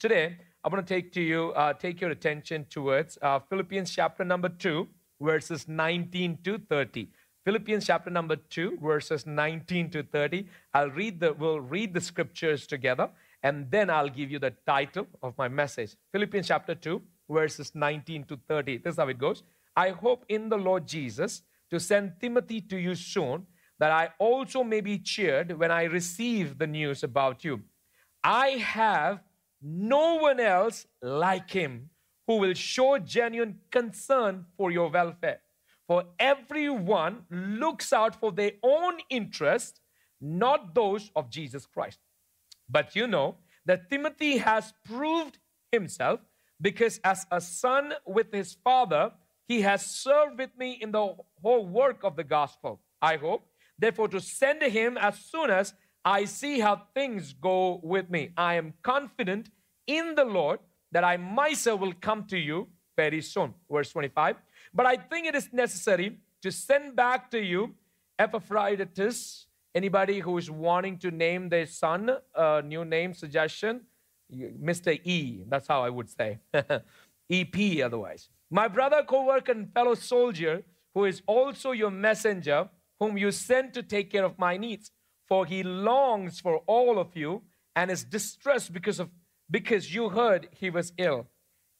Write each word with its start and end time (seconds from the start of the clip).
Today, 0.00 0.36
I'm 0.62 0.70
going 0.70 0.84
to 0.84 0.94
take 0.94 1.12
to 1.14 1.20
you, 1.20 1.50
uh, 1.56 1.72
take 1.72 2.00
your 2.00 2.10
attention 2.10 2.66
towards 2.70 3.18
uh, 3.20 3.40
Philippians 3.40 3.90
chapter 3.90 4.24
number 4.24 4.48
2, 4.48 4.86
verses 5.20 5.66
19 5.66 6.38
to 6.44 6.58
30. 6.70 7.08
Philippians 7.44 7.84
chapter 7.84 8.08
number 8.08 8.36
2, 8.36 8.78
verses 8.80 9.26
19 9.26 9.90
to 9.90 10.04
30. 10.04 10.46
I'll 10.72 10.90
read 10.90 11.18
the, 11.18 11.32
we'll 11.32 11.58
read 11.58 11.94
the 11.94 12.00
scriptures 12.00 12.64
together, 12.64 13.10
and 13.42 13.68
then 13.72 13.90
I'll 13.90 14.08
give 14.08 14.30
you 14.30 14.38
the 14.38 14.52
title 14.64 15.08
of 15.20 15.36
my 15.36 15.48
message. 15.48 15.96
Philippians 16.12 16.46
chapter 16.46 16.76
2, 16.76 17.02
verses 17.28 17.74
19 17.74 18.22
to 18.26 18.38
30. 18.46 18.78
This 18.78 18.92
is 18.92 18.98
how 18.98 19.08
it 19.08 19.18
goes. 19.18 19.42
I 19.74 19.88
hope 19.88 20.24
in 20.28 20.48
the 20.48 20.58
Lord 20.58 20.86
Jesus 20.86 21.42
to 21.72 21.80
send 21.80 22.20
Timothy 22.20 22.60
to 22.60 22.76
you 22.76 22.94
soon, 22.94 23.46
that 23.80 23.90
I 23.90 24.10
also 24.20 24.62
may 24.62 24.80
be 24.80 24.98
cheered 24.98 25.58
when 25.58 25.72
I 25.72 25.84
receive 25.84 26.56
the 26.56 26.68
news 26.68 27.02
about 27.02 27.42
you. 27.42 27.62
I 28.22 28.50
have 28.50 29.22
no 29.62 30.16
one 30.16 30.40
else 30.40 30.86
like 31.02 31.50
him 31.50 31.90
who 32.26 32.36
will 32.36 32.54
show 32.54 32.98
genuine 32.98 33.58
concern 33.70 34.44
for 34.56 34.70
your 34.70 34.90
welfare. 34.90 35.40
For 35.86 36.04
everyone 36.18 37.24
looks 37.30 37.92
out 37.92 38.14
for 38.14 38.30
their 38.30 38.52
own 38.62 38.98
interest, 39.08 39.80
not 40.20 40.74
those 40.74 41.10
of 41.16 41.30
Jesus 41.30 41.64
Christ. 41.64 41.98
But 42.68 42.94
you 42.94 43.06
know 43.06 43.36
that 43.64 43.88
Timothy 43.90 44.38
has 44.38 44.74
proved 44.84 45.38
himself 45.72 46.20
because 46.60 47.00
as 47.04 47.26
a 47.30 47.40
son 47.40 47.94
with 48.06 48.32
his 48.32 48.56
father, 48.62 49.12
he 49.46 49.62
has 49.62 49.86
served 49.86 50.38
with 50.38 50.50
me 50.58 50.72
in 50.80 50.92
the 50.92 51.14
whole 51.42 51.66
work 51.66 52.04
of 52.04 52.16
the 52.16 52.24
gospel. 52.24 52.80
I 53.00 53.16
hope, 53.16 53.46
therefore, 53.78 54.08
to 54.08 54.20
send 54.20 54.62
him 54.62 54.98
as 54.98 55.18
soon 55.18 55.50
as 55.50 55.72
I 56.08 56.24
see 56.24 56.58
how 56.58 56.84
things 56.94 57.34
go 57.34 57.80
with 57.82 58.08
me. 58.08 58.30
I 58.34 58.54
am 58.54 58.72
confident 58.82 59.50
in 59.86 60.14
the 60.14 60.24
Lord 60.24 60.58
that 60.90 61.04
I 61.04 61.18
myself 61.18 61.80
will 61.82 61.92
come 62.00 62.24
to 62.28 62.38
you 62.38 62.66
very 62.96 63.20
soon. 63.20 63.52
Verse 63.70 63.90
25. 63.90 64.36
But 64.72 64.86
I 64.86 64.96
think 64.96 65.26
it 65.26 65.34
is 65.34 65.52
necessary 65.52 66.16
to 66.40 66.50
send 66.50 66.96
back 66.96 67.30
to 67.32 67.38
you 67.38 67.74
Epaphroditus. 68.18 69.48
Anybody 69.74 70.20
who 70.20 70.38
is 70.38 70.50
wanting 70.50 70.96
to 71.00 71.10
name 71.10 71.50
their 71.50 71.66
son 71.66 72.10
a 72.34 72.62
new 72.62 72.86
name 72.86 73.12
suggestion? 73.12 73.82
Mr. 74.32 74.98
E. 75.04 75.44
That's 75.46 75.68
how 75.68 75.82
I 75.82 75.90
would 75.90 76.08
say. 76.08 76.38
EP 77.30 77.82
otherwise. 77.84 78.30
My 78.50 78.66
brother, 78.66 79.02
co 79.06 79.26
worker, 79.26 79.52
and 79.52 79.70
fellow 79.74 79.94
soldier, 79.94 80.62
who 80.94 81.04
is 81.04 81.20
also 81.26 81.72
your 81.72 81.90
messenger, 81.90 82.70
whom 82.98 83.18
you 83.18 83.30
sent 83.30 83.74
to 83.74 83.82
take 83.82 84.10
care 84.10 84.24
of 84.24 84.38
my 84.38 84.56
needs. 84.56 84.90
For 85.28 85.46
he 85.46 85.62
longs 85.62 86.40
for 86.40 86.58
all 86.66 86.98
of 86.98 87.14
you 87.14 87.42
and 87.76 87.90
is 87.90 88.04
distressed 88.04 88.72
because 88.72 88.98
of 88.98 89.10
because 89.50 89.94
you 89.94 90.10
heard 90.10 90.48
he 90.52 90.70
was 90.70 90.92
ill. 90.98 91.26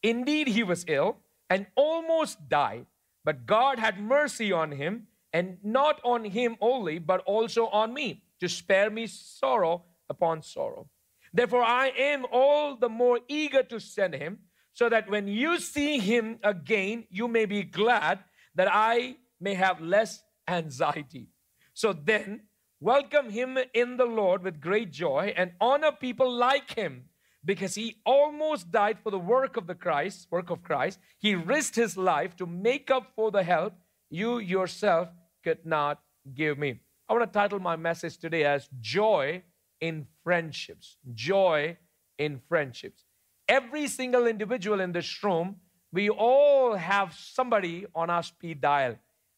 Indeed, 0.03 0.49
he 0.49 0.63
was 0.63 0.85
ill 0.89 1.19
and 1.51 1.67
almost 1.75 2.49
died, 2.49 2.87
but 3.25 3.47
God 3.47 3.79
had 3.79 4.01
mercy 4.01 4.53
on 4.53 4.73
him, 4.73 5.07
and 5.33 5.59
not 5.63 6.01
on 6.05 6.25
him 6.25 6.57
only, 6.61 6.99
but 6.99 7.21
also 7.21 7.67
on 7.67 7.93
me, 7.93 8.23
to 8.41 8.49
spare 8.49 8.91
me 8.91 9.07
sorrow 9.07 9.85
upon 10.09 10.43
sorrow. 10.43 10.89
Therefore, 11.33 11.63
I 11.63 11.89
am 11.89 12.25
all 12.33 12.77
the 12.77 12.89
more 12.89 13.21
eager 13.29 13.63
to 13.65 13.81
send 13.81 14.15
him, 14.15 14.39
so 14.73 14.89
that 14.89 15.11
when 15.11 15.29
you 15.29 15.59
see 15.59 15.99
him 15.99 16.39
again, 16.43 17.05
you 17.11 17.29
may 17.29 17.45
be 17.45 17.63
glad 17.63 18.21
that 18.55 18.69
I 18.71 19.17
may 19.41 19.55
have 19.55 19.81
less 19.81 20.23
anxiety. 20.47 21.29
So 21.75 21.93
then, 21.93 22.43
welcome 22.81 23.31
him 23.31 23.59
in 23.75 23.97
the 23.97 24.05
Lord 24.05 24.43
with 24.43 24.61
great 24.61 24.93
joy 24.93 25.33
and 25.37 25.53
honor 25.61 25.93
people 25.93 26.31
like 26.31 26.75
him 26.75 27.05
because 27.45 27.75
he 27.75 27.97
almost 28.05 28.71
died 28.71 28.99
for 29.03 29.11
the 29.11 29.19
work 29.19 29.57
of 29.57 29.67
the 29.67 29.75
Christ, 29.75 30.29
work 30.31 30.51
of 30.51 30.63
Christ. 30.63 30.99
He 31.19 31.35
risked 31.35 31.77
his 31.77 31.97
life 31.97 32.37
to 32.37 32.47
make 32.47 32.91
up 32.91 33.13
for 33.17 33.31
the 33.31 33.43
help 33.43 33.75
you 34.11 34.39
yourself 34.39 35.09
could 35.43 35.65
not 35.65 36.01
give 36.35 36.59
me. 36.59 36.81
I 37.09 37.15
want 37.15 37.33
to 37.33 37.39
title 37.39 37.59
my 37.59 37.77
message 37.77 38.19
today 38.19 38.45
as 38.45 38.69
Joy 38.81 39.43
in 39.81 40.07
Friendships. 40.23 40.99
Joy 41.15 41.79
in 42.19 42.41
Friendships. 42.49 43.05
Every 43.49 43.87
single 43.87 44.27
individual 44.27 44.81
in 44.81 44.93
this 44.93 45.23
room, 45.23 45.57
we 45.93 46.11
all 46.11 46.75
have 46.75 47.15
somebody 47.15 47.87
on 47.95 48.11
our 48.11 48.23
speed 48.23 48.61
dial. 48.61 48.97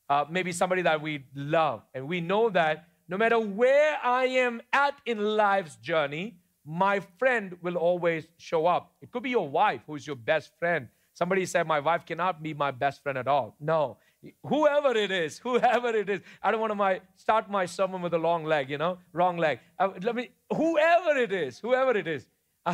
Uh, 0.08 0.24
maybe 0.28 0.50
somebody 0.50 0.82
that 0.82 1.00
we 1.00 1.24
love. 1.34 1.82
And 1.94 2.08
we 2.08 2.20
know 2.20 2.50
that 2.50 2.88
no 3.10 3.18
matter 3.18 3.40
where 3.40 3.98
I 4.04 4.26
am 4.26 4.62
at 4.72 4.94
in 5.04 5.18
life's 5.18 5.74
journey, 5.76 6.36
my 6.64 7.00
friend 7.18 7.56
will 7.60 7.76
always 7.76 8.28
show 8.36 8.66
up. 8.66 8.92
It 9.02 9.10
could 9.10 9.24
be 9.24 9.30
your 9.30 9.48
wife 9.48 9.80
who's 9.84 10.06
your 10.06 10.14
best 10.14 10.52
friend. 10.60 10.86
Somebody 11.12 11.44
said, 11.44 11.66
My 11.66 11.80
wife 11.80 12.06
cannot 12.06 12.40
be 12.40 12.54
my 12.54 12.70
best 12.70 13.02
friend 13.02 13.18
at 13.18 13.26
all. 13.26 13.56
No. 13.58 13.96
Whoever 14.46 14.96
it 14.96 15.10
is, 15.10 15.38
whoever 15.42 15.88
it 15.88 16.08
is, 16.08 16.20
I 16.40 16.52
don't 16.52 16.60
want 16.60 16.70
to 16.70 16.76
my, 16.76 17.00
start 17.16 17.50
my 17.50 17.66
sermon 17.66 18.00
with 18.00 18.14
a 18.14 18.18
long 18.18 18.44
leg, 18.44 18.70
you 18.70 18.78
know, 18.78 18.98
wrong 19.12 19.36
leg. 19.38 19.58
Uh, 19.76 19.88
let 20.02 20.14
me, 20.14 20.30
whoever 20.54 21.18
it 21.18 21.32
is, 21.32 21.58
whoever 21.58 21.96
it 21.96 22.06
is, 22.06 22.28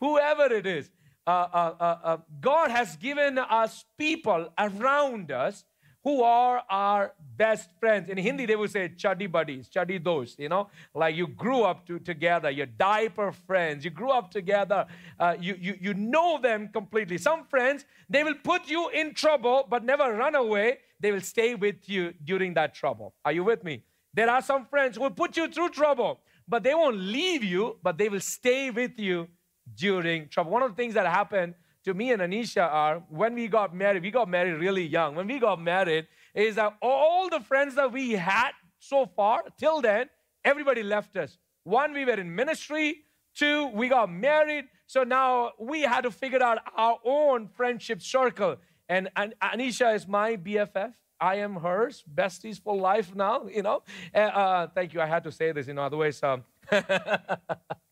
whoever 0.00 0.54
it 0.54 0.66
is, 0.66 0.90
uh, 1.26 1.30
uh, 1.30 1.74
uh, 1.78 1.98
uh, 2.02 2.16
God 2.40 2.70
has 2.70 2.96
given 2.96 3.36
us 3.36 3.84
people 3.98 4.48
around 4.58 5.30
us 5.30 5.64
who 6.04 6.22
are 6.22 6.62
our 6.70 7.12
best 7.36 7.70
friends. 7.80 8.08
In 8.08 8.18
Hindi, 8.18 8.46
they 8.46 8.56
would 8.56 8.70
say 8.70 8.88
chuddy 8.88 9.30
buddies, 9.30 9.68
chuddy 9.68 10.02
those, 10.02 10.36
you 10.38 10.48
know, 10.48 10.68
like 10.94 11.16
you 11.16 11.26
grew 11.26 11.62
up 11.62 11.86
to, 11.86 11.98
together, 11.98 12.50
your 12.50 12.66
diaper 12.66 13.32
friends, 13.32 13.84
you 13.84 13.90
grew 13.90 14.10
up 14.10 14.30
together, 14.30 14.86
uh, 15.18 15.36
you, 15.40 15.56
you, 15.60 15.76
you 15.80 15.94
know 15.94 16.40
them 16.40 16.68
completely. 16.72 17.18
Some 17.18 17.44
friends, 17.44 17.84
they 18.08 18.22
will 18.22 18.36
put 18.42 18.68
you 18.68 18.88
in 18.90 19.14
trouble 19.14 19.66
but 19.68 19.84
never 19.84 20.16
run 20.16 20.34
away. 20.34 20.78
They 21.00 21.12
will 21.12 21.20
stay 21.20 21.54
with 21.54 21.88
you 21.88 22.14
during 22.24 22.54
that 22.54 22.74
trouble. 22.74 23.14
Are 23.24 23.32
you 23.32 23.44
with 23.44 23.64
me? 23.64 23.84
There 24.14 24.30
are 24.30 24.42
some 24.42 24.66
friends 24.66 24.96
who 24.96 25.02
will 25.02 25.10
put 25.10 25.36
you 25.36 25.48
through 25.48 25.70
trouble, 25.70 26.20
but 26.46 26.62
they 26.62 26.74
won't 26.74 26.96
leave 26.96 27.44
you, 27.44 27.76
but 27.82 27.98
they 27.98 28.08
will 28.08 28.20
stay 28.20 28.70
with 28.70 28.98
you 28.98 29.28
during 29.74 30.28
trouble. 30.28 30.50
One 30.50 30.62
of 30.62 30.70
the 30.70 30.76
things 30.76 30.94
that 30.94 31.06
happened 31.06 31.54
to 31.88 31.94
me 31.94 32.12
and 32.12 32.20
Anisha 32.20 32.70
are 32.70 33.02
when 33.08 33.34
we 33.34 33.48
got 33.48 33.74
married, 33.74 34.02
we 34.02 34.10
got 34.10 34.28
married 34.28 34.60
really 34.60 34.86
young. 34.86 35.14
When 35.14 35.26
we 35.26 35.38
got 35.38 35.58
married, 35.60 36.06
is 36.34 36.56
that 36.56 36.76
all 36.82 37.30
the 37.30 37.40
friends 37.40 37.74
that 37.76 37.90
we 37.90 38.12
had 38.12 38.50
so 38.78 39.06
far, 39.06 39.44
till 39.58 39.80
then, 39.80 40.10
everybody 40.44 40.82
left 40.82 41.16
us. 41.16 41.38
One, 41.64 41.94
we 41.94 42.04
were 42.04 42.20
in 42.20 42.34
ministry. 42.34 43.04
Two, 43.34 43.68
we 43.68 43.88
got 43.88 44.10
married. 44.10 44.66
So 44.86 45.02
now 45.02 45.52
we 45.58 45.80
had 45.80 46.02
to 46.02 46.10
figure 46.10 46.42
out 46.42 46.58
our 46.76 46.98
own 47.04 47.48
friendship 47.48 48.02
circle. 48.02 48.56
And, 48.88 49.08
and 49.16 49.34
Anisha 49.42 49.94
is 49.94 50.06
my 50.06 50.36
BFF. 50.36 50.92
I 51.20 51.36
am 51.36 51.56
hers, 51.56 52.04
besties 52.14 52.62
for 52.62 52.76
life 52.76 53.14
now, 53.14 53.46
you 53.48 53.62
know. 53.62 53.82
Uh, 54.14 54.18
uh, 54.18 54.66
thank 54.74 54.92
you. 54.92 55.00
I 55.00 55.06
had 55.06 55.24
to 55.24 55.32
say 55.32 55.52
this, 55.52 55.66
you 55.66 55.74
know, 55.74 55.82
otherwise. 55.82 56.22
Um, 56.22 56.44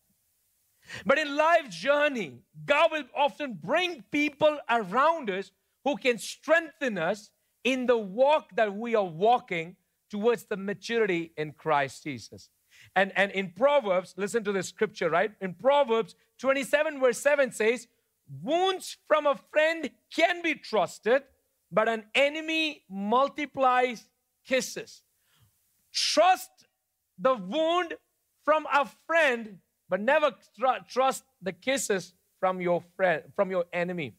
But 1.04 1.18
in 1.18 1.36
life 1.36 1.68
journey, 1.68 2.40
God 2.64 2.90
will 2.92 3.04
often 3.16 3.54
bring 3.54 4.04
people 4.10 4.58
around 4.70 5.30
us 5.30 5.50
who 5.84 5.96
can 5.96 6.18
strengthen 6.18 6.98
us 6.98 7.30
in 7.64 7.86
the 7.86 7.96
walk 7.96 8.54
that 8.56 8.74
we 8.74 8.94
are 8.94 9.04
walking 9.04 9.76
towards 10.10 10.44
the 10.44 10.56
maturity 10.56 11.32
in 11.36 11.52
Christ 11.52 12.04
Jesus. 12.04 12.50
And, 12.94 13.12
and 13.16 13.30
in 13.32 13.50
Proverbs, 13.50 14.14
listen 14.16 14.44
to 14.44 14.52
the 14.52 14.62
scripture, 14.62 15.10
right? 15.10 15.32
In 15.40 15.54
Proverbs 15.54 16.14
27, 16.38 17.00
verse 17.00 17.18
7 17.18 17.52
says, 17.52 17.88
Wounds 18.42 18.96
from 19.06 19.26
a 19.26 19.36
friend 19.52 19.90
can 20.14 20.42
be 20.42 20.54
trusted, 20.54 21.22
but 21.70 21.88
an 21.88 22.04
enemy 22.14 22.82
multiplies 22.88 24.08
kisses. 24.46 25.02
Trust 25.92 26.50
the 27.18 27.34
wound 27.34 27.94
from 28.44 28.66
a 28.72 28.88
friend 29.06 29.58
but 29.88 30.00
never 30.00 30.32
tr- 30.58 30.84
trust 30.88 31.24
the 31.40 31.52
kisses 31.52 32.14
from 32.40 32.60
your 32.60 32.82
friend, 32.96 33.22
from 33.34 33.50
your 33.50 33.64
enemy. 33.72 34.16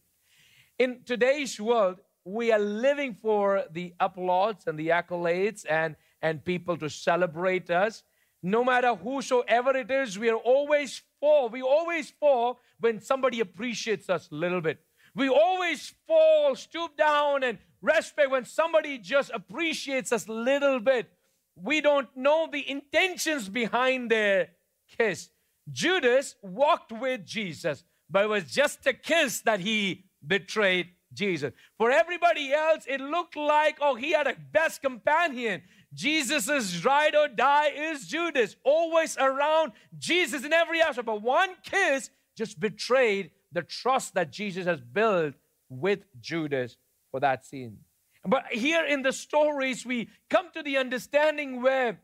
In 0.80 1.02
today's 1.06 1.60
world, 1.60 2.00
we 2.24 2.52
are 2.52 2.60
living 2.60 3.16
for 3.22 3.64
the 3.72 3.94
applause 4.00 4.56
and 4.68 4.78
the 4.78 4.90
accolades 4.90 5.66
and, 5.70 5.96
and 6.22 6.44
people 6.44 6.78
to 6.78 6.90
celebrate 6.90 7.70
us. 7.70 8.04
No 8.44 8.64
matter 8.64 8.94
whosoever 8.96 9.76
it 9.76 9.90
is, 9.90 10.20
we 10.20 10.30
are 10.30 10.36
always 10.36 11.02
for. 11.20 11.50
We 11.50 11.62
always 11.62 12.12
fall 12.12 12.60
when 12.80 13.02
somebody 13.02 13.40
appreciates 13.40 14.10
us 14.10 14.30
a 14.32 14.36
little 14.36 14.62
bit. 14.62 14.80
We 15.16 15.30
always 15.30 15.94
fall, 16.06 16.56
stoop 16.56 16.96
down, 16.96 17.44
and 17.44 17.58
respect 17.82 18.30
when 18.30 18.46
somebody 18.46 19.00
just 19.00 19.32
appreciates 19.34 20.12
us 20.12 20.28
a 20.28 20.32
little 20.32 20.80
bit. 20.80 21.10
We 21.56 21.82
don't 21.82 22.08
know 22.16 22.48
the 22.52 22.70
intentions 22.70 23.50
behind 23.50 24.12
their 24.12 24.50
kiss. 24.98 25.30
Judas 25.72 26.36
walked 26.42 26.92
with 26.92 27.26
Jesus, 27.26 27.84
but 28.10 28.24
it 28.24 28.30
was 28.30 28.46
just 28.46 28.86
a 28.88 28.94
kiss 28.94 29.42
that 29.42 29.60
he 29.60 30.06
betrayed 30.26 30.90
Jesus. 31.14 31.54
For 31.78 31.92
everybody 31.92 32.54
else, 32.54 32.86
it 32.88 33.02
looked 33.02 33.36
like, 33.36 33.78
oh, 33.82 33.96
he 33.96 34.12
had 34.12 34.28
a 34.28 34.36
best 34.52 34.82
companion. 34.82 35.62
Jesus' 35.94 36.84
ride 36.84 37.16
or 37.16 37.28
die 37.28 37.70
is 37.70 38.08
Judas, 38.08 38.56
always 38.64 39.18
around 39.18 39.72
Jesus 39.98 40.44
in 40.44 40.54
every 40.54 40.82
aspect. 40.82 41.06
But 41.06 41.22
one 41.22 41.50
kiss 41.64 42.10
just 42.36 42.60
betrayed 42.60 43.32
the 43.52 43.62
trust 43.64 44.14
that 44.14 44.32
Jesus 44.32 44.66
has 44.66 44.82
built 44.82 45.36
with 45.70 46.00
Judas 46.20 46.78
for 47.12 47.20
that 47.20 47.46
scene. 47.46 47.80
But 48.26 48.48
here 48.52 48.86
in 48.86 49.04
the 49.04 49.14
stories, 49.14 49.86
we 49.86 50.10
come 50.30 50.48
to 50.54 50.62
the 50.62 50.78
understanding 50.78 51.62
where 51.62 52.00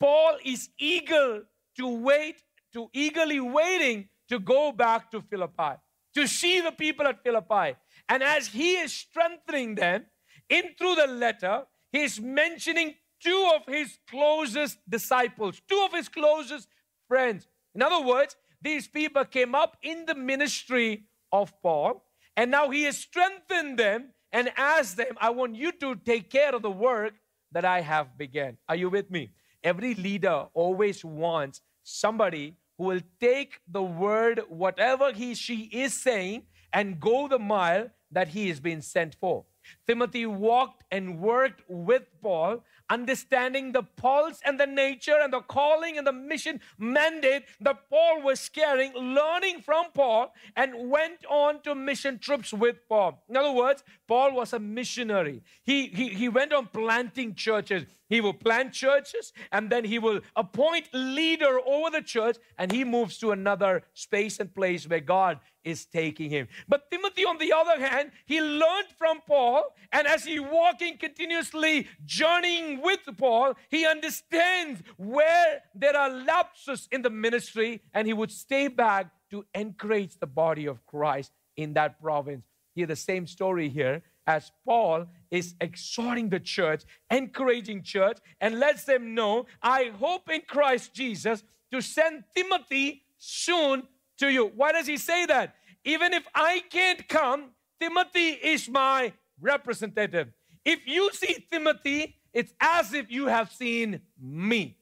Paul 0.00 0.38
is 0.44 0.70
eager 0.78 1.44
to 1.76 1.88
wait, 1.88 2.42
to 2.72 2.88
eagerly 2.92 3.40
waiting 3.40 4.08
to 4.28 4.38
go 4.38 4.72
back 4.72 5.10
to 5.10 5.22
Philippi, 5.22 5.76
to 6.14 6.26
see 6.26 6.60
the 6.60 6.72
people 6.72 7.06
at 7.06 7.22
Philippi. 7.22 7.76
And 8.08 8.22
as 8.22 8.48
he 8.48 8.76
is 8.76 8.92
strengthening 8.92 9.74
them 9.74 10.06
in 10.48 10.74
through 10.78 10.96
the 10.96 11.06
letter, 11.06 11.64
he's 11.92 12.20
mentioning 12.20 12.94
two 13.22 13.50
of 13.54 13.62
his 13.72 13.98
closest 14.08 14.78
disciples, 14.88 15.60
two 15.68 15.82
of 15.86 15.92
his 15.92 16.08
closest 16.08 16.68
friends. 17.06 17.46
In 17.74 17.82
other 17.82 18.06
words, 18.06 18.36
these 18.60 18.88
people 18.88 19.24
came 19.24 19.54
up 19.54 19.76
in 19.82 20.04
the 20.06 20.14
ministry 20.14 21.04
of 21.32 21.52
Paul, 21.62 22.04
and 22.36 22.50
now 22.50 22.70
he 22.70 22.84
has 22.84 22.98
strengthened 22.98 23.78
them 23.78 24.10
and 24.32 24.52
asked 24.56 24.96
them, 24.96 25.16
I 25.20 25.30
want 25.30 25.56
you 25.56 25.72
to 25.72 25.96
take 25.96 26.30
care 26.30 26.54
of 26.54 26.62
the 26.62 26.70
work 26.70 27.14
that 27.52 27.64
I 27.64 27.80
have 27.80 28.18
begun. 28.18 28.58
Are 28.68 28.76
you 28.76 28.90
with 28.90 29.10
me? 29.10 29.30
Every 29.64 29.94
leader 29.94 30.46
always 30.54 31.04
wants 31.04 31.62
somebody 31.88 32.56
who 32.76 32.84
will 32.84 33.00
take 33.20 33.60
the 33.66 33.82
word, 33.82 34.42
whatever 34.48 35.12
he 35.12 35.34
she 35.34 35.62
is 35.72 36.00
saying, 36.00 36.42
and 36.72 37.00
go 37.00 37.28
the 37.28 37.38
mile 37.38 37.90
that 38.10 38.28
he 38.28 38.50
is 38.50 38.60
being 38.60 38.82
sent 38.82 39.14
for. 39.14 39.44
Timothy 39.86 40.26
walked 40.26 40.84
and 40.90 41.18
worked 41.18 41.62
with 41.68 42.04
Paul 42.22 42.62
understanding 42.90 43.72
the 43.72 43.82
pulse 43.82 44.40
and 44.44 44.58
the 44.58 44.66
nature 44.66 45.16
and 45.20 45.32
the 45.32 45.40
calling 45.40 45.98
and 45.98 46.06
the 46.06 46.12
mission 46.12 46.60
mandate 46.78 47.44
that 47.60 47.88
Paul 47.90 48.22
was 48.22 48.48
carrying, 48.48 48.92
learning 48.94 49.62
from 49.62 49.86
Paul, 49.94 50.32
and 50.56 50.90
went 50.90 51.24
on 51.28 51.60
to 51.62 51.74
mission 51.74 52.18
trips 52.18 52.52
with 52.52 52.76
Paul. 52.88 53.22
In 53.28 53.36
other 53.36 53.52
words, 53.52 53.82
Paul 54.06 54.34
was 54.34 54.52
a 54.52 54.58
missionary. 54.58 55.42
He, 55.62 55.86
he, 55.88 56.08
he 56.08 56.28
went 56.28 56.52
on 56.52 56.66
planting 56.66 57.34
churches. 57.34 57.84
He 58.08 58.20
will 58.20 58.32
plant 58.32 58.72
churches 58.72 59.32
and 59.52 59.68
then 59.68 59.84
he 59.84 59.98
will 59.98 60.20
appoint 60.34 60.88
leader 60.94 61.60
over 61.66 61.90
the 61.90 62.02
church 62.02 62.38
and 62.56 62.72
he 62.72 62.84
moves 62.84 63.18
to 63.18 63.32
another 63.32 63.82
space 63.92 64.40
and 64.40 64.54
place 64.54 64.88
where 64.88 65.00
God 65.00 65.40
is 65.64 65.84
taking 65.84 66.30
him. 66.30 66.48
But 66.68 66.90
Timothy, 66.90 67.24
on 67.24 67.38
the 67.38 67.52
other 67.52 67.78
hand, 67.78 68.10
he 68.26 68.40
learned 68.40 68.88
from 68.96 69.20
Paul 69.26 69.74
and 69.92 70.06
as 70.06 70.24
he 70.24 70.38
walking 70.38 70.98
continuously, 70.98 71.86
journeying 72.04 72.82
with 72.82 73.00
Paul, 73.16 73.54
he 73.70 73.86
understands 73.86 74.82
where 74.96 75.62
there 75.74 75.96
are 75.96 76.10
lapses 76.10 76.88
in 76.92 77.02
the 77.02 77.10
ministry 77.10 77.82
and 77.94 78.06
he 78.06 78.12
would 78.12 78.30
stay 78.30 78.68
back 78.68 79.10
to 79.30 79.44
encourage 79.54 80.18
the 80.18 80.26
body 80.26 80.66
of 80.66 80.84
Christ 80.86 81.32
in 81.56 81.74
that 81.74 82.00
province. 82.00 82.44
Hear 82.74 82.86
the 82.86 82.96
same 82.96 83.26
story 83.26 83.68
here 83.68 84.02
as 84.26 84.52
Paul 84.64 85.06
is 85.30 85.54
exhorting 85.60 86.28
the 86.28 86.38
church, 86.38 86.84
encouraging 87.10 87.82
church, 87.82 88.18
and 88.40 88.60
lets 88.60 88.84
them 88.84 89.14
know, 89.14 89.46
I 89.62 89.90
hope 89.98 90.30
in 90.30 90.42
Christ 90.46 90.94
Jesus 90.94 91.42
to 91.72 91.80
send 91.80 92.24
Timothy 92.36 93.02
soon 93.16 93.88
to 94.18 94.28
you. 94.28 94.46
Why 94.54 94.72
does 94.72 94.86
he 94.86 94.96
say 94.96 95.26
that? 95.26 95.54
Even 95.84 96.12
if 96.12 96.26
I 96.34 96.62
can't 96.70 97.08
come, 97.08 97.50
Timothy 97.80 98.30
is 98.30 98.68
my 98.68 99.12
representative. 99.40 100.28
If 100.64 100.80
you 100.86 101.10
see 101.12 101.46
Timothy, 101.50 102.16
it's 102.32 102.52
as 102.60 102.92
if 102.92 103.10
you 103.10 103.26
have 103.26 103.50
seen 103.52 104.00
me. 104.20 104.76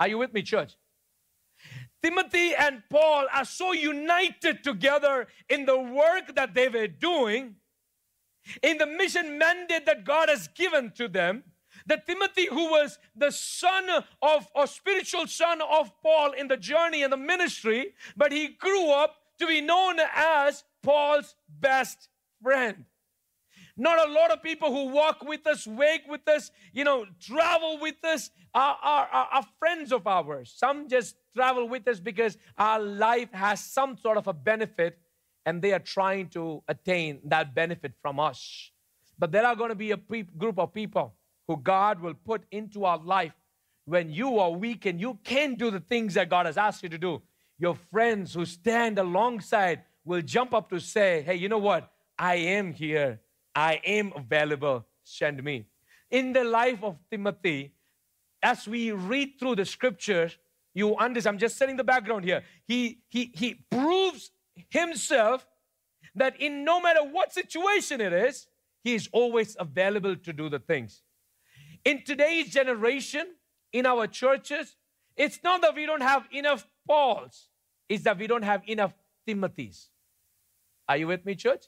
Are 0.00 0.08
you 0.08 0.18
with 0.18 0.32
me, 0.32 0.42
church? 0.42 0.74
Timothy 2.02 2.54
and 2.54 2.82
Paul 2.90 3.26
are 3.32 3.44
so 3.44 3.72
united 3.72 4.62
together 4.62 5.26
in 5.48 5.66
the 5.66 5.78
work 5.78 6.34
that 6.34 6.54
they 6.54 6.68
were 6.68 6.86
doing, 6.86 7.56
in 8.62 8.78
the 8.78 8.86
mission 8.86 9.38
mandate 9.38 9.86
that 9.86 10.04
God 10.04 10.28
has 10.28 10.48
given 10.48 10.92
to 10.96 11.08
them. 11.08 11.44
That 11.86 12.06
Timothy, 12.06 12.46
who 12.46 12.70
was 12.70 12.98
the 13.14 13.30
son 13.30 13.84
of, 14.20 14.48
or 14.54 14.66
spiritual 14.66 15.26
son 15.26 15.60
of 15.60 15.92
Paul 16.02 16.32
in 16.32 16.48
the 16.48 16.56
journey 16.56 17.02
and 17.02 17.12
the 17.12 17.16
ministry, 17.16 17.94
but 18.16 18.32
he 18.32 18.48
grew 18.48 18.90
up 18.90 19.16
to 19.38 19.46
be 19.46 19.60
known 19.60 19.98
as 20.14 20.64
Paul's 20.82 21.34
best 21.48 22.08
friend. 22.42 22.84
Not 23.76 24.08
a 24.08 24.10
lot 24.10 24.30
of 24.30 24.42
people 24.42 24.72
who 24.72 24.90
walk 24.92 25.22
with 25.22 25.46
us, 25.46 25.66
wake 25.66 26.02
with 26.08 26.26
us, 26.28 26.50
you 26.72 26.82
know, 26.82 27.04
travel 27.20 27.78
with 27.78 28.02
us 28.04 28.30
are, 28.54 28.78
are, 28.82 29.08
are, 29.12 29.46
friends 29.58 29.92
of 29.92 30.06
ours. 30.06 30.54
Some 30.56 30.88
just 30.88 31.16
travel 31.34 31.68
with 31.68 31.86
us 31.86 32.00
because 32.00 32.38
our 32.56 32.80
life 32.80 33.30
has 33.32 33.60
some 33.60 33.98
sort 33.98 34.16
of 34.16 34.28
a 34.28 34.32
benefit 34.32 34.98
and 35.44 35.60
they 35.60 35.74
are 35.74 35.78
trying 35.78 36.28
to 36.30 36.62
attain 36.68 37.20
that 37.24 37.54
benefit 37.54 37.92
from 38.00 38.18
us. 38.18 38.70
But 39.18 39.30
there 39.30 39.44
are 39.46 39.54
going 39.54 39.68
to 39.68 39.76
be 39.76 39.90
a 39.90 39.98
pe- 39.98 40.22
group 40.22 40.58
of 40.58 40.72
people 40.72 41.15
who 41.48 41.56
God 41.56 42.00
will 42.00 42.14
put 42.14 42.42
into 42.50 42.84
our 42.84 42.98
life 42.98 43.32
when 43.84 44.10
you 44.10 44.38
are 44.38 44.50
weak 44.50 44.86
and 44.86 45.00
you 45.00 45.18
can't 45.22 45.58
do 45.58 45.70
the 45.70 45.80
things 45.80 46.14
that 46.14 46.28
God 46.28 46.46
has 46.46 46.56
asked 46.56 46.82
you 46.82 46.88
to 46.88 46.98
do. 46.98 47.22
Your 47.58 47.74
friends 47.74 48.34
who 48.34 48.44
stand 48.44 48.98
alongside 48.98 49.82
will 50.04 50.22
jump 50.22 50.52
up 50.52 50.68
to 50.70 50.80
say, 50.80 51.22
Hey, 51.22 51.36
you 51.36 51.48
know 51.48 51.58
what? 51.58 51.90
I 52.18 52.36
am 52.36 52.72
here 52.72 53.20
I 53.56 53.80
am 53.86 54.12
available, 54.14 54.84
send 55.02 55.42
me. 55.42 55.64
In 56.10 56.34
the 56.34 56.44
life 56.44 56.84
of 56.84 56.98
Timothy, 57.10 57.72
as 58.42 58.68
we 58.68 58.92
read 58.92 59.40
through 59.40 59.56
the 59.56 59.64
scriptures, 59.64 60.36
you 60.74 60.94
understand, 60.96 61.34
I'm 61.34 61.38
just 61.38 61.56
setting 61.56 61.78
the 61.78 61.82
background 61.82 62.26
here. 62.26 62.42
He, 62.68 62.98
he, 63.08 63.32
he 63.34 63.64
proves 63.70 64.30
himself 64.68 65.46
that 66.14 66.38
in 66.38 66.64
no 66.64 66.82
matter 66.82 67.02
what 67.02 67.32
situation 67.32 68.02
it 68.02 68.12
is, 68.12 68.46
he 68.84 68.94
is 68.94 69.08
always 69.10 69.56
available 69.58 70.14
to 70.16 70.32
do 70.34 70.50
the 70.50 70.58
things. 70.58 71.02
In 71.86 72.02
today's 72.02 72.50
generation, 72.50 73.28
in 73.72 73.86
our 73.86 74.08
churches, 74.08 74.74
it's 75.16 75.38
not 75.44 75.60
that 75.62 75.76
we 75.76 75.86
don't 75.86 76.02
have 76.02 76.24
enough 76.32 76.66
Pauls, 76.84 77.48
it's 77.88 78.02
that 78.02 78.18
we 78.18 78.26
don't 78.26 78.42
have 78.42 78.62
enough 78.66 78.92
Timothys. 79.26 79.86
Are 80.88 80.96
you 80.96 81.06
with 81.06 81.24
me, 81.24 81.36
church? 81.36 81.66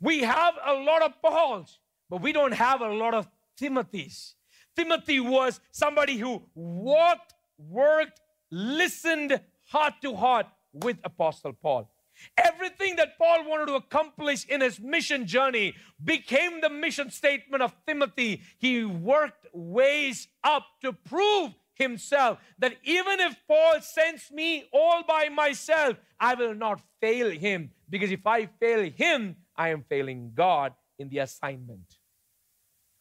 We 0.00 0.20
have 0.20 0.54
a 0.64 0.72
lot 0.72 1.02
of 1.02 1.20
Pauls, 1.20 1.78
but 2.08 2.22
we 2.22 2.32
don't 2.32 2.52
have 2.52 2.80
a 2.80 2.88
lot 2.88 3.12
of 3.12 3.28
Timothys. 3.60 4.32
Timothy 4.74 5.20
was 5.20 5.60
somebody 5.72 6.16
who 6.16 6.42
walked, 6.54 7.34
worked, 7.58 8.18
listened 8.50 9.40
heart 9.66 9.94
to 10.00 10.16
heart 10.16 10.46
with 10.72 10.96
Apostle 11.04 11.52
Paul. 11.52 11.90
Everything 12.36 12.96
that 12.96 13.18
Paul 13.18 13.48
wanted 13.48 13.66
to 13.66 13.74
accomplish 13.74 14.44
in 14.46 14.60
his 14.60 14.80
mission 14.80 15.26
journey 15.26 15.74
became 16.02 16.60
the 16.60 16.70
mission 16.70 17.10
statement 17.10 17.62
of 17.62 17.74
Timothy. 17.86 18.42
He 18.58 18.84
worked 18.84 19.39
ways 19.52 20.28
up 20.44 20.64
to 20.82 20.92
prove 20.92 21.54
himself 21.74 22.38
that 22.58 22.74
even 22.84 23.20
if 23.20 23.36
Paul 23.48 23.80
sends 23.80 24.30
me 24.30 24.64
all 24.72 25.02
by 25.06 25.28
myself, 25.28 25.96
I 26.18 26.34
will 26.34 26.54
not 26.54 26.80
fail 27.00 27.30
him. 27.30 27.70
Because 27.88 28.10
if 28.10 28.26
I 28.26 28.46
fail 28.46 28.90
him, 28.90 29.36
I 29.56 29.70
am 29.70 29.84
failing 29.88 30.32
God 30.34 30.74
in 30.98 31.08
the 31.08 31.18
assignment. 31.18 31.96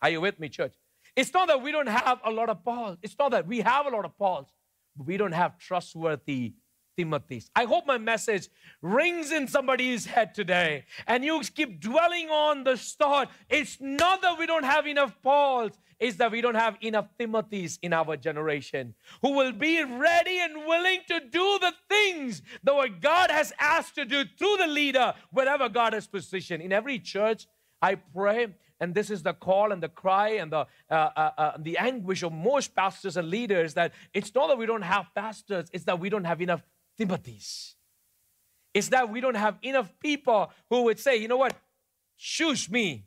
Are 0.02 0.10
you 0.10 0.22
with 0.22 0.40
me, 0.40 0.50
church? 0.50 0.74
It's 1.16 1.34
not 1.34 1.50
that 1.50 1.62
we 1.62 1.72
don't 1.72 1.88
have 1.88 2.20
a 2.24 2.32
lot 2.32 2.50
of 2.50 2.64
Pauls. 2.64 2.98
It's 3.02 3.16
not 3.20 3.32
that 3.32 3.46
we 3.46 3.60
have 3.60 3.86
a 3.86 3.90
lot 3.90 4.06
of 4.06 4.18
Pauls, 4.18 4.48
but 4.96 5.06
we 5.06 5.18
don't 5.18 5.34
have 5.34 5.58
trustworthy 5.58 6.54
I 7.56 7.66
hope 7.66 7.86
my 7.86 7.98
message 7.98 8.50
rings 8.82 9.32
in 9.32 9.48
somebody's 9.48 10.06
head 10.06 10.34
today 10.34 10.86
and 11.08 11.24
you 11.24 11.42
keep 11.56 11.80
dwelling 11.80 12.30
on 12.30 12.64
the 12.64 12.78
thought. 12.78 13.32
It's 13.50 13.78
not 13.80 14.22
that 14.22 14.38
we 14.38 14.46
don't 14.46 14.66
have 14.66 14.88
enough 14.88 15.16
Pauls, 15.22 15.72
it's 16.00 16.18
that 16.18 16.32
we 16.32 16.42
don't 16.42 16.56
have 16.56 16.78
enough 16.82 17.08
Timothy's 17.18 17.78
in 17.82 17.94
our 17.94 18.16
generation 18.16 18.96
who 19.22 19.34
will 19.34 19.52
be 19.52 19.84
ready 19.84 20.40
and 20.40 20.66
willing 20.66 21.00
to 21.08 21.20
do 21.20 21.60
the 21.62 21.74
things 21.90 22.42
that 22.64 22.74
what 22.74 23.02
God 23.02 23.32
has 23.32 23.52
asked 23.60 23.96
to 23.96 24.06
do 24.06 24.24
through 24.38 24.58
the 24.58 24.68
leader, 24.68 25.14
wherever 25.32 25.68
God 25.70 25.94
has 25.94 26.08
positioned. 26.08 26.64
In 26.64 26.72
every 26.72 27.00
church, 27.00 27.48
I 27.82 27.96
pray 27.96 28.48
and 28.80 28.96
this 28.96 29.10
is 29.10 29.24
the 29.24 29.34
call 29.34 29.72
and 29.72 29.84
the 29.84 29.90
cry 29.90 30.30
and 30.30 30.52
the 30.52 30.66
uh, 30.90 30.94
uh, 30.94 31.32
uh, 31.38 31.52
the 31.60 31.78
anguish 31.78 32.24
of 32.24 32.32
most 32.32 32.76
pastors 32.76 33.18
and 33.18 33.30
leaders 33.30 33.74
that 33.74 33.94
it's 34.14 34.34
not 34.34 34.48
that 34.48 34.58
we 34.58 34.66
don't 34.66 34.82
have 34.82 35.08
pastors 35.16 35.70
it's 35.74 35.84
that 35.86 36.00
we 36.00 36.10
don't 36.10 36.24
have 36.24 36.42
enough 36.42 36.62
Timothy's. 37.00 37.76
It's 38.74 38.90
that 38.90 39.10
we 39.10 39.22
don't 39.22 39.36
have 39.36 39.58
enough 39.64 39.92
people 40.00 40.52
who 40.70 40.84
would 40.84 41.00
say, 41.00 41.16
you 41.16 41.28
know 41.28 41.38
what, 41.38 41.56
choose 42.18 42.70
me, 42.70 43.06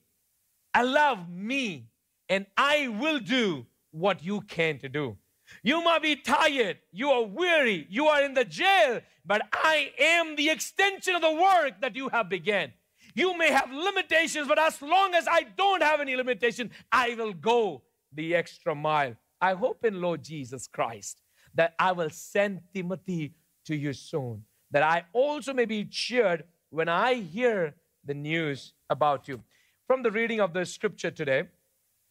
allow 0.74 1.26
me, 1.30 1.88
and 2.28 2.46
I 2.56 2.88
will 2.88 3.18
do 3.20 3.66
what 3.90 4.24
you 4.24 4.40
can't 4.40 4.90
do. 4.90 5.18
You 5.62 5.84
might 5.84 6.02
be 6.02 6.16
tired, 6.16 6.78
you 6.90 7.10
are 7.10 7.22
weary, 7.22 7.86
you 7.90 8.06
are 8.06 8.22
in 8.22 8.32
the 8.32 8.44
jail, 8.44 9.02
but 9.24 9.42
I 9.52 9.92
am 10.00 10.36
the 10.36 10.48
extension 10.48 11.14
of 11.14 11.20
the 11.20 11.32
work 11.32 11.80
that 11.82 11.94
you 11.94 12.08
have 12.08 12.30
begun. 12.30 12.72
You 13.14 13.36
may 13.36 13.52
have 13.52 13.70
limitations, 13.70 14.48
but 14.48 14.58
as 14.58 14.80
long 14.80 15.14
as 15.14 15.28
I 15.28 15.42
don't 15.42 15.82
have 15.82 16.00
any 16.00 16.16
limitation, 16.16 16.70
I 16.90 17.14
will 17.14 17.34
go 17.34 17.82
the 18.10 18.34
extra 18.34 18.74
mile. 18.74 19.14
I 19.38 19.52
hope 19.52 19.84
in 19.84 20.00
Lord 20.00 20.24
Jesus 20.24 20.66
Christ 20.66 21.20
that 21.54 21.74
I 21.78 21.92
will 21.92 22.08
send 22.08 22.62
Timothy 22.72 23.34
to 23.66 23.76
you 23.76 23.92
soon, 23.92 24.44
that 24.70 24.82
I 24.82 25.04
also 25.12 25.52
may 25.52 25.64
be 25.64 25.84
cheered 25.84 26.44
when 26.70 26.88
I 26.88 27.14
hear 27.14 27.74
the 28.04 28.14
news 28.14 28.72
about 28.90 29.28
you. 29.28 29.40
From 29.86 30.02
the 30.02 30.10
reading 30.10 30.40
of 30.40 30.52
the 30.52 30.64
scripture 30.64 31.10
today, 31.10 31.44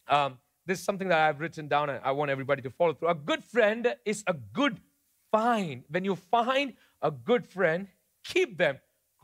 um, 0.08 0.38
this 0.66 0.78
is 0.78 0.84
something 0.84 1.08
that 1.08 1.18
I've 1.18 1.40
written 1.40 1.68
down 1.68 1.90
and 1.90 2.00
I 2.04 2.12
want 2.12 2.30
everybody 2.30 2.62
to 2.62 2.70
follow 2.70 2.94
through. 2.94 3.08
A 3.08 3.14
good 3.14 3.42
friend 3.42 3.94
is 4.04 4.22
a 4.26 4.34
good 4.34 4.78
find. 5.30 5.82
When 5.88 6.04
you 6.04 6.16
find 6.16 6.74
a 7.00 7.10
good 7.10 7.46
friend, 7.46 7.88
keep 8.24 8.58
them 8.58 8.78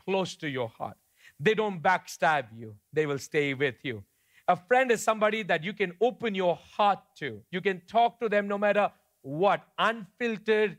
close 0.05 0.35
to 0.37 0.49
your 0.49 0.69
heart. 0.69 0.97
They 1.39 1.55
don't 1.55 1.81
backstab 1.81 2.47
you, 2.57 2.75
they 2.93 3.07
will 3.07 3.19
stay 3.19 3.55
with 3.55 3.77
you. 3.85 4.03
A 4.49 4.57
friend 4.57 4.91
is 4.91 5.03
somebody 5.03 5.43
that 5.45 5.63
you 5.63 5.75
can 5.75 5.93
open 6.01 6.35
your 6.35 6.57
heart 6.57 7.01
to. 7.19 7.43
You 7.51 7.61
can 7.61 7.83
talk 7.87 8.19
to 8.21 8.29
them 8.29 8.49
no 8.49 8.57
matter 8.57 8.91
what, 9.21 9.63
unfiltered, 9.79 10.79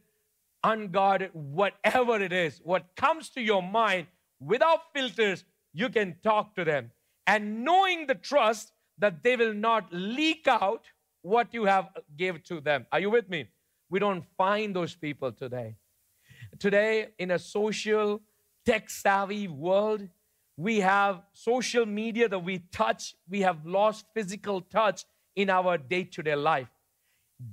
unguarded, 0.63 1.31
whatever 1.33 2.21
it 2.21 2.33
is, 2.33 2.61
what 2.63 2.95
comes 2.95 3.29
to 3.31 3.41
your 3.41 3.63
mind 3.63 4.07
without 4.39 4.79
filters, 4.93 5.45
you 5.73 5.89
can 5.89 6.15
talk 6.23 6.55
to 6.55 6.63
them. 6.63 6.91
And 7.27 7.63
knowing 7.63 8.07
the 8.07 8.15
trust 8.15 8.71
that 8.97 9.23
they 9.23 9.35
will 9.35 9.53
not 9.53 9.87
leak 9.91 10.47
out 10.47 10.85
what 11.21 11.53
you 11.53 11.65
have 11.65 11.89
gave 12.17 12.43
to 12.43 12.61
them. 12.61 12.85
Are 12.91 12.99
you 12.99 13.09
with 13.09 13.29
me? 13.29 13.47
We 13.89 13.99
don't 13.99 14.23
find 14.37 14.75
those 14.75 14.95
people 14.95 15.31
today. 15.31 15.75
Today, 16.59 17.09
in 17.17 17.31
a 17.31 17.39
social, 17.39 18.21
tech 18.65 18.89
savvy 18.89 19.47
world, 19.47 20.07
we 20.57 20.79
have 20.81 21.21
social 21.33 21.85
media 21.85 22.27
that 22.27 22.39
we 22.39 22.59
touch. 22.71 23.15
We 23.29 23.41
have 23.41 23.65
lost 23.65 24.05
physical 24.13 24.61
touch 24.61 25.05
in 25.35 25.49
our 25.49 25.77
day 25.77 26.03
to 26.03 26.21
day 26.21 26.35
life. 26.35 26.67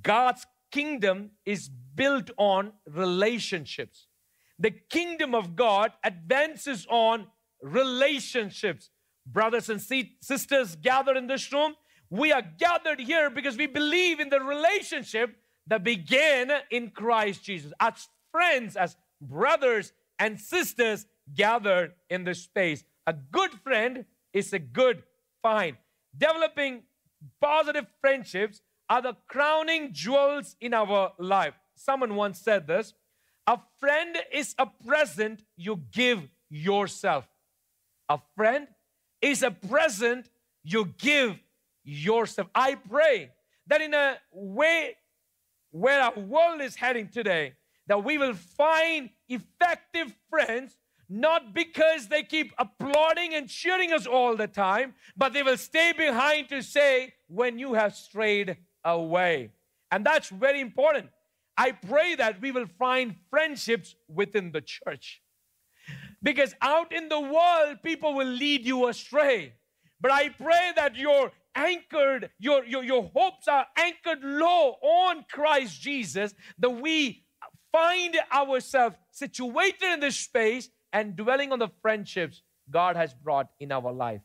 God's 0.02 0.44
kingdom 0.72 1.30
is 1.44 1.70
built 1.96 2.30
on 2.36 2.72
relationships. 2.86 4.06
The 4.58 4.70
kingdom 4.70 5.34
of 5.34 5.56
God 5.56 5.92
advances 6.04 6.86
on 6.88 7.26
relationships. 7.62 8.90
Brothers 9.26 9.68
and 9.68 9.80
sisters 9.80 10.76
gathered 10.76 11.16
in 11.16 11.26
this 11.26 11.52
room, 11.52 11.74
we 12.08 12.30
are 12.32 12.42
gathered 12.42 13.00
here 13.00 13.28
because 13.28 13.56
we 13.56 13.66
believe 13.66 14.20
in 14.20 14.28
the 14.28 14.40
relationship 14.40 15.36
that 15.66 15.82
began 15.82 16.52
in 16.70 16.90
Christ 16.90 17.42
Jesus. 17.42 17.72
As 17.80 18.08
friends, 18.30 18.76
as 18.76 18.96
brothers 19.20 19.92
and 20.18 20.38
sisters 20.40 21.06
gathered 21.34 21.92
in 22.08 22.24
this 22.24 22.42
space. 22.42 22.84
A 23.06 23.12
good 23.12 23.52
friend 23.64 24.04
is 24.32 24.52
a 24.52 24.58
good 24.58 25.02
find. 25.42 25.76
Developing 26.16 26.82
positive 27.40 27.86
friendships 28.00 28.60
are 28.88 29.02
the 29.02 29.16
crowning 29.28 29.92
jewels 29.92 30.56
in 30.60 30.72
our 30.74 31.12
life. 31.18 31.54
Someone 31.76 32.16
once 32.16 32.40
said 32.40 32.66
this 32.66 32.94
a 33.46 33.58
friend 33.78 34.16
is 34.32 34.54
a 34.58 34.66
present 34.66 35.44
you 35.56 35.82
give 35.92 36.28
yourself. 36.50 37.28
A 38.08 38.18
friend 38.34 38.66
is 39.22 39.42
a 39.42 39.50
present 39.50 40.28
you 40.64 40.92
give 40.98 41.38
yourself. 41.84 42.48
I 42.54 42.74
pray 42.74 43.30
that 43.68 43.80
in 43.80 43.94
a 43.94 44.16
way 44.32 44.96
where 45.70 46.00
our 46.00 46.18
world 46.18 46.60
is 46.60 46.76
heading 46.76 47.08
today, 47.08 47.54
that 47.86 48.02
we 48.02 48.18
will 48.18 48.34
find 48.34 49.10
effective 49.28 50.12
friends 50.28 50.76
not 51.08 51.54
because 51.54 52.08
they 52.08 52.22
keep 52.22 52.52
applauding 52.58 53.34
and 53.34 53.48
cheering 53.48 53.92
us 53.92 54.06
all 54.06 54.34
the 54.34 54.48
time, 54.48 54.94
but 55.16 55.32
they 55.32 55.42
will 55.42 55.56
stay 55.56 55.92
behind 55.96 56.48
to 56.48 56.62
say 56.62 57.14
when 57.28 57.60
you 57.60 57.74
have 57.74 57.94
strayed 57.94 58.56
away. 58.84 59.50
And 59.92 60.04
that's 60.04 60.30
very 60.30 60.60
important. 60.60 61.10
I 61.56 61.72
pray 61.72 62.14
that 62.16 62.40
we 62.40 62.50
will 62.50 62.66
find 62.78 63.16
friendships 63.30 63.94
within 64.08 64.52
the 64.52 64.60
church. 64.60 65.22
Because 66.22 66.54
out 66.60 66.92
in 66.92 67.08
the 67.08 67.20
world, 67.20 67.78
people 67.82 68.14
will 68.14 68.26
lead 68.26 68.64
you 68.64 68.88
astray. 68.88 69.54
But 70.00 70.12
I 70.12 70.28
pray 70.28 70.72
that 70.76 70.96
your 70.96 71.32
anchored, 71.54 72.30
your, 72.38 72.64
your, 72.64 72.84
your 72.84 73.10
hopes 73.14 73.48
are 73.48 73.66
anchored 73.76 74.22
low 74.22 74.76
on 74.82 75.24
Christ 75.30 75.80
Jesus, 75.80 76.34
that 76.58 76.70
we 76.70 77.24
find 77.72 78.16
ourselves 78.32 78.96
situated 79.10 79.92
in 79.92 80.00
this 80.00 80.16
space 80.16 80.68
and 80.92 81.16
dwelling 81.16 81.52
on 81.52 81.58
the 81.58 81.70
friendships 81.82 82.42
God 82.70 82.96
has 82.96 83.14
brought 83.14 83.48
in 83.58 83.72
our 83.72 83.92
life. 83.92 84.20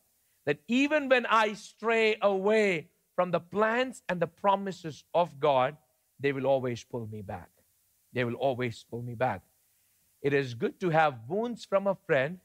That 0.45 0.59
even 0.67 1.09
when 1.09 1.25
I 1.25 1.53
stray 1.53 2.17
away 2.21 2.89
from 3.15 3.31
the 3.31 3.39
plans 3.39 4.01
and 4.09 4.19
the 4.19 4.27
promises 4.27 5.03
of 5.13 5.39
God, 5.39 5.77
they 6.21 6.31
will 6.31 6.45
always 6.45 6.83
pull 6.83 7.07
me 7.07 7.21
back. 7.21 7.49
They 8.13 8.23
will 8.23 8.35
always 8.35 8.85
pull 8.89 9.01
me 9.01 9.15
back. 9.15 9.41
It 10.21 10.33
is 10.33 10.53
good 10.53 10.79
to 10.81 10.89
have 10.89 11.15
wounds 11.27 11.65
from 11.65 11.87
a 11.87 11.95
friend 11.95 12.39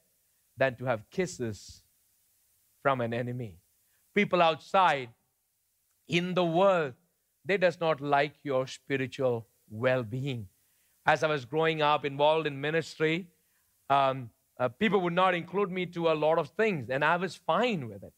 than 0.57 0.75
to 0.77 0.85
have 0.85 1.09
kisses 1.11 1.83
from 2.81 3.01
an 3.01 3.13
enemy. 3.13 3.57
People 4.15 4.41
outside 4.41 5.09
in 6.07 6.33
the 6.33 6.43
world, 6.43 6.93
they 7.45 7.57
does 7.57 7.79
not 7.79 8.01
like 8.01 8.33
your 8.43 8.65
spiritual 8.65 9.47
well-being. 9.69 10.47
As 11.05 11.23
I 11.23 11.27
was 11.27 11.45
growing 11.45 11.81
up 11.81 12.05
involved 12.05 12.47
in 12.47 12.59
ministry, 12.59 13.27
um, 13.89 14.29
uh, 14.59 14.69
people 14.69 15.01
would 15.01 15.13
not 15.13 15.35
include 15.35 15.71
me 15.71 15.85
to 15.87 16.09
a 16.09 16.15
lot 16.15 16.39
of 16.39 16.49
things, 16.49 16.89
and 16.89 17.05
I 17.05 17.17
was 17.17 17.35
fine 17.35 17.87
with 17.87 18.03
it. 18.03 18.13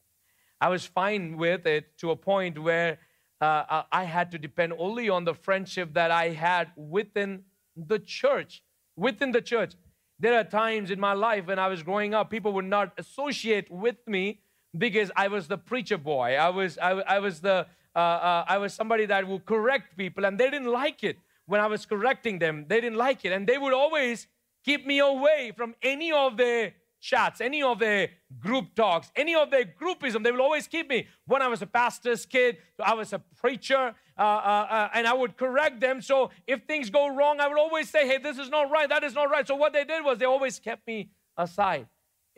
I 0.60 0.68
was 0.68 0.86
fine 0.86 1.36
with 1.36 1.66
it 1.66 1.98
to 1.98 2.10
a 2.10 2.16
point 2.16 2.58
where 2.58 2.98
uh, 3.40 3.82
I 3.90 4.04
had 4.04 4.30
to 4.32 4.38
depend 4.38 4.74
only 4.78 5.08
on 5.08 5.24
the 5.24 5.34
friendship 5.34 5.94
that 5.94 6.10
I 6.10 6.30
had 6.30 6.72
within 6.76 7.44
the 7.76 7.98
church. 7.98 8.62
Within 8.96 9.32
the 9.32 9.40
church. 9.40 9.74
There 10.18 10.38
are 10.38 10.44
times 10.44 10.90
in 10.90 11.00
my 11.00 11.14
life 11.14 11.46
when 11.46 11.58
I 11.58 11.68
was 11.68 11.82
growing 11.82 12.12
up, 12.12 12.30
people 12.30 12.52
would 12.52 12.66
not 12.66 12.92
associate 12.98 13.70
with 13.70 13.96
me 14.06 14.40
because 14.76 15.10
I 15.16 15.28
was 15.28 15.48
the 15.48 15.56
preacher 15.56 15.96
boy. 15.96 16.36
I 16.36 16.50
was, 16.50 16.76
I, 16.78 16.90
I 16.90 17.18
was 17.18 17.40
the, 17.40 17.66
uh, 17.96 17.98
uh, 17.98 18.44
I 18.46 18.58
was 18.58 18.74
somebody 18.74 19.06
that 19.06 19.26
would 19.26 19.46
correct 19.46 19.96
people, 19.96 20.26
and 20.26 20.38
they 20.38 20.50
didn't 20.50 20.68
like 20.68 21.02
it 21.02 21.16
when 21.46 21.60
I 21.60 21.66
was 21.66 21.86
correcting 21.86 22.38
them. 22.38 22.66
They 22.68 22.80
didn't 22.80 22.98
like 22.98 23.24
it, 23.24 23.32
and 23.32 23.46
they 23.46 23.56
would 23.56 23.72
always 23.72 24.26
keep 24.64 24.86
me 24.86 24.98
away 24.98 25.52
from 25.56 25.74
any 25.82 26.12
of 26.12 26.36
their 26.36 26.74
chats, 27.00 27.40
any 27.40 27.62
of 27.62 27.78
their 27.78 28.10
group 28.38 28.74
talks, 28.74 29.10
any 29.16 29.34
of 29.34 29.50
their 29.50 29.64
groupism. 29.64 30.22
They 30.22 30.32
will 30.32 30.42
always 30.42 30.66
keep 30.66 30.88
me. 30.88 31.08
When 31.26 31.42
I 31.42 31.48
was 31.48 31.62
a 31.62 31.66
pastor's 31.66 32.26
kid, 32.26 32.58
I 32.78 32.94
was 32.94 33.12
a 33.12 33.18
preacher, 33.40 33.94
uh, 34.18 34.20
uh, 34.20 34.66
uh, 34.70 34.88
and 34.94 35.06
I 35.06 35.14
would 35.14 35.36
correct 35.36 35.80
them. 35.80 36.00
So 36.02 36.30
if 36.46 36.64
things 36.64 36.90
go 36.90 37.08
wrong, 37.08 37.40
I 37.40 37.48
would 37.48 37.58
always 37.58 37.88
say, 37.88 38.06
hey, 38.06 38.18
this 38.18 38.38
is 38.38 38.50
not 38.50 38.70
right, 38.70 38.88
that 38.88 39.02
is 39.02 39.14
not 39.14 39.30
right. 39.30 39.46
So 39.46 39.56
what 39.56 39.72
they 39.72 39.84
did 39.84 40.04
was 40.04 40.18
they 40.18 40.26
always 40.26 40.58
kept 40.58 40.86
me 40.86 41.10
aside. 41.36 41.86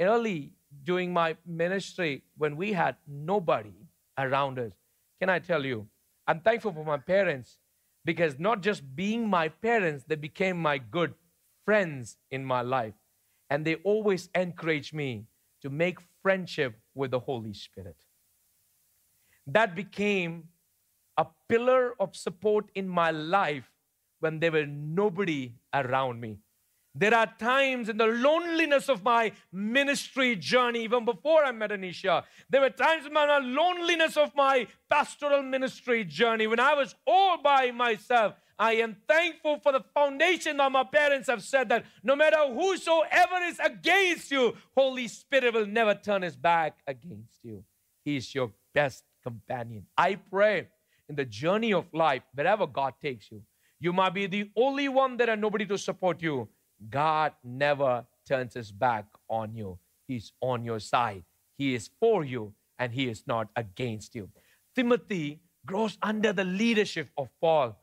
Early 0.00 0.52
during 0.84 1.12
my 1.12 1.36
ministry, 1.46 2.22
when 2.38 2.56
we 2.56 2.72
had 2.72 2.96
nobody 3.06 3.74
around 4.16 4.58
us, 4.58 4.72
can 5.20 5.28
I 5.28 5.38
tell 5.38 5.64
you, 5.64 5.86
I'm 6.26 6.40
thankful 6.40 6.72
for 6.72 6.84
my 6.84 6.96
parents 6.98 7.58
because 8.04 8.38
not 8.38 8.62
just 8.62 8.96
being 8.96 9.28
my 9.28 9.48
parents, 9.48 10.04
they 10.06 10.14
became 10.14 10.56
my 10.56 10.78
good 10.78 11.14
friends 11.64 12.16
in 12.30 12.44
my 12.44 12.62
life. 12.62 12.94
And 13.52 13.66
they 13.66 13.74
always 13.84 14.30
encourage 14.34 14.94
me 14.94 15.26
to 15.60 15.68
make 15.68 15.98
friendship 16.22 16.74
with 16.94 17.10
the 17.10 17.18
Holy 17.18 17.52
Spirit. 17.52 17.98
That 19.46 19.74
became 19.74 20.48
a 21.18 21.26
pillar 21.50 21.92
of 22.00 22.16
support 22.16 22.70
in 22.74 22.88
my 22.88 23.10
life 23.10 23.70
when 24.20 24.40
there 24.40 24.52
were 24.52 24.64
nobody 24.64 25.52
around 25.74 26.18
me. 26.18 26.38
There 26.94 27.14
are 27.14 27.30
times 27.38 27.90
in 27.90 27.98
the 27.98 28.06
loneliness 28.06 28.88
of 28.88 29.02
my 29.02 29.32
ministry 29.52 30.34
journey, 30.34 30.84
even 30.84 31.04
before 31.04 31.44
I 31.44 31.52
met 31.52 31.72
Anisha, 31.72 32.24
there 32.48 32.62
were 32.62 32.70
times 32.70 33.04
in 33.04 33.12
the 33.12 33.40
loneliness 33.42 34.16
of 34.16 34.34
my 34.34 34.66
pastoral 34.88 35.42
ministry 35.42 36.04
journey 36.04 36.46
when 36.46 36.60
I 36.60 36.72
was 36.72 36.94
all 37.06 37.36
by 37.42 37.70
myself. 37.70 38.32
I 38.62 38.74
am 38.74 38.96
thankful 39.08 39.58
for 39.58 39.72
the 39.72 39.82
foundation 39.92 40.58
that 40.58 40.70
my 40.70 40.84
parents 40.84 41.28
have 41.28 41.42
said 41.42 41.68
that 41.70 41.84
no 42.04 42.14
matter 42.14 42.36
whosoever 42.46 43.38
is 43.48 43.58
against 43.58 44.30
you, 44.30 44.54
Holy 44.76 45.08
Spirit 45.08 45.52
will 45.52 45.66
never 45.66 45.96
turn 45.96 46.22
his 46.22 46.36
back 46.36 46.78
against 46.86 47.42
you. 47.42 47.64
He 48.04 48.16
is 48.18 48.32
your 48.32 48.52
best 48.72 49.02
companion. 49.20 49.86
I 49.98 50.14
pray 50.14 50.68
in 51.08 51.16
the 51.16 51.24
journey 51.24 51.72
of 51.72 51.92
life, 51.92 52.22
wherever 52.34 52.68
God 52.68 52.94
takes 53.02 53.32
you, 53.32 53.42
you 53.80 53.92
might 53.92 54.14
be 54.14 54.28
the 54.28 54.48
only 54.56 54.88
one 54.88 55.16
that 55.16 55.28
are 55.28 55.36
nobody 55.36 55.66
to 55.66 55.76
support 55.76 56.22
you. 56.22 56.48
God 56.88 57.32
never 57.42 58.06
turns 58.28 58.54
his 58.54 58.70
back 58.70 59.06
on 59.28 59.56
you. 59.56 59.76
He's 60.06 60.32
on 60.40 60.64
your 60.64 60.78
side. 60.78 61.24
He 61.58 61.74
is 61.74 61.90
for 61.98 62.24
you 62.24 62.54
and 62.78 62.92
he 62.92 63.08
is 63.08 63.24
not 63.26 63.48
against 63.56 64.14
you. 64.14 64.28
Timothy 64.76 65.40
grows 65.66 65.98
under 66.00 66.32
the 66.32 66.44
leadership 66.44 67.08
of 67.18 67.28
Paul. 67.40 67.76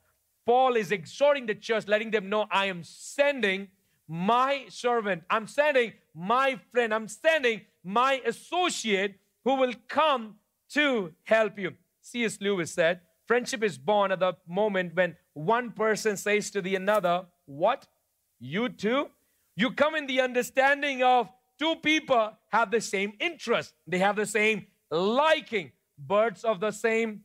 Paul 0.46 0.76
is 0.76 0.92
exhorting 0.92 1.46
the 1.46 1.56
church, 1.56 1.88
letting 1.88 2.12
them 2.12 2.30
know, 2.30 2.48
I 2.52 2.66
am 2.66 2.84
sending 2.84 3.68
my 4.08 4.66
servant. 4.70 5.24
I'm 5.30 5.48
sending 5.48 5.94
my 6.16 6.60
friend. 6.72 6.94
I'm 6.94 7.08
sending 7.08 7.62
my 7.84 8.22
associate 8.26 9.20
who 9.46 9.56
will 9.56 9.74
come 9.88 10.36
to 10.70 11.14
help 11.24 11.60
you. 11.60 11.74
C.S. 12.02 12.40
Lewis 12.42 12.72
said, 12.72 13.02
Friendship 13.28 13.64
is 13.64 13.78
born 13.78 14.12
at 14.12 14.20
the 14.20 14.34
moment 14.48 14.96
when 14.96 15.16
one 15.34 15.72
person 15.72 16.18
says 16.18 16.50
to 16.52 16.62
the 16.62 16.76
another, 16.76 17.26
What? 17.46 17.88
You 18.40 18.70
too? 18.70 19.10
You 19.56 19.72
come 19.72 19.96
in 19.96 20.08
the 20.08 20.22
understanding 20.22 21.04
of 21.04 21.30
two 21.60 21.76
people 21.76 22.32
have 22.52 22.72
the 22.72 22.82
same 22.82 23.14
interest, 23.20 23.74
they 23.86 24.00
have 24.00 24.16
the 24.16 24.26
same 24.26 24.66
liking. 24.90 25.72
Birds 26.02 26.46
of 26.46 26.62
the 26.62 26.72
same 26.72 27.22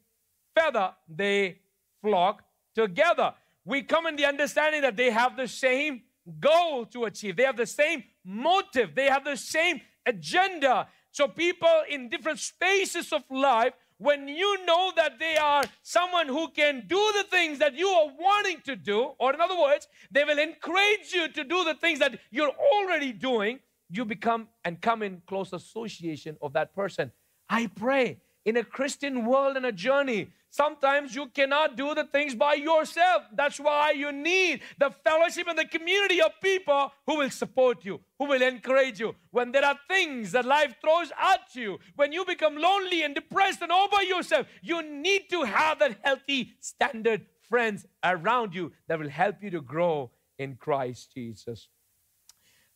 feather, 0.55 0.91
they 1.09 1.61
flock 2.03 2.43
together. 2.75 3.35
We 3.65 3.83
come 3.83 4.07
in 4.07 4.17
the 4.17 4.27
understanding 4.27 4.83
that 4.83 4.97
they 4.97 5.11
have 5.11 5.37
the 5.37 5.49
same 5.49 6.03
goal 6.41 6.87
to 6.87 7.05
achieve, 7.05 7.37
they 7.37 7.45
have 7.45 7.57
the 7.57 7.67
same 7.67 8.05
motive, 8.25 8.95
they 8.95 9.07
have 9.07 9.25
the 9.25 9.37
same 9.37 9.81
agenda. 10.07 10.89
So, 11.11 11.29
people 11.29 11.83
in 11.89 12.09
different 12.09 12.41
spaces 12.41 13.13
of 13.13 13.23
life 13.31 13.75
when 13.99 14.27
you 14.27 14.65
know 14.67 14.93
that 14.97 15.19
they 15.19 15.37
are 15.37 15.63
someone 15.83 16.27
who 16.27 16.49
can 16.49 16.85
do 16.87 17.13
the 17.17 17.25
things 17.31 17.59
that 17.61 17.75
you 17.75 17.87
are 17.89 18.09
wanting 18.19 18.61
to 18.63 18.77
do, 18.77 19.13
or 19.19 19.33
in 19.33 19.41
other 19.41 19.59
words, 19.59 19.87
they 20.11 20.25
will 20.25 20.39
encourage 20.39 21.13
you 21.13 21.29
to 21.29 21.45
do 21.45 21.65
the 21.65 21.75
things 21.75 22.01
that 22.01 22.19
you're 22.31 22.53
already 22.75 23.13
doing, 23.13 23.61
you 23.91 24.05
become 24.05 24.49
and 24.65 24.81
come 24.81 25.03
in 25.03 25.23
close 25.27 25.53
association 25.53 26.37
of 26.43 26.53
that 26.55 26.75
person. 26.75 27.13
I 27.49 27.69
pray 27.69 28.19
in 28.45 28.57
a 28.57 28.65
Christian 28.65 29.25
world 29.27 29.57
and 29.57 29.67
a 29.67 29.73
journey 29.73 30.29
Sometimes 30.55 31.17
you 31.17 31.27
cannot 31.27 31.77
do 31.77 31.97
the 31.97 32.05
things 32.05 32.33
by 32.33 32.55
yourself. 32.55 33.25
That's 33.33 33.59
why 33.59 33.91
you 33.91 34.13
need 34.13 34.61
the 34.79 34.93
fellowship 35.03 35.49
and 35.49 35.59
the 35.59 35.65
community 35.65 36.23
of 36.23 36.31
people 36.41 36.93
who 37.09 37.17
will 37.17 37.31
support 37.31 37.85
you, 37.85 37.99
who 38.21 38.27
will 38.27 38.41
encourage 38.41 39.01
you. 39.01 39.17
When 39.33 39.51
there 39.51 39.65
are 39.65 39.77
things 39.89 40.31
that 40.31 40.45
life 40.45 40.77
throws 40.81 41.11
at 41.21 41.41
you, 41.55 41.81
when 41.97 42.13
you 42.13 42.25
become 42.25 42.57
lonely 42.57 43.03
and 43.03 43.17
depressed 43.17 43.63
and 43.63 43.73
all 43.73 43.89
by 43.89 44.03
yourself, 44.03 44.47
you 44.63 44.81
need 44.81 45.23
to 45.31 45.43
have 45.43 45.81
that 45.81 45.99
healthy 46.05 46.53
standard 46.61 47.27
friends 47.49 47.85
around 48.05 48.55
you 48.55 48.71
that 48.87 49.01
will 49.01 49.09
help 49.09 49.43
you 49.43 49.51
to 49.51 49.61
grow 49.61 50.13
in 50.39 50.55
Christ 50.55 51.15
Jesus. 51.15 51.67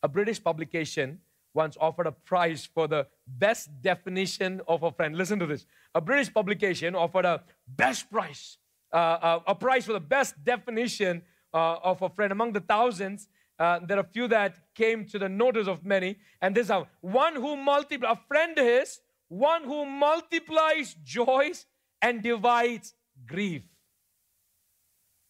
A 0.03 0.09
British 0.09 0.43
publication 0.43 1.19
once 1.53 1.77
offered 1.79 2.07
a 2.07 2.11
prize 2.11 2.67
for 2.73 2.87
the 2.87 3.07
best 3.27 3.69
definition 3.81 4.61
of 4.67 4.83
a 4.83 4.91
friend. 4.91 5.17
Listen 5.17 5.39
to 5.39 5.45
this. 5.45 5.65
A 5.95 6.01
British 6.01 6.33
publication 6.33 6.95
offered 6.95 7.25
a 7.25 7.43
best 7.67 8.09
prize, 8.11 8.57
uh, 8.93 8.95
uh, 8.97 9.39
a 9.47 9.55
prize 9.55 9.85
for 9.85 9.93
the 9.93 9.99
best 9.99 10.35
definition 10.43 11.21
uh, 11.53 11.77
of 11.83 12.01
a 12.01 12.09
friend. 12.09 12.31
Among 12.31 12.53
the 12.53 12.59
thousands, 12.59 13.27
uh, 13.57 13.79
there 13.85 13.97
are 13.97 14.03
few 14.03 14.27
that 14.27 14.57
came 14.75 15.05
to 15.05 15.19
the 15.19 15.27
notice 15.27 15.67
of 15.67 15.83
many. 15.83 16.17
And 16.41 16.55
this 16.55 16.65
is 16.65 16.71
how 16.71 16.87
one 17.01 17.35
who 17.35 17.57
multiplies, 17.57 18.17
a 18.17 18.19
friend 18.27 18.53
is 18.57 18.99
one 19.27 19.63
who 19.63 19.85
multiplies 19.85 20.95
joys 21.03 21.65
and 22.01 22.21
divides 22.23 22.93
grief. 23.27 23.63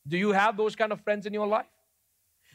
Do 0.08 0.18
you 0.18 0.32
have 0.32 0.58
those 0.58 0.76
kind 0.76 0.92
of 0.92 1.02
friends 1.02 1.26
in 1.26 1.34
your 1.34 1.48
life? 1.48 1.66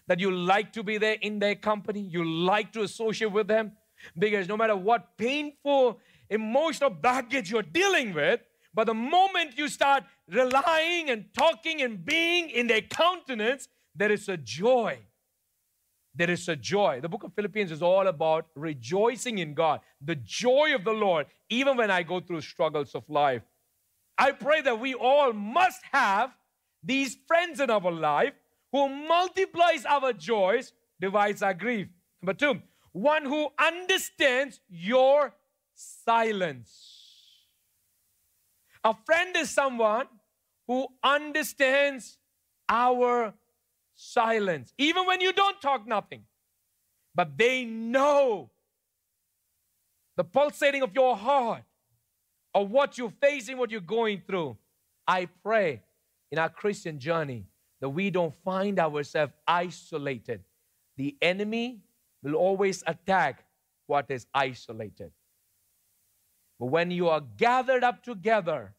That 0.07 0.21
you 0.21 0.31
like 0.31 0.73
to 0.73 0.83
be 0.83 0.99
there 0.99 1.17
in 1.21 1.39
their 1.39 1.55
company, 1.55 2.01
you 2.01 2.25
like 2.25 2.73
to 2.73 2.83
associate 2.83 3.33
with 3.33 3.49
them, 3.49 3.73
because 4.19 4.49
no 4.49 4.57
matter 4.57 4.77
what 4.77 5.17
painful 5.17 6.01
emotional 6.29 6.91
baggage 6.91 7.51
you're 7.51 7.63
dealing 7.63 8.13
with, 8.15 8.41
but 8.73 8.87
the 8.87 8.95
moment 8.95 9.57
you 9.57 9.69
start 9.69 10.05
relying 10.29 11.11
and 11.11 11.27
talking 11.37 11.81
and 11.83 12.05
being 12.05 12.51
in 12.51 12.67
their 12.67 12.83
countenance, 12.83 13.69
there 13.95 14.11
is 14.11 14.29
a 14.29 14.37
joy. 14.37 14.99
There 16.17 16.31
is 16.31 16.49
a 16.49 16.57
joy. 16.57 17.01
The 17.01 17.09
book 17.09 17.25
of 17.25 17.35
Philippians 17.35 17.73
is 17.73 17.83
all 17.83 18.07
about 18.07 18.47
rejoicing 18.55 19.39
in 19.39 19.55
God, 19.55 19.81
the 20.01 20.17
joy 20.17 20.75
of 20.75 20.85
the 20.85 20.93
Lord, 20.93 21.27
even 21.49 21.77
when 21.77 21.91
I 21.91 22.03
go 22.03 22.21
through 22.21 22.41
struggles 22.41 22.95
of 22.95 23.09
life. 23.09 23.43
I 24.17 24.33
pray 24.33 24.61
that 24.63 24.79
we 24.79 24.95
all 24.95 25.33
must 25.33 25.81
have 25.93 26.31
these 26.83 27.17
friends 27.27 27.59
in 27.61 27.71
our 27.71 27.91
life 27.91 28.35
who 28.75 28.89
multiplies 28.89 29.87
our 29.87 30.13
joys, 30.13 30.73
divides 31.01 31.45
our 31.45 31.55
grief. 31.55 31.87
Number 32.21 32.35
two, 32.35 32.61
one 32.91 33.25
who 33.25 33.49
understands 33.57 34.59
your 34.69 35.33
silence. 35.77 37.13
A 38.83 38.93
friend 39.07 39.37
is 39.37 39.49
someone 39.49 40.07
who 40.67 40.89
understands 41.05 42.19
our 42.69 43.33
silence, 43.95 44.75
even 44.77 45.07
when 45.07 45.21
you 45.21 45.33
don't 45.33 45.63
talk 45.63 45.87
nothing. 45.87 46.25
But 47.15 47.39
they 47.39 47.65
know 47.65 48.51
the 50.17 50.25
pulsating 50.25 50.83
of 50.83 50.93
your 50.93 51.17
heart, 51.17 51.63
of 52.53 52.73
what 52.73 52.99
you're 52.99 53.13
facing, 53.21 53.57
what 53.57 53.71
you're 53.71 53.81
going 53.81 54.23
through. 54.27 54.57
I 55.07 55.27
pray 55.45 55.83
in 56.33 56.41
our 56.41 56.49
Christian 56.49 56.99
journey 56.99 57.47
that 57.85 57.91
we 57.91 58.09
don't 58.09 58.35
find 58.37 58.79
ourselves 58.79 59.35
isolated. 59.47 60.41
The 60.97 61.15
enemy 61.21 61.83
will 62.23 62.35
always 62.35 62.83
attack 62.87 63.45
what 63.87 64.07
is 64.09 64.27
isolated. 64.33 65.13
But 66.59 66.69
when 66.69 66.91
you 66.91 67.11
are 67.11 67.21
gathered 67.21 67.85
up 67.85 68.03
together 68.03 68.73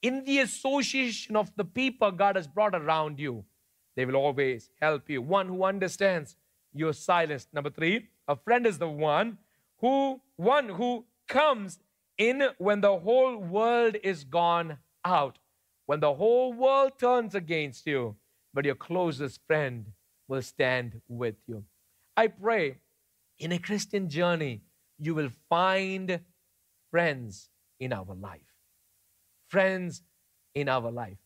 in 0.00 0.24
the 0.24 0.38
association 0.38 1.36
of 1.36 1.54
the 1.56 1.66
people 1.66 2.10
God 2.10 2.36
has 2.36 2.46
brought 2.46 2.74
around 2.74 3.20
you, 3.20 3.44
they 3.96 4.06
will 4.06 4.16
always 4.16 4.70
help 4.80 5.10
you. 5.10 5.20
One 5.20 5.48
who 5.48 5.64
understands 5.64 6.34
your 6.72 6.94
silence. 6.94 7.48
Number 7.52 7.68
three, 7.68 8.08
a 8.26 8.34
friend 8.34 8.66
is 8.66 8.78
the 8.78 8.88
one 8.88 9.36
who 9.80 10.22
one 10.36 10.70
who 10.70 11.04
comes 11.28 11.80
in 12.16 12.48
when 12.56 12.80
the 12.80 12.98
whole 12.98 13.36
world 13.36 13.96
is 14.02 14.24
gone 14.24 14.78
out. 15.04 15.38
When 15.84 16.00
the 16.00 16.14
whole 16.14 16.54
world 16.54 16.92
turns 16.98 17.34
against 17.34 17.86
you, 17.86 18.16
but 18.54 18.64
your 18.64 18.74
closest 18.74 19.40
friend 19.46 19.86
will 20.28 20.42
stand 20.42 21.00
with 21.08 21.36
you. 21.46 21.64
I 22.16 22.28
pray 22.28 22.78
in 23.38 23.52
a 23.52 23.58
Christian 23.58 24.08
journey, 24.08 24.62
you 24.98 25.14
will 25.14 25.30
find 25.48 26.20
friends 26.90 27.50
in 27.80 27.92
our 27.92 28.14
life. 28.14 28.40
Friends 29.48 30.02
in 30.54 30.68
our 30.68 30.90
life. 30.90 31.18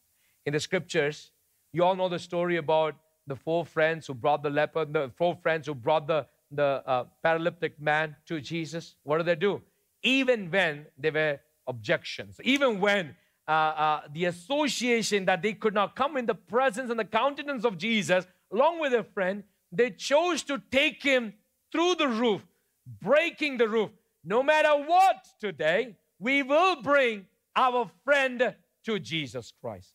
In 0.47 0.53
the 0.53 0.61
scriptures, 0.61 1.33
you 1.73 1.85
all 1.85 1.97
know 1.97 2.09
the 2.09 2.19
story 2.19 2.57
about 2.57 2.95
the 3.27 3.37
four 3.37 3.65
friends 3.65 4.07
who 4.07 4.15
brought 4.15 4.43
the 4.43 4.51
leper, 4.51 4.85
the 4.85 5.11
four 5.17 5.35
friends 5.35 5.67
who 5.67 5.75
brought 5.75 6.07
the, 6.07 6.27
the 6.51 6.83
uh, 6.87 7.05
paralytic 7.23 7.81
man 7.81 8.17
to 8.27 8.41
Jesus. 8.41 8.95
What 9.03 9.19
did 9.19 9.27
they 9.27 9.35
do? 9.35 9.61
Even 10.03 10.51
when 10.51 10.87
there 10.97 11.13
were 11.13 11.41
objections, 11.67 12.41
even 12.45 12.81
when 12.81 13.17
uh, 13.49 13.51
uh, 13.51 14.01
the 14.13 14.25
association 14.27 15.25
that 15.27 15.43
they 15.43 15.53
could 15.53 15.75
not 15.75 15.95
come 15.95 16.17
in 16.17 16.27
the 16.27 16.35
presence 16.35 16.91
and 16.91 16.99
the 16.99 17.05
countenance 17.05 17.65
of 17.65 17.79
Jesus 17.79 18.27
along 18.53 18.81
with 18.81 18.93
a 18.93 19.05
friend, 19.05 19.45
they 19.73 19.91
chose 19.91 20.43
to 20.45 20.63
take 20.71 21.03
him 21.03 21.35
through 21.73 21.97
the 21.97 22.09
roof, 22.09 22.43
breaking 23.03 23.59
the 23.59 23.69
roof. 23.69 23.91
No 24.25 24.43
matter 24.43 24.71
what 24.71 25.27
today, 25.41 25.97
we 26.19 26.43
will 26.43 26.83
bring 26.83 27.27
our 27.55 27.91
friend 28.05 28.55
to 28.85 28.99
Jesus 28.99 29.53
Christ. 29.61 29.93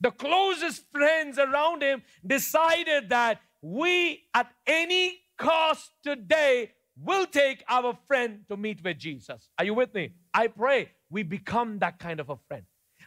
The 0.00 0.10
closest 0.10 0.84
friends 0.92 1.38
around 1.38 1.82
him 1.82 2.02
decided 2.26 3.08
that 3.08 3.40
we, 3.62 4.24
at 4.34 4.48
any 4.66 5.18
cost 5.38 5.90
today, 6.02 6.72
will 6.96 7.26
take 7.26 7.64
our 7.68 7.96
friend 8.06 8.40
to 8.48 8.56
meet 8.56 8.84
with 8.84 8.98
Jesus. 8.98 9.48
Are 9.58 9.64
you 9.64 9.74
with 9.74 9.94
me? 9.94 10.12
I 10.32 10.48
pray 10.48 10.90
we 11.10 11.22
become 11.22 11.78
that 11.78 11.98
kind 11.98 12.20
of 12.20 12.28
a 12.30 12.36
friend. 12.48 12.64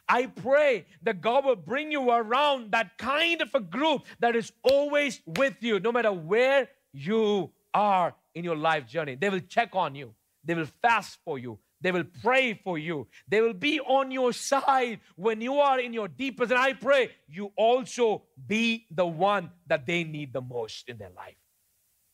I 0.10 0.28
pray 0.28 0.86
that 1.04 1.22
God 1.22 1.46
will 1.46 1.56
bring 1.56 1.92
you 1.92 2.10
around 2.10 2.72
that 2.72 2.98
kind 2.98 3.42
of 3.42 3.54
a 3.54 3.60
group 3.60 4.06
that 4.20 4.36
is 4.36 4.52
always 4.64 5.22
with 5.26 5.56
you, 5.62 5.80
no 5.80 5.92
matter 5.92 6.12
where 6.12 6.70
you 6.94 7.52
are 7.74 8.16
in 8.34 8.44
your 8.44 8.56
life 8.56 8.88
journey. 8.88 9.16
They 9.16 9.30
will 9.30 9.42
check 9.42 9.70
on 9.74 9.96
you, 9.96 10.14
they 10.44 10.54
will 10.54 10.70
fast 10.82 11.20
for 11.26 11.38
you, 11.38 11.60
they 11.82 11.92
will 11.92 12.06
pray 12.24 12.54
for 12.54 12.78
you, 12.78 13.08
they 13.28 13.42
will 13.42 13.54
be 13.54 13.80
on 13.80 14.12
your 14.12 14.34
side 14.34 15.00
when 15.16 15.42
you 15.42 15.56
are 15.56 15.80
in 15.80 15.94
your 15.94 16.08
deepest. 16.08 16.52
And 16.52 16.60
I 16.60 16.74
pray 16.74 17.12
you 17.28 17.52
also 17.58 18.24
be 18.48 18.86
the 18.90 19.06
one 19.06 19.52
that 19.68 19.86
they 19.86 20.04
need 20.04 20.34
the 20.34 20.42
most 20.42 20.88
in 20.88 20.98
their 20.98 21.12
life. 21.16 21.36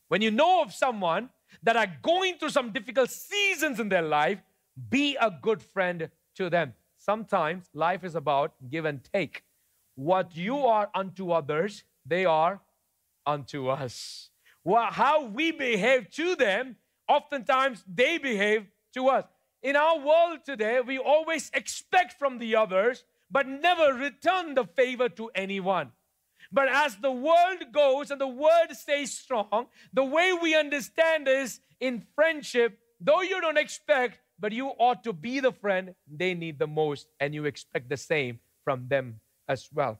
When 0.07 0.21
you 0.21 0.31
know 0.31 0.61
of 0.61 0.73
someone 0.73 1.29
that 1.61 1.75
are 1.75 1.87
going 2.01 2.37
through 2.37 2.49
some 2.49 2.71
difficult 2.71 3.09
seasons 3.09 3.79
in 3.79 3.89
their 3.89 4.01
life, 4.01 4.39
be 4.89 5.15
a 5.19 5.31
good 5.31 5.61
friend 5.61 6.09
to 6.35 6.49
them. 6.49 6.73
Sometimes 7.03 7.65
life 7.73 8.05
is 8.05 8.15
about 8.15 8.53
give 8.69 8.85
and 8.85 9.03
take. 9.03 9.43
What 9.95 10.37
you 10.37 10.59
are 10.59 10.89
unto 10.95 11.31
others, 11.31 11.83
they 12.05 12.23
are 12.23 12.61
unto 13.25 13.67
us. 13.67 14.29
Well, 14.63 14.89
how 14.89 15.25
we 15.25 15.51
behave 15.51 16.09
to 16.11 16.37
them, 16.37 16.77
oftentimes 17.09 17.83
they 17.93 18.17
behave 18.19 18.67
to 18.93 19.09
us. 19.09 19.25
In 19.61 19.75
our 19.75 19.99
world 19.99 20.45
today, 20.45 20.79
we 20.79 20.97
always 20.97 21.51
expect 21.53 22.17
from 22.17 22.37
the 22.37 22.55
others, 22.55 23.03
but 23.29 23.49
never 23.49 23.93
return 23.93 24.55
the 24.55 24.63
favor 24.63 25.09
to 25.09 25.29
anyone. 25.35 25.91
But 26.53 26.69
as 26.69 26.95
the 26.95 27.11
world 27.11 27.73
goes 27.73 28.11
and 28.11 28.21
the 28.21 28.27
word 28.27 28.69
stays 28.71 29.17
strong, 29.17 29.67
the 29.91 30.05
way 30.05 30.31
we 30.31 30.55
understand 30.55 31.27
is 31.27 31.59
in 31.81 32.05
friendship, 32.15 32.79
though 33.01 33.21
you 33.21 33.41
don't 33.41 33.57
expect, 33.57 34.19
but 34.39 34.51
you 34.51 34.67
ought 34.79 35.03
to 35.03 35.13
be 35.13 35.39
the 35.39 35.51
friend 35.51 35.95
they 36.07 36.33
need 36.33 36.59
the 36.59 36.67
most, 36.67 37.07
and 37.19 37.33
you 37.33 37.45
expect 37.45 37.89
the 37.89 37.97
same 37.97 38.39
from 38.63 38.87
them 38.87 39.19
as 39.47 39.69
well. 39.73 39.99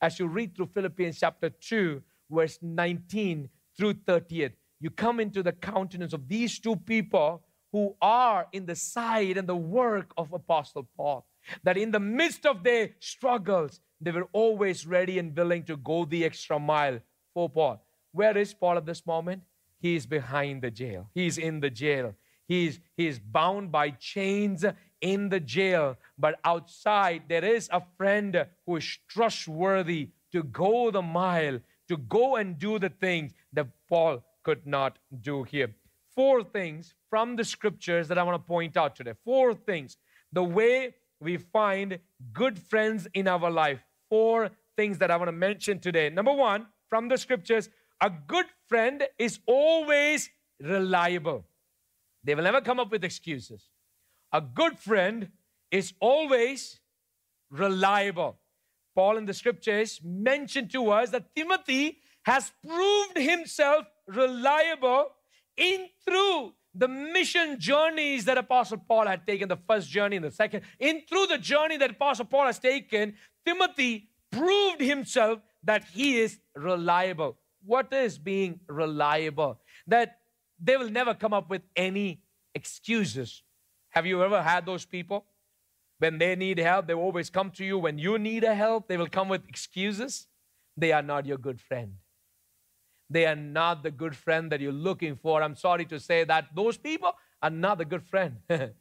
As 0.00 0.18
you 0.18 0.26
read 0.26 0.56
through 0.56 0.70
Philippians 0.74 1.18
chapter 1.20 1.50
2, 1.50 2.02
verse 2.30 2.58
19 2.60 3.48
through 3.76 3.94
30th, 3.94 4.52
you 4.80 4.90
come 4.90 5.20
into 5.20 5.42
the 5.42 5.52
countenance 5.52 6.12
of 6.12 6.28
these 6.28 6.58
two 6.58 6.76
people 6.76 7.42
who 7.70 7.94
are 8.02 8.48
in 8.52 8.66
the 8.66 8.74
side 8.74 9.36
and 9.36 9.48
the 9.48 9.56
work 9.56 10.12
of 10.16 10.32
Apostle 10.32 10.88
Paul. 10.96 11.26
That 11.64 11.76
in 11.76 11.90
the 11.90 12.00
midst 12.00 12.46
of 12.46 12.62
their 12.62 12.90
struggles, 13.00 13.80
they 14.00 14.10
were 14.10 14.28
always 14.32 14.86
ready 14.86 15.18
and 15.18 15.36
willing 15.36 15.64
to 15.64 15.76
go 15.76 16.04
the 16.04 16.24
extra 16.24 16.58
mile 16.58 16.98
for 17.32 17.48
Paul. 17.48 17.84
Where 18.12 18.36
is 18.36 18.52
Paul 18.52 18.76
at 18.76 18.86
this 18.86 19.06
moment? 19.06 19.42
He 19.78 19.96
is 19.96 20.06
behind 20.06 20.62
the 20.62 20.70
jail. 20.70 21.08
He's 21.14 21.38
in 21.38 21.60
the 21.60 21.70
jail. 21.70 22.14
He's, 22.48 22.80
he's 22.96 23.18
bound 23.18 23.72
by 23.72 23.90
chains 23.90 24.64
in 25.00 25.28
the 25.28 25.40
jail. 25.40 25.96
But 26.18 26.38
outside, 26.44 27.22
there 27.28 27.44
is 27.44 27.68
a 27.72 27.82
friend 27.96 28.46
who 28.66 28.76
is 28.76 28.98
trustworthy 29.08 30.10
to 30.32 30.42
go 30.42 30.90
the 30.90 31.02
mile, 31.02 31.60
to 31.88 31.96
go 31.96 32.36
and 32.36 32.58
do 32.58 32.78
the 32.78 32.88
things 32.88 33.32
that 33.52 33.68
Paul 33.88 34.22
could 34.42 34.66
not 34.66 34.98
do 35.20 35.44
here. 35.44 35.74
Four 36.14 36.42
things 36.44 36.94
from 37.08 37.36
the 37.36 37.44
scriptures 37.44 38.08
that 38.08 38.18
I 38.18 38.22
want 38.22 38.42
to 38.42 38.46
point 38.46 38.76
out 38.76 38.96
today. 38.96 39.14
Four 39.24 39.54
things. 39.54 39.96
The 40.32 40.42
way 40.42 40.94
we 41.20 41.36
find 41.36 41.98
good 42.32 42.58
friends 42.58 43.06
in 43.14 43.28
our 43.28 43.50
life. 43.50 43.82
Four 44.10 44.50
things 44.76 44.98
that 44.98 45.10
I 45.10 45.16
want 45.16 45.28
to 45.28 45.32
mention 45.32 45.78
today. 45.78 46.10
Number 46.10 46.32
one, 46.32 46.66
from 46.88 47.08
the 47.08 47.16
scriptures, 47.16 47.70
a 48.00 48.10
good 48.10 48.46
friend 48.68 49.04
is 49.18 49.38
always 49.46 50.28
reliable. 50.60 51.44
They 52.24 52.34
will 52.34 52.44
never 52.44 52.60
come 52.60 52.78
up 52.78 52.90
with 52.90 53.04
excuses. 53.04 53.68
A 54.32 54.40
good 54.40 54.78
friend 54.78 55.28
is 55.70 55.92
always 56.00 56.80
reliable. 57.50 58.38
Paul 58.94 59.16
in 59.16 59.26
the 59.26 59.34
scriptures 59.34 60.00
mentioned 60.04 60.70
to 60.72 60.90
us 60.90 61.10
that 61.10 61.34
Timothy 61.34 61.98
has 62.24 62.52
proved 62.64 63.16
himself 63.16 63.86
reliable 64.06 65.06
in 65.56 65.88
through 66.04 66.52
the 66.74 66.88
mission 66.88 67.58
journeys 67.58 68.24
that 68.24 68.38
Apostle 68.38 68.78
Paul 68.78 69.06
had 69.06 69.26
taken, 69.26 69.48
the 69.48 69.58
first 69.68 69.90
journey 69.90 70.16
and 70.16 70.24
the 70.24 70.30
second, 70.30 70.62
in 70.78 71.02
through 71.08 71.26
the 71.26 71.38
journey 71.38 71.76
that 71.76 71.90
Apostle 71.90 72.24
Paul 72.24 72.46
has 72.46 72.58
taken, 72.58 73.14
Timothy 73.44 74.08
proved 74.30 74.80
himself 74.80 75.40
that 75.62 75.84
he 75.92 76.18
is 76.20 76.38
reliable. 76.54 77.36
What 77.64 77.92
is 77.92 78.18
being 78.18 78.60
reliable? 78.68 79.60
That 79.86 80.18
they 80.62 80.76
will 80.76 80.90
never 80.90 81.12
come 81.14 81.32
up 81.32 81.50
with 81.50 81.62
any 81.74 82.20
excuses. 82.54 83.42
Have 83.90 84.06
you 84.06 84.22
ever 84.22 84.40
had 84.42 84.64
those 84.64 84.84
people? 84.84 85.26
When 85.98 86.18
they 86.18 86.36
need 86.36 86.58
help, 86.58 86.86
they 86.86 86.94
always 86.94 87.30
come 87.30 87.50
to 87.52 87.64
you. 87.64 87.78
When 87.78 87.98
you 87.98 88.18
need 88.18 88.44
a 88.44 88.54
help, 88.54 88.88
they 88.88 88.96
will 88.96 89.08
come 89.08 89.28
with 89.28 89.48
excuses. 89.48 90.26
They 90.76 90.92
are 90.92 91.02
not 91.02 91.26
your 91.26 91.38
good 91.38 91.60
friend. 91.60 91.94
They 93.10 93.26
are 93.26 93.36
not 93.36 93.82
the 93.82 93.90
good 93.90 94.16
friend 94.16 94.50
that 94.52 94.60
you're 94.60 94.72
looking 94.72 95.16
for. 95.16 95.42
I'm 95.42 95.56
sorry 95.56 95.84
to 95.86 96.00
say 96.00 96.24
that 96.24 96.46
those 96.54 96.78
people 96.78 97.12
are 97.42 97.50
not 97.50 97.78
the 97.78 97.84
good 97.84 98.02
friend. 98.02 98.36
but 98.48 98.72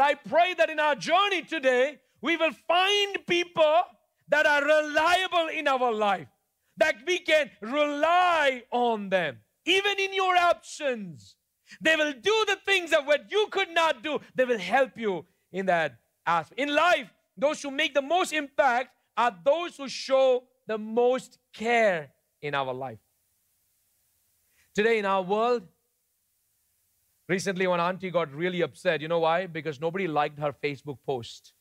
I 0.00 0.14
pray 0.14 0.54
that 0.54 0.70
in 0.70 0.80
our 0.80 0.96
journey 0.96 1.42
today, 1.42 2.00
we 2.20 2.36
will 2.36 2.52
find 2.66 3.18
people 3.26 3.82
that 4.28 4.44
are 4.44 4.64
reliable 4.64 5.48
in 5.54 5.68
our 5.68 5.92
life, 5.92 6.28
that 6.78 6.96
we 7.06 7.18
can 7.18 7.50
rely 7.60 8.62
on 8.70 9.10
them, 9.10 9.38
even 9.66 9.98
in 9.98 10.14
your 10.14 10.36
absence. 10.36 11.36
They 11.80 11.96
will 11.96 12.12
do 12.12 12.44
the 12.46 12.56
things 12.64 12.90
that 12.90 13.04
what 13.06 13.30
you 13.30 13.48
could 13.50 13.70
not 13.70 14.02
do. 14.02 14.20
They 14.34 14.44
will 14.44 14.58
help 14.58 14.92
you 14.96 15.26
in 15.52 15.66
that 15.66 15.98
aspect. 16.26 16.58
In 16.58 16.74
life, 16.74 17.12
those 17.36 17.62
who 17.62 17.70
make 17.70 17.94
the 17.94 18.02
most 18.02 18.32
impact 18.32 18.90
are 19.16 19.36
those 19.44 19.76
who 19.76 19.88
show 19.88 20.44
the 20.66 20.78
most 20.78 21.38
care 21.52 22.10
in 22.40 22.54
our 22.54 22.72
life. 22.72 22.98
Today 24.74 24.98
in 24.98 25.04
our 25.04 25.22
world, 25.22 25.62
recently 27.28 27.66
one 27.66 27.80
auntie 27.80 28.10
got 28.10 28.32
really 28.32 28.62
upset. 28.62 29.00
You 29.00 29.08
know 29.08 29.18
why? 29.18 29.46
Because 29.46 29.80
nobody 29.80 30.06
liked 30.06 30.38
her 30.38 30.52
Facebook 30.52 30.98
post. 31.04 31.52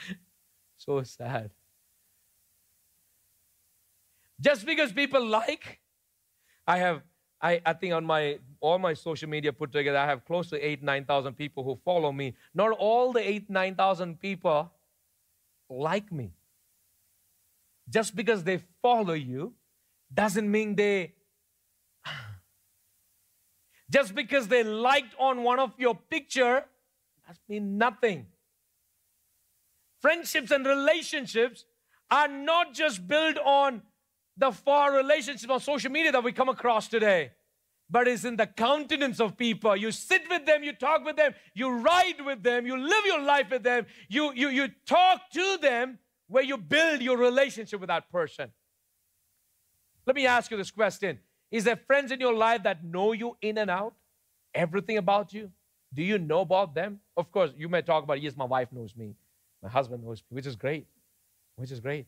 so 0.78 1.02
sad. 1.02 1.50
Just 4.40 4.64
because 4.64 4.92
people 4.92 5.24
like, 5.24 5.80
I 6.66 6.78
have, 6.78 7.02
I, 7.40 7.60
I 7.64 7.72
think 7.72 7.92
on 7.94 8.04
my 8.04 8.38
all 8.60 8.78
my 8.78 8.94
social 8.94 9.28
media 9.28 9.52
put 9.52 9.72
together, 9.72 9.98
I 9.98 10.06
have 10.06 10.24
close 10.24 10.48
to 10.50 10.64
eight, 10.64 10.82
nine 10.82 11.04
thousand 11.04 11.34
people 11.34 11.64
who 11.64 11.78
follow 11.84 12.12
me. 12.12 12.34
Not 12.54 12.72
all 12.72 13.12
the 13.12 13.26
eight, 13.26 13.50
nine 13.50 13.74
thousand 13.74 14.20
people 14.20 14.70
like 15.68 16.12
me. 16.12 16.32
Just 17.88 18.14
because 18.14 18.44
they 18.44 18.62
follow 18.82 19.14
you 19.14 19.54
doesn't 20.12 20.50
mean 20.50 20.74
they. 20.76 21.14
Just 23.90 24.14
because 24.14 24.48
they 24.48 24.62
liked 24.62 25.14
on 25.18 25.42
one 25.42 25.58
of 25.58 25.72
your 25.78 25.94
picture, 25.94 26.64
that 27.26 27.38
mean 27.48 27.78
nothing. 27.78 28.26
Friendships 30.00 30.50
and 30.50 30.64
relationships 30.66 31.64
are 32.10 32.28
not 32.28 32.72
just 32.72 33.06
built 33.06 33.36
on 33.38 33.82
the 34.38 34.52
far 34.52 34.94
relationships 34.94 35.50
on 35.50 35.60
social 35.60 35.90
media 35.90 36.12
that 36.12 36.22
we 36.22 36.32
come 36.32 36.48
across 36.48 36.88
today, 36.88 37.32
but 37.90 38.06
it's 38.06 38.24
in 38.24 38.36
the 38.36 38.46
countenance 38.46 39.20
of 39.20 39.36
people. 39.36 39.76
You 39.76 39.90
sit 39.90 40.22
with 40.30 40.46
them, 40.46 40.62
you 40.62 40.72
talk 40.72 41.04
with 41.04 41.16
them, 41.16 41.34
you 41.54 41.70
ride 41.70 42.24
with 42.24 42.42
them, 42.42 42.66
you 42.66 42.78
live 42.78 43.04
your 43.04 43.20
life 43.20 43.50
with 43.50 43.64
them, 43.64 43.86
you, 44.08 44.32
you, 44.34 44.48
you 44.48 44.68
talk 44.86 45.28
to 45.32 45.58
them 45.60 45.98
where 46.28 46.44
you 46.44 46.56
build 46.56 47.02
your 47.02 47.16
relationship 47.16 47.80
with 47.80 47.88
that 47.88 48.10
person. 48.12 48.52
Let 50.06 50.14
me 50.14 50.26
ask 50.26 50.50
you 50.50 50.56
this 50.56 50.70
question 50.70 51.18
Is 51.50 51.64
there 51.64 51.76
friends 51.76 52.12
in 52.12 52.20
your 52.20 52.34
life 52.34 52.62
that 52.62 52.84
know 52.84 53.12
you 53.12 53.36
in 53.42 53.58
and 53.58 53.70
out? 53.70 53.94
Everything 54.54 54.98
about 54.98 55.32
you? 55.32 55.50
Do 55.92 56.02
you 56.02 56.18
know 56.18 56.40
about 56.40 56.74
them? 56.74 57.00
Of 57.16 57.32
course, 57.32 57.50
you 57.56 57.68
may 57.68 57.82
talk 57.82 58.04
about, 58.04 58.20
yes, 58.20 58.36
my 58.36 58.44
wife 58.44 58.68
knows 58.72 58.94
me, 58.94 59.14
my 59.62 59.68
husband 59.68 60.04
knows 60.04 60.22
me, 60.30 60.36
which 60.36 60.46
is 60.46 60.54
great, 60.54 60.86
which 61.56 61.72
is 61.72 61.80
great. 61.80 62.06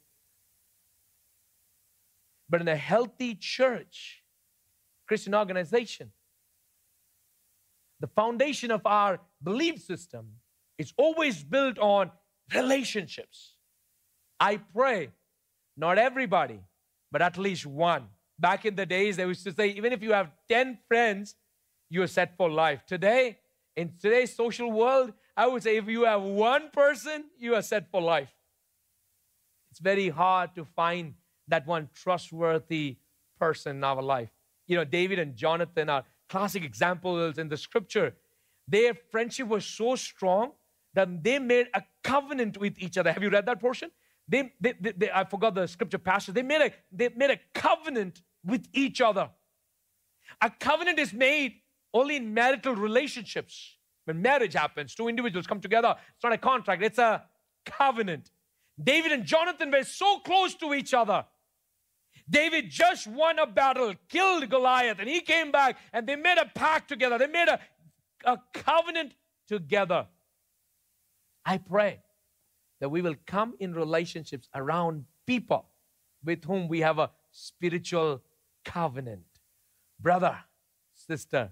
But 2.50 2.60
in 2.60 2.68
a 2.68 2.76
healthy 2.76 3.36
church, 3.36 4.22
Christian 5.06 5.34
organization, 5.34 6.10
the 8.00 8.08
foundation 8.08 8.72
of 8.72 8.84
our 8.84 9.20
belief 9.42 9.80
system 9.80 10.32
is 10.76 10.92
always 10.96 11.44
built 11.44 11.78
on 11.78 12.10
relationships. 12.52 13.54
I 14.40 14.56
pray, 14.56 15.10
not 15.76 15.96
everybody, 15.98 16.60
but 17.12 17.22
at 17.22 17.38
least 17.38 17.66
one. 17.66 18.08
Back 18.38 18.64
in 18.64 18.74
the 18.74 18.86
days, 18.86 19.16
they 19.16 19.26
used 19.26 19.44
to 19.44 19.52
say, 19.52 19.68
even 19.68 19.92
if 19.92 20.02
you 20.02 20.12
have 20.12 20.30
10 20.48 20.78
friends, 20.88 21.36
you're 21.88 22.06
set 22.06 22.36
for 22.36 22.50
life. 22.50 22.84
Today, 22.86 23.38
in 23.76 23.92
today's 24.00 24.34
social 24.34 24.72
world, 24.72 25.12
I 25.36 25.46
would 25.46 25.62
say 25.62 25.76
if 25.76 25.86
you 25.88 26.04
have 26.04 26.22
one 26.22 26.70
person, 26.70 27.24
you 27.38 27.54
are 27.54 27.62
set 27.62 27.90
for 27.90 28.00
life. 28.00 28.32
It's 29.70 29.80
very 29.80 30.08
hard 30.08 30.54
to 30.54 30.64
find 30.64 31.14
that 31.50 31.66
one 31.66 31.88
trustworthy 31.94 32.96
person 33.38 33.76
in 33.76 33.84
our 33.84 34.02
life. 34.02 34.30
You 34.66 34.76
know, 34.76 34.84
David 34.84 35.18
and 35.18 35.36
Jonathan 35.36 35.88
are 35.88 36.04
classic 36.28 36.64
examples 36.64 37.38
in 37.38 37.48
the 37.48 37.56
scripture. 37.56 38.14
Their 38.68 38.94
friendship 38.94 39.48
was 39.48 39.64
so 39.64 39.96
strong 39.96 40.52
that 40.94 41.22
they 41.22 41.38
made 41.38 41.68
a 41.74 41.82
covenant 42.02 42.58
with 42.58 42.78
each 42.78 42.96
other. 42.98 43.12
Have 43.12 43.22
you 43.22 43.30
read 43.30 43.46
that 43.46 43.60
portion? 43.60 43.90
They, 44.28 44.52
they, 44.60 44.74
they, 44.80 44.92
they, 44.92 45.10
I 45.10 45.24
forgot 45.24 45.54
the 45.54 45.66
scripture 45.66 45.98
passage. 45.98 46.34
They 46.34 46.42
made, 46.42 46.62
a, 46.62 46.70
they 46.92 47.08
made 47.08 47.30
a 47.30 47.40
covenant 47.52 48.22
with 48.44 48.66
each 48.72 49.00
other. 49.00 49.28
A 50.40 50.50
covenant 50.50 50.98
is 50.98 51.12
made 51.12 51.54
only 51.92 52.16
in 52.16 52.32
marital 52.32 52.74
relationships. 52.74 53.76
When 54.04 54.22
marriage 54.22 54.54
happens, 54.54 54.94
two 54.94 55.08
individuals 55.08 55.46
come 55.46 55.60
together. 55.60 55.96
It's 56.14 56.22
not 56.22 56.32
a 56.32 56.38
contract, 56.38 56.82
it's 56.82 56.98
a 56.98 57.24
covenant. 57.66 58.30
David 58.82 59.12
and 59.12 59.24
Jonathan 59.24 59.70
were 59.70 59.84
so 59.84 60.20
close 60.20 60.54
to 60.54 60.74
each 60.74 60.94
other. 60.94 61.24
David 62.30 62.70
just 62.70 63.08
won 63.08 63.38
a 63.38 63.46
battle, 63.46 63.94
killed 64.08 64.48
Goliath, 64.48 65.00
and 65.00 65.08
he 65.08 65.20
came 65.20 65.50
back 65.50 65.76
and 65.92 66.06
they 66.06 66.16
made 66.16 66.38
a 66.38 66.46
pact 66.54 66.88
together. 66.88 67.18
They 67.18 67.26
made 67.26 67.48
a, 67.48 67.58
a 68.24 68.38
covenant 68.54 69.14
together. 69.48 70.06
I 71.44 71.58
pray 71.58 72.00
that 72.80 72.88
we 72.88 73.02
will 73.02 73.16
come 73.26 73.54
in 73.58 73.74
relationships 73.74 74.48
around 74.54 75.04
people 75.26 75.66
with 76.24 76.44
whom 76.44 76.68
we 76.68 76.80
have 76.80 76.98
a 76.98 77.10
spiritual 77.32 78.22
covenant. 78.64 79.24
Brother, 79.98 80.38
sister, 80.94 81.50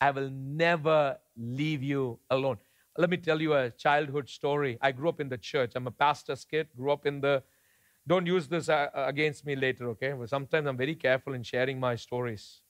I 0.00 0.10
will 0.10 0.30
never 0.30 1.18
leave 1.36 1.82
you 1.82 2.18
alone. 2.30 2.58
Let 2.96 3.10
me 3.10 3.16
tell 3.16 3.40
you 3.40 3.54
a 3.54 3.70
childhood 3.70 4.28
story. 4.28 4.78
I 4.80 4.92
grew 4.92 5.08
up 5.08 5.20
in 5.20 5.28
the 5.28 5.38
church. 5.38 5.72
I'm 5.74 5.86
a 5.86 5.90
pastor's 5.92 6.44
kid, 6.44 6.68
grew 6.76 6.92
up 6.92 7.06
in 7.06 7.20
the. 7.20 7.42
Don't 8.08 8.26
use 8.26 8.48
this 8.48 8.68
uh, 8.70 8.88
uh 8.94 9.04
against 9.06 9.44
me 9.44 9.54
later, 9.54 9.90
okay? 9.90 10.12
But 10.18 10.30
sometimes 10.30 10.66
I'm 10.66 10.76
very 10.76 10.94
careful 10.94 11.34
in 11.34 11.42
sharing 11.42 11.78
my 11.78 11.94
stories. 11.96 12.62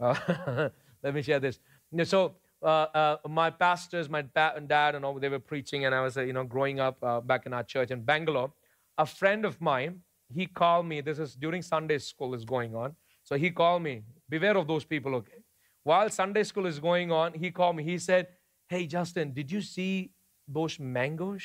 Uh, 0.00 0.68
let 1.02 1.14
me 1.14 1.22
share 1.22 1.38
this. 1.38 1.60
So, 2.04 2.36
uh, 2.62 2.86
uh, 3.00 3.16
my 3.28 3.50
pastors, 3.50 4.08
my 4.08 4.22
dad, 4.22 4.94
and 4.94 5.04
all, 5.04 5.20
they 5.20 5.28
were 5.28 5.38
preaching, 5.52 5.84
and 5.84 5.94
I 5.94 6.00
was, 6.00 6.16
uh, 6.16 6.22
you 6.22 6.32
know, 6.32 6.44
growing 6.44 6.80
up 6.80 6.98
back 7.26 7.44
in 7.44 7.52
our 7.52 7.62
church 7.62 7.90
in 7.90 8.02
Bangalore. 8.02 8.52
A 8.96 9.04
friend 9.04 9.44
of 9.44 9.60
mine, 9.60 10.00
he 10.32 10.46
called 10.46 10.86
me. 10.86 11.02
This 11.02 11.18
is 11.18 11.34
during 11.34 11.60
Sunday 11.60 11.98
school 11.98 12.32
is 12.32 12.44
going 12.44 12.74
on. 12.74 12.96
So 13.22 13.36
he 13.36 13.50
called 13.50 13.82
me. 13.82 14.02
Beware 14.28 14.56
of 14.56 14.66
those 14.66 14.84
people, 14.84 15.14
okay? 15.16 15.42
While 15.82 16.08
Sunday 16.08 16.44
school 16.44 16.66
is 16.66 16.78
going 16.78 17.12
on, 17.12 17.34
he 17.34 17.50
called 17.50 17.76
me. 17.76 17.84
He 17.84 17.98
said, 17.98 18.28
Hey, 18.68 18.86
Justin, 18.86 19.34
did 19.34 19.52
you 19.52 19.60
see 19.60 20.12
those 20.48 20.80
mangoes 20.80 21.42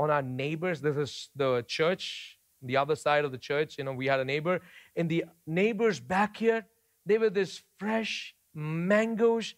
on 0.00 0.10
our 0.10 0.22
neighbors? 0.22 0.80
This 0.80 0.96
is 0.96 1.28
the 1.36 1.62
church, 1.66 2.38
the 2.62 2.76
other 2.76 2.96
side 2.96 3.24
of 3.24 3.32
the 3.32 3.38
church. 3.38 3.76
You 3.78 3.84
know, 3.84 3.92
we 3.92 4.06
had 4.06 4.20
a 4.20 4.24
neighbor. 4.24 4.60
In 4.96 5.08
the 5.08 5.24
neighbor's 5.46 6.00
backyard, 6.00 6.64
there 7.04 7.20
were 7.20 7.30
this 7.30 7.62
fresh 7.78 8.34
mangoes 8.54 9.54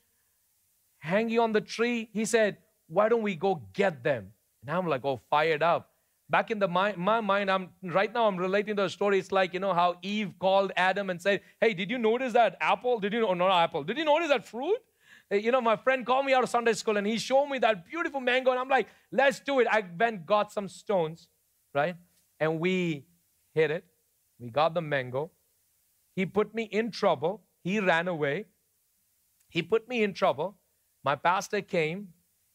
hanging 0.99 1.39
on 1.39 1.53
the 1.53 1.61
tree. 1.61 2.11
He 2.13 2.25
said, 2.25 2.59
Why 2.89 3.09
don't 3.09 3.23
we 3.23 3.37
go 3.37 3.63
get 3.73 4.03
them? 4.03 4.33
And 4.61 4.77
I'm 4.77 4.89
like, 4.89 5.05
Oh, 5.05 5.21
fired 5.31 5.63
up 5.63 5.93
back 6.33 6.51
in 6.51 6.59
the 6.59 6.67
my, 6.67 6.95
my 6.97 7.21
mind 7.21 7.51
i'm 7.51 7.69
right 7.83 8.13
now 8.13 8.27
i'm 8.27 8.39
relating 8.39 8.75
to 8.75 8.85
a 8.85 8.89
story 8.89 9.19
it's 9.19 9.33
like 9.33 9.53
you 9.53 9.61
know 9.61 9.75
how 9.75 9.97
eve 10.03 10.33
called 10.39 10.73
adam 10.77 11.11
and 11.11 11.21
said 11.21 11.43
hey 11.61 11.75
did 11.75 11.91
you 11.91 11.99
notice 11.99 12.33
that 12.33 12.57
apple 12.61 12.99
did 12.99 13.13
you 13.13 13.21
know 13.21 13.35
not 13.35 13.53
apple 13.65 13.85
did 13.85 13.99
you 13.99 14.05
notice 14.05 14.29
that 14.29 14.47
fruit 14.47 14.79
you 15.33 15.51
know 15.51 15.61
my 15.61 15.77
friend 15.77 16.05
called 16.05 16.27
me 16.27 16.33
out 16.33 16.43
of 16.43 16.49
sunday 16.49 16.73
school 16.73 16.97
and 16.97 17.07
he 17.07 17.19
showed 17.19 17.47
me 17.47 17.59
that 17.59 17.87
beautiful 17.87 18.21
mango 18.21 18.51
and 18.51 18.61
i'm 18.61 18.69
like 18.69 18.89
let's 19.11 19.41
do 19.41 19.61
it. 19.61 19.67
I 19.71 19.85
went 19.99 20.27
got 20.27 20.53
some 20.53 20.69
stones 20.69 21.29
right? 21.75 21.97
And 22.41 22.61
we 22.61 23.07
hit 23.55 23.71
it. 23.71 23.85
We 24.39 24.51
got 24.51 24.75
the 24.75 24.81
mango. 24.81 25.31
He 26.15 26.27
put 26.27 26.55
me 26.55 26.65
in 26.65 26.91
trouble. 26.91 27.43
He 27.63 27.81
ran 27.81 28.09
away. 28.09 28.47
He 29.49 29.63
put 29.63 29.89
me 29.89 30.03
in 30.03 30.15
trouble. 30.15 30.57
My 31.05 31.17
pastor 31.17 31.61
came. 31.61 32.09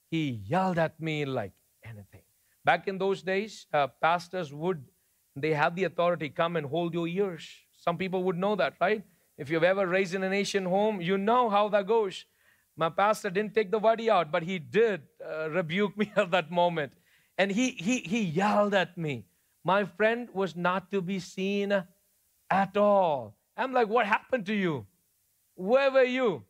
He 0.10 0.42
yelled 0.46 0.78
at 0.78 1.00
me 1.00 1.26
like 1.26 1.54
anything. 1.84 2.22
Back 2.64 2.88
in 2.88 2.98
those 2.98 3.22
days, 3.22 3.66
uh, 3.74 3.88
pastors 4.02 4.54
would, 4.54 4.84
they 5.36 5.54
had 5.54 5.76
the 5.76 5.86
authority 5.86 6.30
come 6.30 6.56
and 6.56 6.66
hold 6.66 6.94
your 6.94 7.08
ears. 7.08 7.48
Some 7.78 7.98
people 7.98 8.24
would 8.24 8.38
know 8.38 8.56
that, 8.56 8.74
right? 8.82 9.04
If 9.38 9.50
you've 9.50 9.64
ever 9.64 9.88
raised 9.88 10.16
in 10.16 10.24
an 10.24 10.34
Asian 10.34 10.66
home, 10.66 11.00
you 11.00 11.18
know 11.18 11.50
how 11.50 11.70
that 11.70 11.88
goes. 11.88 12.26
My 12.78 12.90
pastor 12.90 13.30
didn't 13.30 13.54
take 13.54 13.72
the 13.72 13.80
wadi 13.80 14.10
out, 14.10 14.32
but 14.32 14.44
he 14.44 14.60
did 14.60 15.02
uh, 15.26 15.50
rebuke 15.50 15.98
me 15.98 16.12
at 16.16 16.32
that 16.32 16.52
moment. 16.52 16.94
And 17.38 17.52
he, 17.52 17.72
he, 17.72 18.00
he 18.00 18.22
yelled 18.22 18.74
at 18.74 18.98
me. 18.98 19.26
My 19.64 19.84
friend 19.84 20.30
was 20.34 20.56
not 20.56 20.92
to 20.92 21.02
be 21.02 21.20
seen 21.20 21.84
at 22.50 22.78
all. 22.78 23.36
I'm 23.58 23.74
like, 23.74 23.90
what 23.90 24.06
happened 24.06 24.46
to 24.46 24.54
you? 24.54 24.86
Where 25.56 25.92
were 25.92 26.04
you? 26.04 26.44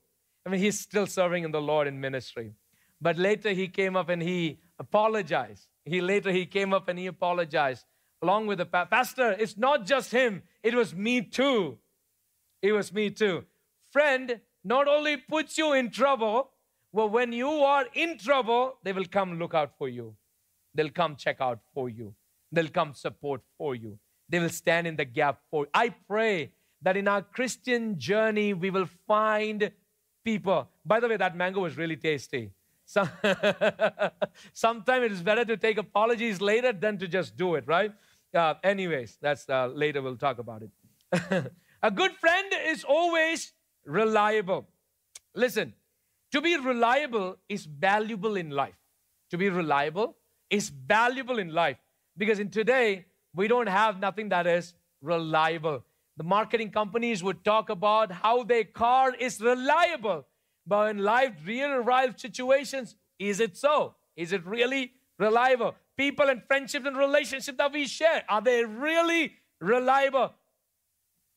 I 0.46 0.50
mean, 0.50 0.60
he's 0.60 0.80
still 0.80 1.08
serving 1.08 1.44
in 1.44 1.52
the 1.52 1.62
Lord 1.62 1.88
in 1.88 2.00
ministry. 2.00 2.54
But 3.02 3.18
later 3.18 3.52
he 3.52 3.68
came 3.68 3.96
up 3.96 4.10
and 4.10 4.22
he 4.22 4.60
apologized 4.78 5.68
he 5.88 6.02
later 6.02 6.32
he 6.32 6.46
came 6.46 6.74
up 6.74 6.88
and 6.90 7.00
he 7.00 7.08
apologized 7.08 7.86
along 8.22 8.48
with 8.48 8.58
the 8.58 8.66
pa- 8.66 8.86
pastor. 8.86 9.32
It's 9.32 9.58
not 9.58 9.86
just 9.86 10.12
him, 10.12 10.44
it 10.62 10.76
was 10.76 10.94
me 10.94 11.22
too. 11.22 11.78
It 12.62 12.72
was 12.72 12.92
me 12.92 13.10
too. 13.10 13.46
Friend 13.92 14.40
not 14.64 14.88
only 14.88 15.18
puts 15.18 15.58
you 15.58 15.74
in 15.74 15.90
trouble, 15.92 16.52
but 16.94 17.08
when 17.08 17.32
you 17.32 17.50
are 17.50 17.86
in 17.94 18.18
trouble, 18.18 18.78
they 18.84 18.94
will 18.94 19.06
come 19.06 19.40
look 19.40 19.54
out 19.54 19.72
for 19.78 19.90
you. 19.90 20.16
They'll 20.74 20.90
come 20.90 21.16
check 21.16 21.38
out 21.42 21.60
for 21.74 21.90
you. 21.90 22.14
They'll 22.52 22.70
come 22.70 22.94
support 22.94 23.42
for 23.58 23.76
you. 23.76 24.00
They 24.30 24.40
will 24.40 24.50
stand 24.50 24.88
in 24.88 24.96
the 24.96 25.06
gap 25.06 25.40
for 25.50 25.66
you. 25.66 25.70
I 25.74 25.90
pray 25.90 26.52
that 26.82 26.98
in 26.98 27.08
our 27.08 27.22
Christian 27.22 27.98
journey, 27.98 28.54
we 28.54 28.70
will 28.70 28.88
find 29.08 29.72
people. 30.24 30.70
By 30.86 31.00
the 31.00 31.08
way, 31.08 31.18
that 31.18 31.36
mango 31.36 31.62
was 31.62 31.78
really 31.78 31.96
tasty. 31.96 32.52
Some, 32.86 33.10
sometimes 34.54 35.06
it 35.06 35.12
is 35.12 35.22
better 35.22 35.44
to 35.44 35.58
take 35.58 35.78
apologies 35.78 36.40
later 36.40 36.72
than 36.72 36.98
to 37.00 37.08
just 37.08 37.36
do 37.36 37.56
it, 37.56 37.66
right? 37.68 37.92
Uh, 38.34 38.54
anyways, 38.64 39.18
that's 39.22 39.50
uh, 39.50 39.68
later 39.68 40.02
we'll 40.02 40.16
talk 40.16 40.40
about 40.40 40.64
it. 40.64 41.52
a 41.84 41.92
good 41.92 42.12
friend 42.14 42.54
is 42.66 42.84
always 42.84 43.52
reliable. 43.88 44.68
Listen, 45.34 45.74
to 46.32 46.42
be 46.42 46.56
reliable 46.58 47.38
is 47.50 47.66
valuable 47.66 48.36
in 48.36 48.52
life. 48.52 48.76
To 49.32 49.38
be 49.38 49.50
reliable 49.50 50.16
is 50.50 50.70
valuable 50.70 51.40
in 51.40 51.54
life 51.54 51.78
because 52.16 52.40
in 52.40 52.50
today 52.50 53.06
we 53.34 53.48
don't 53.48 53.68
have 53.68 54.00
nothing 54.00 54.30
that 54.30 54.46
is 54.46 54.74
reliable. 55.02 55.84
The 56.18 56.24
marketing 56.24 56.72
companies 56.72 57.24
would 57.24 57.44
talk 57.44 57.70
about 57.70 58.12
how 58.12 58.44
their 58.44 58.64
car 58.64 59.16
is 59.16 59.42
reliable 59.42 60.26
but 60.68 60.92
in 60.92 61.04
life, 61.04 61.34
real 61.46 61.84
life 61.86 62.20
situations, 62.20 62.96
is 63.18 63.40
it 63.40 63.56
so? 63.56 63.96
Is 64.18 64.34
it 64.34 64.46
really 64.46 64.92
reliable? 65.18 65.76
People 65.96 66.30
and 66.30 66.44
friendships 66.46 66.86
and 66.86 66.98
relationships 66.98 67.58
that 67.58 67.72
we 67.72 67.88
share, 67.88 68.26
are 68.28 68.42
they 68.42 68.66
really 68.66 69.34
reliable? 69.62 70.34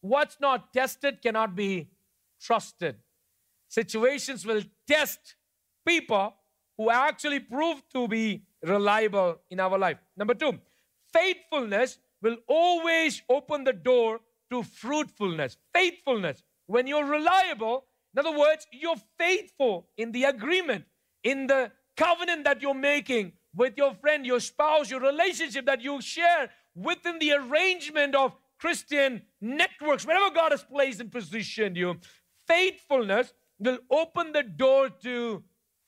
What's 0.00 0.40
not 0.40 0.72
tested 0.72 1.22
cannot 1.22 1.54
be 1.54 1.88
trusted. 2.40 2.96
Situations 3.68 4.44
will 4.44 4.62
test 4.86 5.36
people 5.86 6.34
who 6.76 6.90
actually 6.90 7.40
prove 7.40 7.82
to 7.92 8.08
be 8.08 8.42
reliable 8.62 9.38
in 9.50 9.60
our 9.60 9.78
life. 9.78 9.98
Number 10.16 10.34
two, 10.34 10.58
faithfulness 11.12 11.98
will 12.22 12.36
always 12.48 13.22
open 13.28 13.64
the 13.64 13.72
door 13.72 14.20
to 14.50 14.62
fruitfulness. 14.62 15.56
Faithfulness. 15.74 16.42
When 16.66 16.86
you're 16.86 17.04
reliable, 17.04 17.84
in 18.14 18.18
other 18.18 18.36
words, 18.36 18.66
you're 18.72 19.00
faithful 19.18 19.88
in 19.96 20.12
the 20.12 20.24
agreement, 20.24 20.84
in 21.22 21.46
the 21.46 21.72
covenant 21.96 22.44
that 22.44 22.62
you're 22.62 22.74
making 22.74 23.32
with 23.54 23.74
your 23.76 23.94
friend, 23.94 24.24
your 24.24 24.40
spouse, 24.40 24.90
your 24.90 25.00
relationship 25.00 25.66
that 25.66 25.80
you 25.80 26.00
share 26.00 26.50
within 26.74 27.18
the 27.18 27.32
arrangement 27.32 28.14
of 28.14 28.34
Christian 28.58 29.22
networks, 29.40 30.06
wherever 30.06 30.32
God 30.34 30.52
has 30.52 30.62
placed 30.62 31.00
and 31.00 31.10
positioned 31.10 31.76
you. 31.76 31.96
Faithfulness 32.50 33.32
will 33.58 33.78
open 33.90 34.32
the 34.32 34.42
door 34.42 34.90
to 35.06 35.42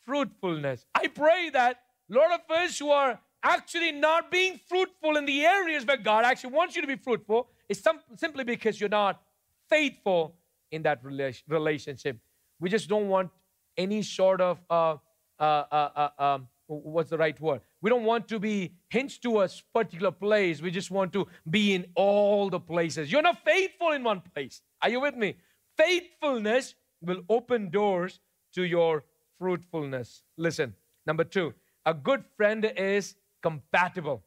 fruitfulness. 0.05 0.87
I 0.95 1.09
pray 1.09 1.51
that 1.51 1.79
a 2.11 2.15
lot 2.15 2.31
of 2.33 2.57
us 2.57 2.79
who 2.79 2.91
are 2.91 3.19
actually 3.43 3.93
not 3.93 4.31
being 4.31 4.61
fruitful 4.69 5.17
in 5.17 5.25
the 5.25 5.45
areas 5.45 5.85
where 5.85 5.97
God 5.97 6.25
actually 6.25 6.53
wants 6.53 6.77
you 6.77 6.83
to 6.83 6.89
be 6.89 6.97
fruitful 6.97 7.49
is 7.69 7.81
some, 7.81 7.99
simply 8.17 8.45
because 8.45 8.79
you're 8.79 8.89
not 8.89 9.21
faithful 9.69 10.37
in 10.71 10.83
that 10.83 11.01
relationship. 11.49 12.19
We 12.61 12.71
just 12.71 12.89
don't 12.89 13.09
want 13.09 13.31
any 13.77 14.03
sort 14.03 14.41
of, 14.41 14.59
uh, 14.71 14.97
uh, 15.41 15.43
uh, 15.43 16.09
uh, 16.19 16.23
um, 16.23 16.49
what's 16.69 17.11
the 17.11 17.19
right 17.19 17.39
word? 17.41 17.61
We 17.81 17.91
don't 17.91 18.05
want 18.05 18.29
to 18.29 18.39
be 18.39 18.75
hinged 18.89 19.23
to 19.25 19.41
a 19.41 19.49
particular 19.75 20.13
place. 20.13 20.63
We 20.63 20.71
just 20.71 20.91
want 20.91 21.13
to 21.15 21.27
be 21.51 21.75
in 21.75 21.87
all 21.97 22.51
the 22.51 22.61
places. 22.61 23.11
You're 23.11 23.23
not 23.23 23.45
faithful 23.45 23.91
in 23.91 24.05
one 24.05 24.21
place. 24.21 24.63
Are 24.81 24.89
you 24.89 25.01
with 25.01 25.17
me? 25.17 25.35
Faithfulness 25.77 26.75
will 27.01 27.23
open 27.29 27.71
doors 27.71 28.21
to 28.55 28.63
your 28.63 29.05
fruitfulness. 29.39 30.23
Listen, 30.37 30.75
number 31.07 31.25
two, 31.25 31.55
a 31.85 31.95
good 31.95 32.25
friend 32.37 32.65
is 32.77 33.15
compatible. 33.43 34.23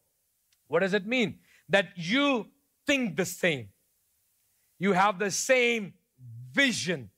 What 0.68 0.80
does 0.80 0.94
it 0.94 1.06
mean? 1.06 1.40
That 1.70 1.90
you 1.96 2.48
think 2.86 3.16
the 3.16 3.26
same. 3.26 3.70
You 4.78 4.94
have 4.94 5.20
the 5.20 5.32
same 5.32 5.94
vision 6.52 7.10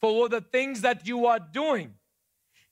for 0.00 0.28
the 0.28 0.40
things 0.40 0.80
that 0.80 1.06
you 1.06 1.26
are 1.26 1.38
doing. 1.38 1.94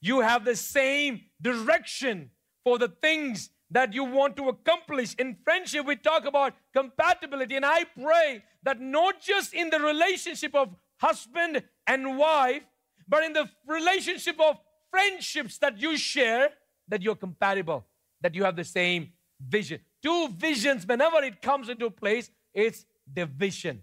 You 0.00 0.20
have 0.20 0.44
the 0.44 0.56
same 0.56 1.22
direction 1.40 2.30
for 2.64 2.78
the 2.78 2.88
things 2.88 3.50
that 3.70 3.92
you 3.92 4.04
want 4.04 4.36
to 4.36 4.48
accomplish. 4.48 5.14
In 5.14 5.36
friendship, 5.44 5.86
we 5.86 5.96
talk 5.96 6.24
about 6.24 6.54
compatibility, 6.74 7.56
and 7.56 7.64
I 7.64 7.84
pray 7.84 8.42
that 8.62 8.80
not 8.80 9.20
just 9.20 9.54
in 9.54 9.70
the 9.70 9.80
relationship 9.80 10.54
of 10.54 10.74
husband 10.98 11.62
and 11.86 12.18
wife, 12.18 12.62
but 13.08 13.24
in 13.24 13.32
the 13.32 13.48
relationship 13.66 14.40
of 14.40 14.58
friendships 14.90 15.58
that 15.58 15.80
you 15.80 15.96
share, 15.96 16.50
that 16.88 17.02
you're 17.02 17.16
compatible, 17.16 17.86
that 18.20 18.34
you 18.34 18.44
have 18.44 18.56
the 18.56 18.64
same 18.64 19.12
vision. 19.40 19.80
Two 20.02 20.28
visions, 20.36 20.86
whenever 20.86 21.22
it 21.22 21.40
comes 21.40 21.68
into 21.68 21.90
place, 21.90 22.30
it's 22.52 22.84
division. 23.12 23.82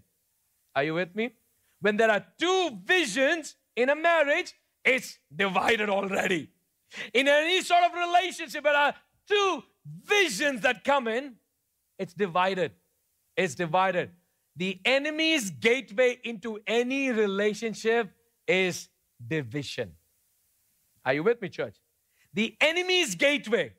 Are 0.74 0.84
you 0.84 0.94
with 0.94 1.14
me? 1.14 1.32
when 1.80 1.96
there 1.96 2.10
are 2.10 2.24
two 2.38 2.78
visions 2.84 3.54
in 3.76 3.88
a 3.90 3.96
marriage, 3.96 4.54
it's 4.84 5.18
divided 5.34 5.88
already. 5.88 6.50
In 7.12 7.28
any 7.28 7.62
sort 7.62 7.84
of 7.84 7.92
relationship, 7.92 8.64
there 8.64 8.74
are 8.74 8.94
two 9.28 9.62
visions 10.04 10.62
that 10.62 10.84
come 10.84 11.08
in, 11.08 11.34
it's 11.98 12.14
divided. 12.14 12.72
It's 13.36 13.54
divided. 13.54 14.10
The 14.56 14.80
enemy's 14.84 15.50
gateway 15.50 16.18
into 16.24 16.58
any 16.66 17.10
relationship 17.10 18.10
is 18.46 18.88
division. 19.24 19.92
Are 21.04 21.14
you 21.14 21.22
with 21.22 21.40
me, 21.40 21.48
church? 21.48 21.76
The 22.34 22.56
enemy's 22.60 23.14
gateway 23.14 23.72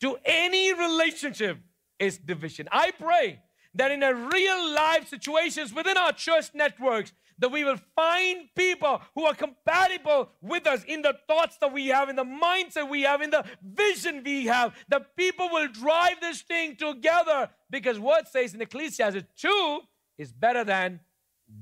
to 0.00 0.16
any 0.24 0.72
relationship 0.72 1.58
is 1.98 2.18
division. 2.18 2.68
I 2.72 2.90
pray 2.92 3.40
that 3.74 3.90
in 3.90 4.02
a 4.02 4.14
real 4.14 4.74
life 4.74 5.08
situations 5.08 5.72
within 5.72 5.96
our 5.96 6.12
church 6.12 6.50
networks, 6.54 7.12
that 7.42 7.50
we 7.50 7.64
will 7.64 7.78
find 7.96 8.48
people 8.54 9.02
who 9.16 9.26
are 9.26 9.34
compatible 9.34 10.30
with 10.40 10.64
us 10.64 10.84
in 10.84 11.02
the 11.02 11.12
thoughts 11.26 11.56
that 11.60 11.72
we 11.72 11.88
have, 11.88 12.08
in 12.08 12.14
the 12.14 12.24
mindset 12.24 12.88
we 12.88 13.02
have, 13.02 13.20
in 13.20 13.30
the 13.30 13.44
vision 13.60 14.22
we 14.24 14.46
have. 14.46 14.72
The 14.88 15.04
people 15.16 15.48
will 15.50 15.66
drive 15.66 16.20
this 16.20 16.42
thing 16.42 16.76
together 16.76 17.50
because 17.68 17.98
what 17.98 18.28
says 18.28 18.54
in 18.54 18.62
Ecclesiastes, 18.62 19.24
two 19.36 19.80
is 20.16 20.32
better 20.32 20.62
than 20.62 21.00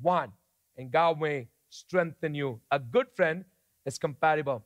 one. 0.03 0.33
And 0.77 0.91
God 0.91 1.19
may 1.19 1.49
strengthen 1.71 2.35
you. 2.35 2.61
A 2.71 2.79
good 2.79 3.07
friend 3.17 3.47
is 3.87 3.99
compatible. 3.99 4.63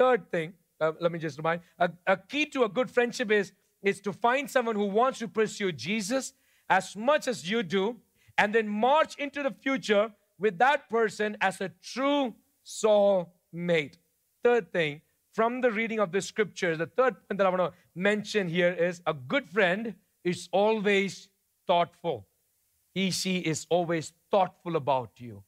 Third 0.00 0.32
thing, 0.32 0.52
uh, 0.80 0.92
let 1.00 1.12
me 1.12 1.20
just 1.20 1.38
remind 1.38 1.60
a, 1.78 1.90
a 2.08 2.16
key 2.16 2.46
to 2.46 2.64
a 2.64 2.68
good 2.68 2.90
friendship 2.90 3.30
is, 3.30 3.52
is 3.84 4.00
to 4.00 4.12
find 4.12 4.50
someone 4.50 4.74
who 4.74 4.86
wants 4.86 5.20
to 5.20 5.28
pursue 5.28 5.70
Jesus 5.70 6.32
as 6.68 6.96
much 6.96 7.28
as 7.28 7.48
you 7.48 7.62
do 7.62 7.98
and 8.36 8.52
then 8.52 8.68
march 8.68 9.14
into 9.16 9.44
the 9.44 9.52
future 9.52 10.10
with 10.38 10.58
that 10.58 10.88
person 10.90 11.36
as 11.40 11.60
a 11.60 11.70
true 11.82 12.34
soul 12.62 13.32
mate. 13.52 13.98
Third 14.42 14.72
thing, 14.72 15.00
from 15.32 15.60
the 15.60 15.70
reading 15.70 15.98
of 16.00 16.12
the 16.12 16.20
scriptures, 16.20 16.78
the 16.78 16.86
third 16.86 17.14
point 17.28 17.38
that 17.38 17.46
I 17.46 17.50
want 17.50 17.72
to 17.72 17.78
mention 17.94 18.48
here 18.48 18.72
is 18.72 19.02
a 19.06 19.12
good 19.12 19.48
friend 19.48 19.94
is 20.24 20.48
always 20.52 21.28
thoughtful. 21.66 22.26
He, 22.94 23.10
she 23.10 23.38
is 23.38 23.66
always 23.68 24.12
thoughtful 24.30 24.76
about 24.76 25.10
you. 25.18 25.42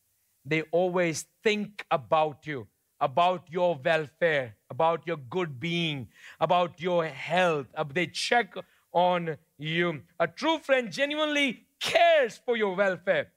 They 0.44 0.62
always 0.72 1.26
think 1.42 1.84
about 1.90 2.46
you, 2.46 2.68
about 3.00 3.46
your 3.50 3.80
welfare, 3.82 4.56
about 4.70 5.06
your 5.06 5.16
good 5.16 5.58
being, 5.58 6.08
about 6.40 6.80
your 6.80 7.06
health. 7.06 7.66
Uh, 7.74 7.84
they 7.90 8.06
check 8.06 8.54
on 8.92 9.36
you. 9.58 10.02
A 10.20 10.26
true 10.26 10.58
friend 10.58 10.92
genuinely 10.92 11.64
cares 11.80 12.40
for 12.44 12.56
your 12.56 12.74
welfare 12.74 13.28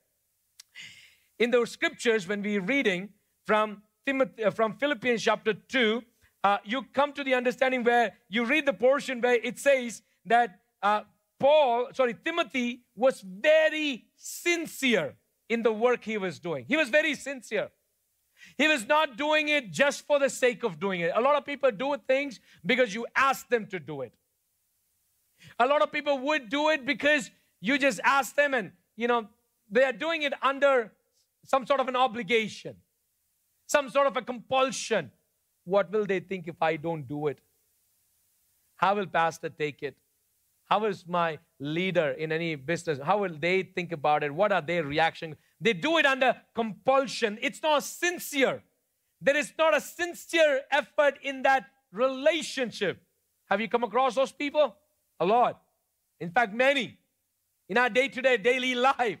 in 1.42 1.50
those 1.50 1.72
scriptures, 1.72 2.28
when 2.28 2.40
we're 2.40 2.60
reading 2.60 3.08
from, 3.48 3.82
Timothy, 4.06 4.44
uh, 4.44 4.50
from 4.52 4.74
Philippians 4.74 5.20
chapter 5.20 5.52
2, 5.54 6.00
uh, 6.44 6.58
you 6.62 6.84
come 6.92 7.12
to 7.12 7.24
the 7.24 7.34
understanding 7.34 7.82
where 7.82 8.12
you 8.28 8.44
read 8.44 8.64
the 8.64 8.72
portion 8.72 9.20
where 9.20 9.34
it 9.34 9.58
says 9.58 10.02
that 10.24 10.60
uh, 10.84 11.00
Paul, 11.40 11.88
sorry, 11.94 12.14
Timothy 12.24 12.84
was 12.94 13.20
very 13.22 14.04
sincere 14.16 15.16
in 15.48 15.64
the 15.64 15.72
work 15.72 16.04
he 16.04 16.16
was 16.16 16.38
doing. 16.38 16.64
He 16.68 16.76
was 16.76 16.90
very 16.90 17.16
sincere. 17.16 17.70
He 18.56 18.68
was 18.68 18.86
not 18.86 19.16
doing 19.16 19.48
it 19.48 19.72
just 19.72 20.06
for 20.06 20.20
the 20.20 20.30
sake 20.30 20.62
of 20.62 20.78
doing 20.78 21.00
it. 21.00 21.10
A 21.12 21.20
lot 21.20 21.34
of 21.34 21.44
people 21.44 21.72
do 21.72 21.96
things 22.06 22.38
because 22.64 22.94
you 22.94 23.04
ask 23.16 23.48
them 23.48 23.66
to 23.66 23.80
do 23.80 24.02
it. 24.02 24.12
A 25.58 25.66
lot 25.66 25.82
of 25.82 25.90
people 25.90 26.18
would 26.18 26.48
do 26.48 26.68
it 26.68 26.86
because 26.86 27.32
you 27.60 27.78
just 27.78 27.98
ask 28.04 28.36
them 28.36 28.54
and, 28.54 28.70
you 28.96 29.08
know, 29.08 29.28
they 29.68 29.82
are 29.82 29.92
doing 29.92 30.22
it 30.22 30.34
under 30.40 30.92
some 31.44 31.66
sort 31.66 31.80
of 31.80 31.88
an 31.88 31.96
obligation, 31.96 32.76
some 33.66 33.90
sort 33.90 34.06
of 34.06 34.16
a 34.16 34.22
compulsion. 34.22 35.10
What 35.64 35.90
will 35.92 36.06
they 36.06 36.20
think 36.20 36.48
if 36.48 36.60
I 36.60 36.76
don't 36.76 37.06
do 37.06 37.28
it? 37.28 37.38
How 38.76 38.96
will 38.96 39.06
pastor 39.06 39.48
take 39.48 39.82
it? 39.82 39.96
How 40.68 40.84
is 40.86 41.06
my 41.06 41.38
leader 41.60 42.12
in 42.12 42.32
any 42.32 42.54
business? 42.54 42.98
How 43.02 43.18
will 43.18 43.36
they 43.38 43.62
think 43.62 43.92
about 43.92 44.24
it? 44.24 44.34
What 44.34 44.52
are 44.52 44.62
their 44.62 44.84
reaction? 44.84 45.36
They 45.60 45.72
do 45.72 45.98
it 45.98 46.06
under 46.06 46.34
compulsion. 46.54 47.38
It's 47.42 47.62
not 47.62 47.84
sincere. 47.84 48.62
There 49.20 49.36
is 49.36 49.52
not 49.56 49.76
a 49.76 49.80
sincere 49.80 50.62
effort 50.70 51.18
in 51.22 51.42
that 51.42 51.66
relationship. 51.92 53.00
Have 53.50 53.60
you 53.60 53.68
come 53.68 53.84
across 53.84 54.14
those 54.14 54.32
people? 54.32 54.74
A 55.20 55.26
lot. 55.26 55.60
In 56.18 56.30
fact, 56.30 56.54
many 56.54 56.98
in 57.68 57.78
our 57.78 57.88
day 57.88 58.08
to 58.08 58.22
day 58.22 58.36
daily 58.36 58.74
life. 58.74 59.18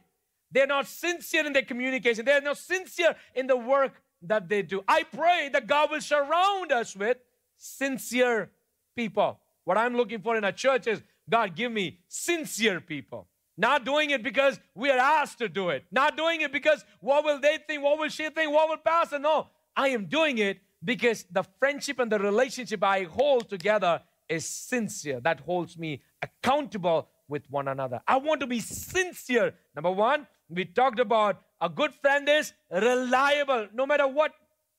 They're 0.52 0.66
not 0.66 0.86
sincere 0.86 1.46
in 1.46 1.52
their 1.52 1.62
communication. 1.62 2.24
They're 2.24 2.40
not 2.40 2.58
sincere 2.58 3.16
in 3.34 3.46
the 3.46 3.56
work 3.56 3.94
that 4.22 4.48
they 4.48 4.62
do. 4.62 4.82
I 4.86 5.02
pray 5.02 5.50
that 5.52 5.66
God 5.66 5.90
will 5.90 6.00
surround 6.00 6.70
us 6.72 6.94
with 6.94 7.16
sincere 7.56 8.50
people. 8.94 9.40
What 9.64 9.78
I'm 9.78 9.96
looking 9.96 10.20
for 10.20 10.36
in 10.36 10.44
a 10.44 10.52
church 10.52 10.86
is 10.86 11.02
God, 11.28 11.56
give 11.56 11.72
me 11.72 11.98
sincere 12.08 12.80
people. 12.80 13.28
Not 13.56 13.84
doing 13.84 14.10
it 14.10 14.22
because 14.22 14.58
we 14.74 14.90
are 14.90 14.98
asked 14.98 15.38
to 15.38 15.48
do 15.48 15.70
it. 15.70 15.84
Not 15.90 16.16
doing 16.16 16.40
it 16.40 16.52
because 16.52 16.84
what 17.00 17.24
will 17.24 17.40
they 17.40 17.58
think? 17.66 17.82
What 17.82 17.98
will 17.98 18.08
she 18.08 18.28
think? 18.30 18.52
What 18.52 18.68
will 18.68 18.78
pastor? 18.78 19.18
No, 19.18 19.48
I 19.76 19.88
am 19.88 20.06
doing 20.06 20.38
it 20.38 20.58
because 20.82 21.24
the 21.30 21.44
friendship 21.58 21.98
and 21.98 22.10
the 22.10 22.18
relationship 22.18 22.82
I 22.82 23.04
hold 23.04 23.48
together 23.48 24.02
is 24.28 24.48
sincere. 24.48 25.20
That 25.20 25.40
holds 25.40 25.78
me 25.78 26.02
accountable 26.22 27.08
with 27.28 27.48
one 27.50 27.68
another. 27.68 28.00
I 28.06 28.16
want 28.16 28.40
to 28.40 28.46
be 28.46 28.60
sincere. 28.60 29.54
Number 29.74 29.90
one, 29.90 30.26
we 30.54 30.64
talked 30.64 31.00
about 31.00 31.40
a 31.60 31.68
good 31.68 31.94
friend 31.94 32.28
is 32.28 32.52
reliable 32.70 33.68
no 33.72 33.86
matter 33.86 34.06
what 34.06 34.32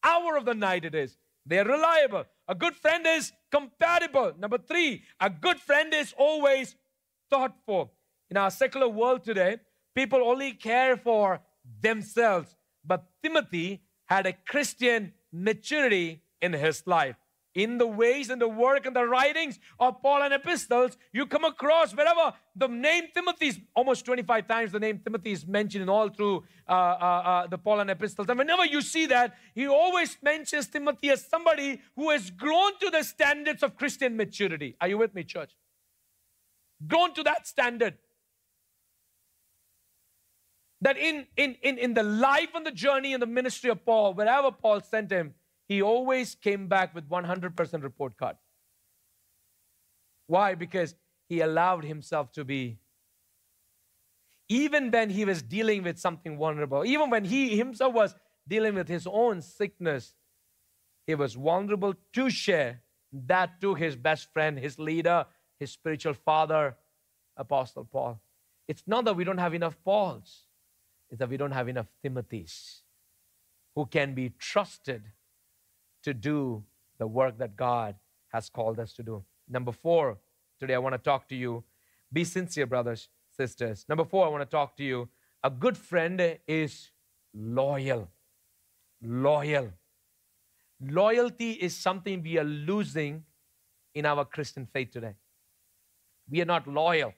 hour 0.03 0.35
of 0.37 0.45
the 0.45 0.53
night 0.53 0.85
it 0.85 0.95
is. 0.95 1.17
They're 1.45 1.65
reliable. 1.65 2.25
A 2.47 2.55
good 2.55 2.75
friend 2.75 3.05
is 3.07 3.31
compatible. 3.51 4.33
Number 4.37 4.57
three, 4.57 5.03
a 5.19 5.29
good 5.29 5.59
friend 5.59 5.93
is 5.93 6.13
always 6.17 6.75
thoughtful. 7.29 7.91
In 8.29 8.37
our 8.37 8.51
secular 8.51 8.87
world 8.87 9.23
today, 9.23 9.57
people 9.95 10.21
only 10.23 10.51
care 10.53 10.97
for 10.97 11.41
themselves. 11.81 12.55
But 12.85 13.05
Timothy 13.21 13.81
had 14.05 14.25
a 14.25 14.33
Christian 14.33 15.13
maturity 15.31 16.21
in 16.41 16.53
his 16.53 16.83
life 16.85 17.15
in 17.55 17.77
the 17.77 17.85
ways 17.85 18.29
and 18.29 18.41
the 18.41 18.47
work 18.47 18.85
and 18.85 18.95
the 18.95 19.05
writings 19.05 19.59
of 19.79 20.01
Pauline 20.01 20.31
epistles, 20.31 20.97
you 21.11 21.25
come 21.25 21.43
across 21.43 21.95
wherever 21.95 22.33
the 22.55 22.67
name 22.67 23.05
Timothy 23.13 23.47
is 23.47 23.59
almost 23.75 24.05
25 24.05 24.47
times 24.47 24.71
the 24.71 24.79
name 24.79 24.99
Timothy 25.03 25.31
is 25.31 25.45
mentioned 25.45 25.83
in 25.83 25.89
all 25.89 26.09
through 26.09 26.43
uh, 26.67 26.71
uh, 26.71 26.75
uh, 26.75 27.47
the 27.47 27.57
Pauline 27.57 27.89
epistles. 27.89 28.27
And 28.29 28.37
whenever 28.37 28.65
you 28.65 28.81
see 28.81 29.05
that, 29.07 29.35
he 29.53 29.67
always 29.67 30.17
mentions 30.21 30.67
Timothy 30.67 31.11
as 31.11 31.25
somebody 31.25 31.81
who 31.95 32.09
has 32.09 32.31
grown 32.31 32.77
to 32.79 32.89
the 32.89 33.03
standards 33.03 33.61
of 33.61 33.75
Christian 33.75 34.17
maturity. 34.17 34.75
Are 34.81 34.87
you 34.87 34.97
with 34.97 35.13
me, 35.13 35.23
church? 35.23 35.51
Grown 36.87 37.13
to 37.13 37.23
that 37.23 37.47
standard. 37.47 37.97
That 40.81 40.97
in, 40.97 41.27
in, 41.37 41.55
in, 41.61 41.77
in 41.77 41.93
the 41.93 42.03
life 42.03 42.49
and 42.55 42.65
the 42.65 42.71
journey 42.71 43.13
and 43.13 43.21
the 43.21 43.27
ministry 43.27 43.69
of 43.69 43.85
Paul, 43.85 44.13
wherever 44.15 44.51
Paul 44.51 44.81
sent 44.81 45.11
him, 45.11 45.33
he 45.67 45.81
always 45.81 46.35
came 46.35 46.67
back 46.67 46.93
with 46.93 47.09
100% 47.09 47.83
report 47.83 48.17
card. 48.17 48.35
Why? 50.27 50.55
Because 50.55 50.95
he 51.29 51.41
allowed 51.41 51.85
himself 51.85 52.31
to 52.33 52.43
be, 52.43 52.79
even 54.49 54.91
when 54.91 55.09
he 55.09 55.25
was 55.25 55.41
dealing 55.41 55.83
with 55.83 55.97
something 55.97 56.37
vulnerable, 56.37 56.85
even 56.85 57.09
when 57.09 57.23
he 57.23 57.57
himself 57.57 57.93
was 57.93 58.15
dealing 58.47 58.75
with 58.75 58.87
his 58.87 59.07
own 59.07 59.41
sickness, 59.41 60.15
he 61.07 61.15
was 61.15 61.33
vulnerable 61.33 61.93
to 62.13 62.29
share 62.29 62.81
that 63.11 63.61
to 63.61 63.75
his 63.75 63.95
best 63.95 64.31
friend, 64.33 64.57
his 64.57 64.79
leader, 64.79 65.25
his 65.59 65.71
spiritual 65.71 66.13
father, 66.13 66.75
Apostle 67.37 67.85
Paul. 67.85 68.19
It's 68.67 68.83
not 68.85 69.05
that 69.05 69.15
we 69.15 69.23
don't 69.23 69.37
have 69.37 69.53
enough 69.53 69.77
Pauls, 69.83 70.43
it's 71.09 71.19
that 71.19 71.29
we 71.29 71.37
don't 71.37 71.51
have 71.51 71.67
enough 71.67 71.87
Timothys 72.03 72.81
who 73.75 73.85
can 73.85 74.13
be 74.13 74.29
trusted 74.37 75.03
to 76.03 76.13
do 76.13 76.63
the 76.97 77.07
work 77.07 77.37
that 77.39 77.55
God 77.55 77.95
has 78.31 78.49
called 78.49 78.79
us 78.79 78.93
to 78.93 79.03
do. 79.03 79.23
Number 79.49 79.71
four, 79.71 80.17
today 80.59 80.75
I 80.75 80.77
want 80.77 80.93
to 80.93 80.99
talk 80.99 81.27
to 81.29 81.35
you. 81.35 81.63
Be 82.11 82.23
sincere, 82.23 82.65
brothers, 82.65 83.09
sisters. 83.35 83.85
Number 83.89 84.05
four, 84.05 84.25
I 84.25 84.29
want 84.29 84.41
to 84.41 84.49
talk 84.49 84.77
to 84.77 84.83
you. 84.83 85.09
A 85.43 85.49
good 85.49 85.77
friend 85.77 86.37
is 86.47 86.91
loyal. 87.33 88.09
Loyal. 89.01 89.71
Loyalty 90.81 91.51
is 91.51 91.75
something 91.75 92.21
we 92.23 92.37
are 92.37 92.43
losing 92.43 93.23
in 93.93 94.05
our 94.05 94.25
Christian 94.25 94.67
faith 94.71 94.91
today. 94.91 95.15
We 96.29 96.41
are 96.41 96.45
not 96.45 96.67
loyal. 96.67 97.13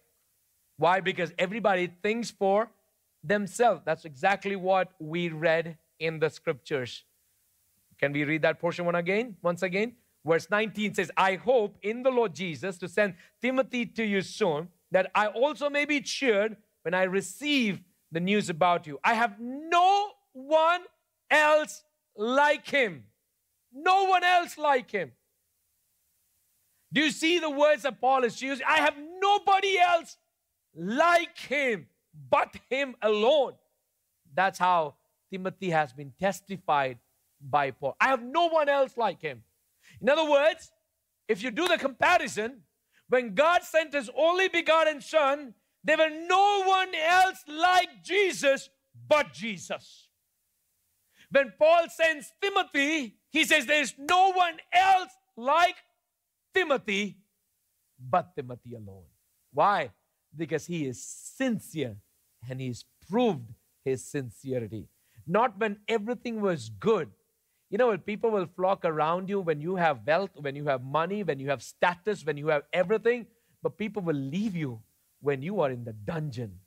Why? 0.77 0.99
Because 0.99 1.31
everybody 1.37 1.91
thinks 2.01 2.31
for 2.31 2.69
themselves. 3.23 3.81
That's 3.85 4.05
exactly 4.05 4.55
what 4.55 4.89
we 4.99 5.29
read 5.29 5.77
in 5.99 6.19
the 6.19 6.29
scriptures. 6.29 7.03
Can 7.99 8.11
we 8.11 8.23
read 8.23 8.41
that 8.41 8.59
portion 8.59 8.85
one 8.85 8.95
again? 8.95 9.37
Once 9.41 9.63
again? 9.63 9.95
Verse 10.25 10.47
19 10.49 10.95
says, 10.95 11.11
I 11.15 11.35
hope 11.35 11.77
in 11.81 12.03
the 12.03 12.09
Lord 12.09 12.33
Jesus 12.33 12.77
to 12.79 12.87
send 12.87 13.15
Timothy 13.41 13.85
to 13.85 14.03
you 14.03 14.21
soon, 14.21 14.69
that 14.91 15.11
I 15.13 15.27
also 15.27 15.69
may 15.69 15.85
be 15.85 16.01
cheered 16.01 16.57
when 16.81 16.93
I 16.93 17.03
receive 17.03 17.81
the 18.11 18.19
news 18.19 18.49
about 18.49 18.87
you. 18.87 18.99
I 19.03 19.13
have 19.13 19.35
no 19.39 20.11
one 20.33 20.81
else 21.29 21.83
like 22.15 22.67
him. 22.67 23.03
No 23.73 24.05
one 24.05 24.23
else 24.23 24.57
like 24.57 24.89
him. 24.89 25.11
Do 26.91 27.01
you 27.01 27.11
see 27.11 27.39
the 27.39 27.49
words 27.49 27.83
that 27.83 27.99
Paul 27.99 28.23
is 28.23 28.41
using? 28.41 28.65
I 28.67 28.77
have 28.77 28.95
nobody 29.19 29.77
else 29.77 30.17
like 30.73 31.37
him 31.37 31.87
but 32.29 32.55
him 32.69 32.95
alone. 33.01 33.53
That's 34.33 34.57
how 34.57 34.95
Timothy 35.29 35.69
has 35.71 35.91
been 35.91 36.13
testified 36.19 36.99
by 37.41 37.71
Paul. 37.71 37.95
I 37.99 38.07
have 38.07 38.23
no 38.23 38.47
one 38.47 38.69
else 38.69 38.97
like 38.97 39.21
him. 39.21 39.43
In 40.01 40.09
other 40.09 40.29
words, 40.29 40.71
if 41.27 41.43
you 41.43 41.51
do 41.51 41.67
the 41.67 41.77
comparison, 41.77 42.61
when 43.09 43.35
God 43.35 43.63
sent 43.63 43.93
his 43.93 44.09
only 44.15 44.47
begotten 44.47 45.01
Son, 45.01 45.53
there 45.83 45.97
were 45.97 46.09
no 46.09 46.63
one 46.63 46.93
else 46.95 47.43
like 47.47 48.03
Jesus 48.03 48.69
but 49.07 49.33
Jesus. 49.33 50.07
When 51.31 51.53
Paul 51.57 51.87
sends 51.89 52.31
Timothy, 52.41 53.15
he 53.29 53.43
says 53.43 53.65
there 53.65 53.81
is 53.81 53.93
no 53.97 54.31
one 54.31 54.55
else 54.73 55.11
like 55.35 55.75
Timothy 56.53 57.17
but 57.99 58.35
Timothy 58.35 58.75
alone. 58.75 59.03
Why? 59.51 59.91
Because 60.35 60.65
he 60.65 60.85
is 60.85 61.03
sincere 61.03 61.97
and 62.49 62.59
he's 62.59 62.85
proved 63.09 63.53
his 63.83 64.03
sincerity. 64.03 64.87
Not 65.27 65.59
when 65.59 65.77
everything 65.87 66.41
was 66.41 66.69
good. 66.69 67.09
You 67.69 67.77
know, 67.77 67.97
people 67.97 68.29
will 68.29 68.45
flock 68.45 68.85
around 68.85 69.27
you 69.27 69.41
when 69.41 69.59
you 69.59 69.75
have 69.75 70.01
wealth, 70.05 70.31
when 70.35 70.55
you 70.55 70.65
have 70.65 70.83
money, 70.83 71.23
when 71.23 71.39
you 71.39 71.49
have 71.49 71.63
status, 71.63 72.25
when 72.25 72.37
you 72.37 72.47
have 72.49 72.63
everything, 72.71 73.25
but 73.63 73.77
people 73.77 74.03
will 74.03 74.15
leave 74.15 74.55
you 74.55 74.81
when 75.21 75.41
you 75.41 75.61
are 75.61 75.71
in 75.71 75.83
the 75.83 75.93
dungeon. 75.93 76.59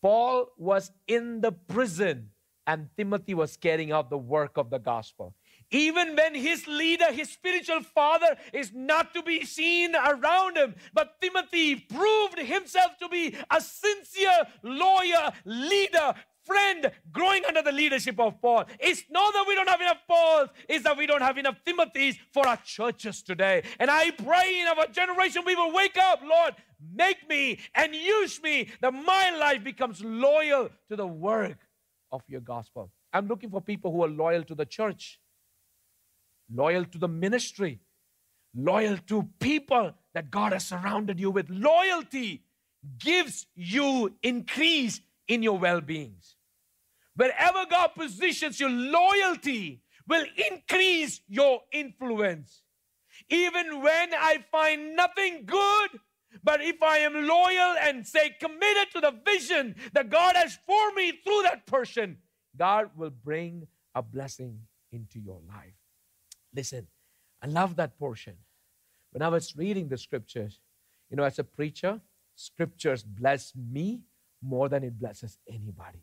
Paul 0.00 0.48
was 0.56 0.90
in 1.06 1.40
the 1.40 1.52
prison 1.52 2.30
and 2.66 2.88
Timothy 2.96 3.34
was 3.34 3.56
carrying 3.56 3.92
out 3.92 4.10
the 4.10 4.18
work 4.18 4.56
of 4.56 4.70
the 4.70 4.78
gospel. 4.78 5.34
Even 5.70 6.16
when 6.16 6.34
his 6.34 6.66
leader, 6.66 7.12
his 7.12 7.30
spiritual 7.30 7.82
father, 7.82 8.36
is 8.52 8.72
not 8.72 9.14
to 9.14 9.22
be 9.22 9.44
seen 9.44 9.94
around 9.94 10.56
him, 10.56 10.74
but 10.92 11.20
Timothy 11.20 11.76
proved 11.76 12.38
himself 12.38 12.98
to 13.00 13.08
be 13.08 13.34
a 13.50 13.60
sincere 13.60 14.46
lawyer, 14.62 15.32
leader, 15.44 16.14
friend 16.46 16.90
growing 17.12 17.44
under 17.44 17.62
the 17.62 17.72
leadership 17.72 18.18
of 18.20 18.40
Paul. 18.40 18.64
It's 18.78 19.02
not 19.10 19.32
that 19.34 19.44
we 19.46 19.54
don't 19.54 19.68
have 19.68 19.80
enough 19.80 19.98
Pauls, 20.08 20.48
it's 20.68 20.84
that 20.84 20.96
we 20.96 21.06
don't 21.06 21.22
have 21.22 21.38
enough 21.38 21.56
Timothys 21.66 22.16
for 22.32 22.46
our 22.46 22.58
churches 22.58 23.22
today. 23.22 23.62
And 23.78 23.90
I 23.90 24.10
pray 24.12 24.60
in 24.60 24.68
our 24.68 24.86
generation 24.86 25.42
we 25.44 25.54
will 25.54 25.72
wake 25.72 25.96
up, 25.98 26.20
Lord, 26.22 26.54
make 26.94 27.28
me 27.28 27.58
and 27.74 27.94
use 27.94 28.42
me 28.42 28.70
that 28.80 28.92
my 28.92 29.36
life 29.38 29.64
becomes 29.64 30.02
loyal 30.02 30.70
to 30.88 30.96
the 30.96 31.06
work 31.06 31.58
of 32.12 32.22
your 32.28 32.40
gospel. 32.40 32.90
I'm 33.12 33.26
looking 33.28 33.50
for 33.50 33.60
people 33.60 33.92
who 33.92 34.04
are 34.04 34.08
loyal 34.08 34.44
to 34.44 34.54
the 34.54 34.66
church, 34.66 35.20
loyal 36.52 36.84
to 36.84 36.98
the 36.98 37.08
ministry, 37.08 37.80
loyal 38.54 38.98
to 39.08 39.28
people 39.40 39.92
that 40.14 40.30
God 40.30 40.52
has 40.52 40.66
surrounded 40.66 41.18
you 41.18 41.30
with. 41.30 41.48
Loyalty 41.50 42.42
gives 42.98 43.46
you 43.54 44.14
increase 44.22 45.00
in 45.28 45.42
your 45.42 45.58
well 45.58 45.80
beings. 45.80 46.35
Wherever 47.16 47.64
God 47.68 47.88
positions 47.96 48.60
your 48.60 48.70
loyalty 48.70 49.82
will 50.06 50.24
increase 50.50 51.20
your 51.28 51.62
influence. 51.72 52.62
Even 53.28 53.82
when 53.82 54.14
I 54.14 54.44
find 54.52 54.94
nothing 54.94 55.44
good, 55.46 55.90
but 56.44 56.62
if 56.62 56.82
I 56.82 56.98
am 56.98 57.14
loyal 57.14 57.76
and 57.80 58.06
say 58.06 58.36
committed 58.38 58.92
to 58.92 59.00
the 59.00 59.14
vision 59.24 59.74
that 59.94 60.10
God 60.10 60.36
has 60.36 60.58
for 60.66 60.92
me 60.94 61.12
through 61.24 61.42
that 61.44 61.66
person, 61.66 62.18
God 62.56 62.90
will 62.96 63.10
bring 63.10 63.66
a 63.94 64.02
blessing 64.02 64.60
into 64.92 65.18
your 65.18 65.40
life. 65.48 65.74
Listen, 66.54 66.86
I 67.42 67.46
love 67.46 67.76
that 67.76 67.98
portion. 67.98 68.34
When 69.12 69.22
I 69.22 69.28
was 69.28 69.56
reading 69.56 69.88
the 69.88 69.96
scriptures, 69.96 70.60
you 71.10 71.16
know, 71.16 71.24
as 71.24 71.38
a 71.38 71.44
preacher, 71.44 72.00
scriptures 72.34 73.02
bless 73.02 73.54
me 73.54 74.02
more 74.42 74.68
than 74.68 74.84
it 74.84 74.98
blesses 74.98 75.38
anybody. 75.48 76.02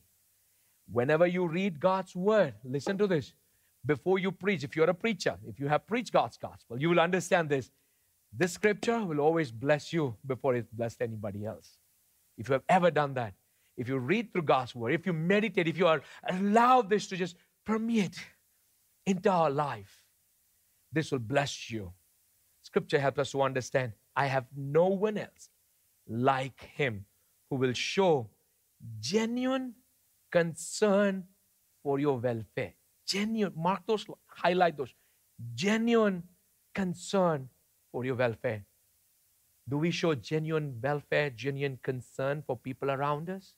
Whenever 0.91 1.25
you 1.25 1.47
read 1.47 1.79
God's 1.79 2.15
word, 2.15 2.53
listen 2.63 2.97
to 2.97 3.07
this. 3.07 3.33
Before 3.85 4.19
you 4.19 4.31
preach, 4.31 4.63
if 4.63 4.75
you're 4.75 4.89
a 4.89 4.93
preacher, 4.93 5.37
if 5.47 5.59
you 5.59 5.67
have 5.67 5.85
preached 5.85 6.13
God's 6.13 6.37
gospel, 6.37 6.79
you 6.79 6.89
will 6.89 6.99
understand 6.99 7.49
this. 7.49 7.71
This 8.35 8.53
scripture 8.53 9.03
will 9.03 9.19
always 9.19 9.51
bless 9.51 9.93
you 9.93 10.15
before 10.25 10.55
it 10.55 10.75
blessed 10.75 11.01
anybody 11.01 11.45
else. 11.45 11.77
If 12.37 12.49
you 12.49 12.53
have 12.53 12.63
ever 12.69 12.89
done 12.89 13.13
that, 13.15 13.33
if 13.77 13.87
you 13.87 13.97
read 13.97 14.31
through 14.31 14.43
God's 14.43 14.73
word, 14.73 14.93
if 14.93 15.05
you 15.05 15.13
meditate, 15.13 15.67
if 15.67 15.77
you 15.77 15.87
are 15.87 16.01
allow 16.29 16.81
this 16.81 17.07
to 17.07 17.17
just 17.17 17.35
permeate 17.65 18.17
into 19.05 19.29
our 19.29 19.49
life, 19.49 20.03
this 20.91 21.11
will 21.11 21.19
bless 21.19 21.69
you. 21.69 21.91
Scripture 22.61 22.99
helps 22.99 23.19
us 23.19 23.31
to 23.31 23.41
understand 23.41 23.93
I 24.15 24.27
have 24.27 24.45
no 24.55 24.87
one 24.87 25.17
else 25.17 25.49
like 26.07 26.69
him 26.75 27.05
who 27.49 27.57
will 27.57 27.73
show 27.73 28.29
genuine 28.99 29.73
concern 30.33 31.25
for 31.83 31.99
your 31.99 32.17
welfare. 32.17 32.73
Genuine, 33.07 33.53
mark 33.55 33.81
those, 33.85 34.05
highlight 34.25 34.75
those. 34.77 34.93
Genuine 35.53 36.23
concern 36.73 37.49
for 37.91 38.03
your 38.03 38.15
welfare. 38.15 38.65
Do 39.69 39.77
we 39.77 39.91
show 39.91 40.15
genuine 40.15 40.79
welfare, 40.81 41.29
genuine 41.29 41.77
concern 41.83 42.43
for 42.47 42.57
people 42.57 42.89
around 42.89 43.29
us? 43.29 43.53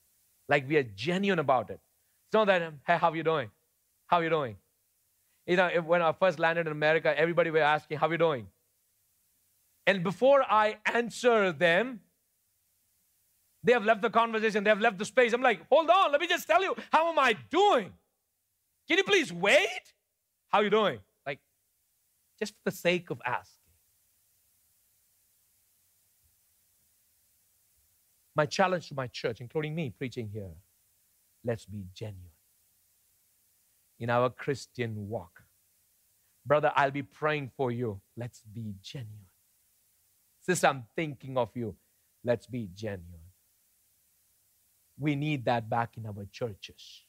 Like 0.50 0.68
we 0.68 0.76
are 0.78 0.84
genuine 0.84 1.40
about 1.40 1.70
it. 1.70 1.80
It's 2.28 2.34
not 2.34 2.48
that, 2.48 2.62
um, 2.62 2.80
hey, 2.86 2.98
how 2.98 3.10
are 3.10 3.16
you 3.16 3.24
doing? 3.24 3.50
How 4.08 4.18
are 4.18 4.24
you 4.24 4.30
doing? 4.30 4.58
You 5.48 5.56
know, 5.56 5.70
when 5.86 6.02
I 6.02 6.12
first 6.12 6.40
landed 6.40 6.68
in 6.68 6.72
America, 6.72 7.18
everybody 7.18 7.52
were 7.52 7.60
asking, 7.60 8.00
how 8.00 8.08
are 8.08 8.12
you 8.12 8.18
doing? 8.18 8.48
And 9.88 10.04
before 10.04 10.44
I 10.44 10.78
answer 10.94 11.52
them, 11.52 12.02
they 13.66 13.74
have 13.74 13.84
left 13.84 14.04
the 14.04 14.12
conversation, 14.12 14.64
they 14.64 14.70
have 14.70 14.80
left 14.80 15.00
the 15.00 15.06
space. 15.06 15.34
I'm 15.34 15.42
like, 15.42 15.60
hold 15.70 15.90
on, 15.90 16.12
let 16.12 16.22
me 16.22 16.28
just 16.28 16.48
tell 16.48 16.62
you, 16.62 16.76
how 16.92 17.10
am 17.10 17.18
I 17.18 17.36
doing? 17.50 17.92
Can 18.88 19.00
you 19.00 19.04
please 19.04 19.34
wait? 19.34 19.94
How 20.50 20.60
are 20.60 20.64
you 20.64 20.70
doing? 20.70 21.00
Like, 21.26 21.40
just 22.38 22.54
for 22.54 22.70
the 22.70 22.72
sake 22.72 23.10
of 23.10 23.20
asking. 23.26 23.56
My 28.36 28.46
challenge 28.46 28.90
to 28.90 28.94
my 28.94 29.08
church, 29.08 29.42
including 29.42 29.74
me 29.74 29.90
preaching 29.90 30.30
here, 30.32 30.52
let's 31.44 31.66
be 31.66 31.86
genuine 31.96 32.30
in 34.00 34.12
our 34.12 34.30
Christian 34.30 35.10
walk. 35.10 35.42
Brother, 36.46 36.72
I'll 36.76 36.92
be 36.92 37.02
praying 37.02 37.52
for 37.58 37.72
you. 37.72 38.00
Let's 38.16 38.44
be 38.54 38.76
genuine. 38.84 39.32
Sister, 40.42 40.68
I'm 40.68 40.84
thinking 40.96 41.36
of 41.38 41.50
you. 41.56 41.76
Let's 42.24 42.46
be 42.46 42.70
genuine. 42.76 43.25
We 44.98 45.16
need 45.16 45.46
that 45.46 45.70
back 45.70 45.98
in 45.98 46.06
our 46.06 46.26
churches. 46.32 47.04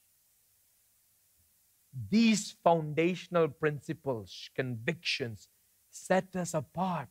These 2.11 2.57
foundational 2.63 3.49
principles, 3.49 4.51
convictions, 4.55 5.49
set 5.91 6.37
us 6.37 6.53
apart 6.53 7.09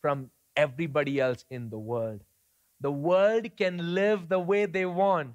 from 0.00 0.30
everybody 0.56 1.20
else 1.20 1.44
in 1.50 1.70
the 1.70 1.78
world. 1.78 2.22
The 2.80 2.92
world 2.92 3.56
can 3.56 3.94
live 3.94 4.28
the 4.28 4.38
way 4.38 4.66
they 4.66 4.86
want, 4.86 5.34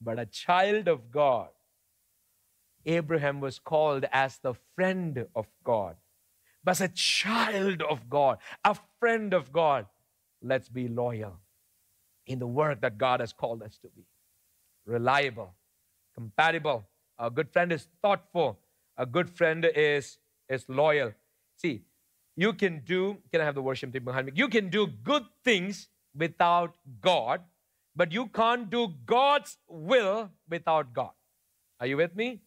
but 0.00 0.18
a 0.18 0.26
child 0.26 0.88
of 0.88 1.10
God, 1.10 1.48
Abraham 2.86 3.40
was 3.40 3.58
called 3.58 4.06
as 4.12 4.38
the 4.38 4.54
friend 4.74 5.26
of 5.34 5.46
God. 5.64 5.96
But 6.62 6.72
as 6.72 6.80
a 6.80 6.88
child 6.88 7.82
of 7.82 8.08
God, 8.08 8.38
a 8.64 8.76
friend 8.98 9.34
of 9.34 9.52
God, 9.52 9.86
let's 10.40 10.68
be 10.68 10.88
loyal 10.88 11.38
in 12.30 12.38
the 12.38 12.46
work 12.46 12.80
that 12.80 12.96
God 12.96 13.18
has 13.18 13.32
called 13.32 13.60
us 13.62 13.76
to 13.82 13.88
be. 13.88 14.04
Reliable, 14.86 15.52
compatible. 16.14 16.86
A 17.18 17.28
good 17.28 17.50
friend 17.50 17.72
is 17.72 17.88
thoughtful. 18.00 18.60
A 18.96 19.04
good 19.04 19.28
friend 19.28 19.64
is, 19.74 20.18
is 20.48 20.64
loyal. 20.68 21.12
See, 21.56 21.82
you 22.36 22.52
can 22.52 22.82
do, 22.84 23.18
can 23.32 23.40
I 23.40 23.44
have 23.44 23.56
the 23.56 23.62
worship 23.62 23.92
team 23.92 24.04
behind 24.04 24.26
me? 24.26 24.32
You 24.36 24.48
can 24.48 24.70
do 24.70 24.86
good 24.86 25.24
things 25.44 25.88
without 26.16 26.74
God, 27.00 27.40
but 27.96 28.12
you 28.12 28.28
can't 28.28 28.70
do 28.70 28.94
God's 29.04 29.58
will 29.68 30.30
without 30.48 30.94
God. 30.94 31.10
Are 31.80 31.86
you 31.88 31.96
with 31.96 32.14
me? 32.14 32.42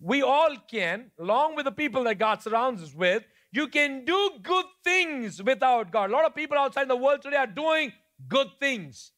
We 0.00 0.20
all 0.20 0.54
can, 0.70 1.10
along 1.18 1.56
with 1.56 1.64
the 1.64 1.72
people 1.72 2.04
that 2.04 2.18
God 2.18 2.42
surrounds 2.42 2.82
us 2.82 2.94
with, 2.94 3.22
you 3.52 3.68
can 3.68 4.04
do 4.04 4.32
good 4.42 4.66
things 4.82 5.42
without 5.42 5.90
God. 5.90 6.10
A 6.10 6.12
lot 6.12 6.26
of 6.26 6.34
people 6.34 6.58
outside 6.58 6.88
the 6.88 6.96
world 6.96 7.22
today 7.22 7.36
are 7.36 7.46
doing 7.46 7.92
good 8.28 8.48
things 8.60 9.12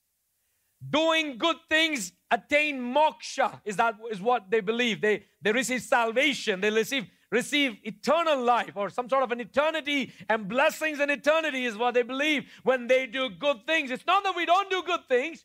doing 0.91 1.39
good 1.39 1.57
things 1.69 2.13
attain 2.31 2.81
moksha 2.81 3.61
is 3.65 3.77
that 3.77 3.95
is 4.11 4.21
what 4.21 4.51
they 4.51 4.61
believe. 4.61 5.01
They 5.01 5.25
they 5.41 5.53
receive 5.53 5.83
salvation 5.83 6.61
they 6.61 6.71
receive 6.71 7.07
receive 7.31 7.79
eternal 7.83 8.43
life 8.43 8.73
or 8.77 8.89
some 8.91 9.09
sort 9.09 9.23
of 9.23 9.33
an 9.33 9.41
eternity 9.41 10.13
and 10.29 10.49
blessings 10.49 11.01
in 11.01 11.11
eternity 11.11 11.65
is 11.65 11.77
what 11.77 11.95
they 11.95 12.03
believe 12.03 12.45
when 12.63 12.87
they 12.87 13.07
do 13.07 13.31
good 13.31 13.67
things. 13.67 13.91
It's 13.91 14.07
not 14.07 14.23
that 14.25 14.37
we 14.37 14.47
don't 14.47 14.71
do 14.71 14.83
good 14.83 15.09
things. 15.09 15.45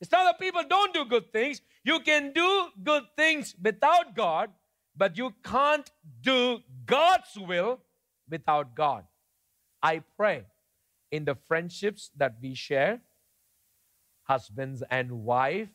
It's 0.00 0.10
not 0.10 0.24
that 0.24 0.40
people 0.40 0.62
don't 0.68 0.94
do 0.94 1.04
good 1.04 1.30
things. 1.32 1.60
You 1.84 2.00
can 2.00 2.32
do 2.32 2.68
good 2.82 3.04
things 3.16 3.54
without 3.62 4.14
god 4.16 4.50
but 4.96 5.16
you 5.16 5.32
can't 5.42 5.90
do 6.20 6.58
god's 6.84 7.36
will 7.36 7.80
without 8.28 8.74
god. 8.74 9.04
I 9.82 10.02
pray 10.16 10.44
in 11.10 11.24
the 11.24 11.34
friendships 11.34 12.10
that 12.16 12.36
we 12.42 12.54
share 12.54 13.00
husbands 14.30 14.84
and 14.90 15.10
wife. 15.10 15.68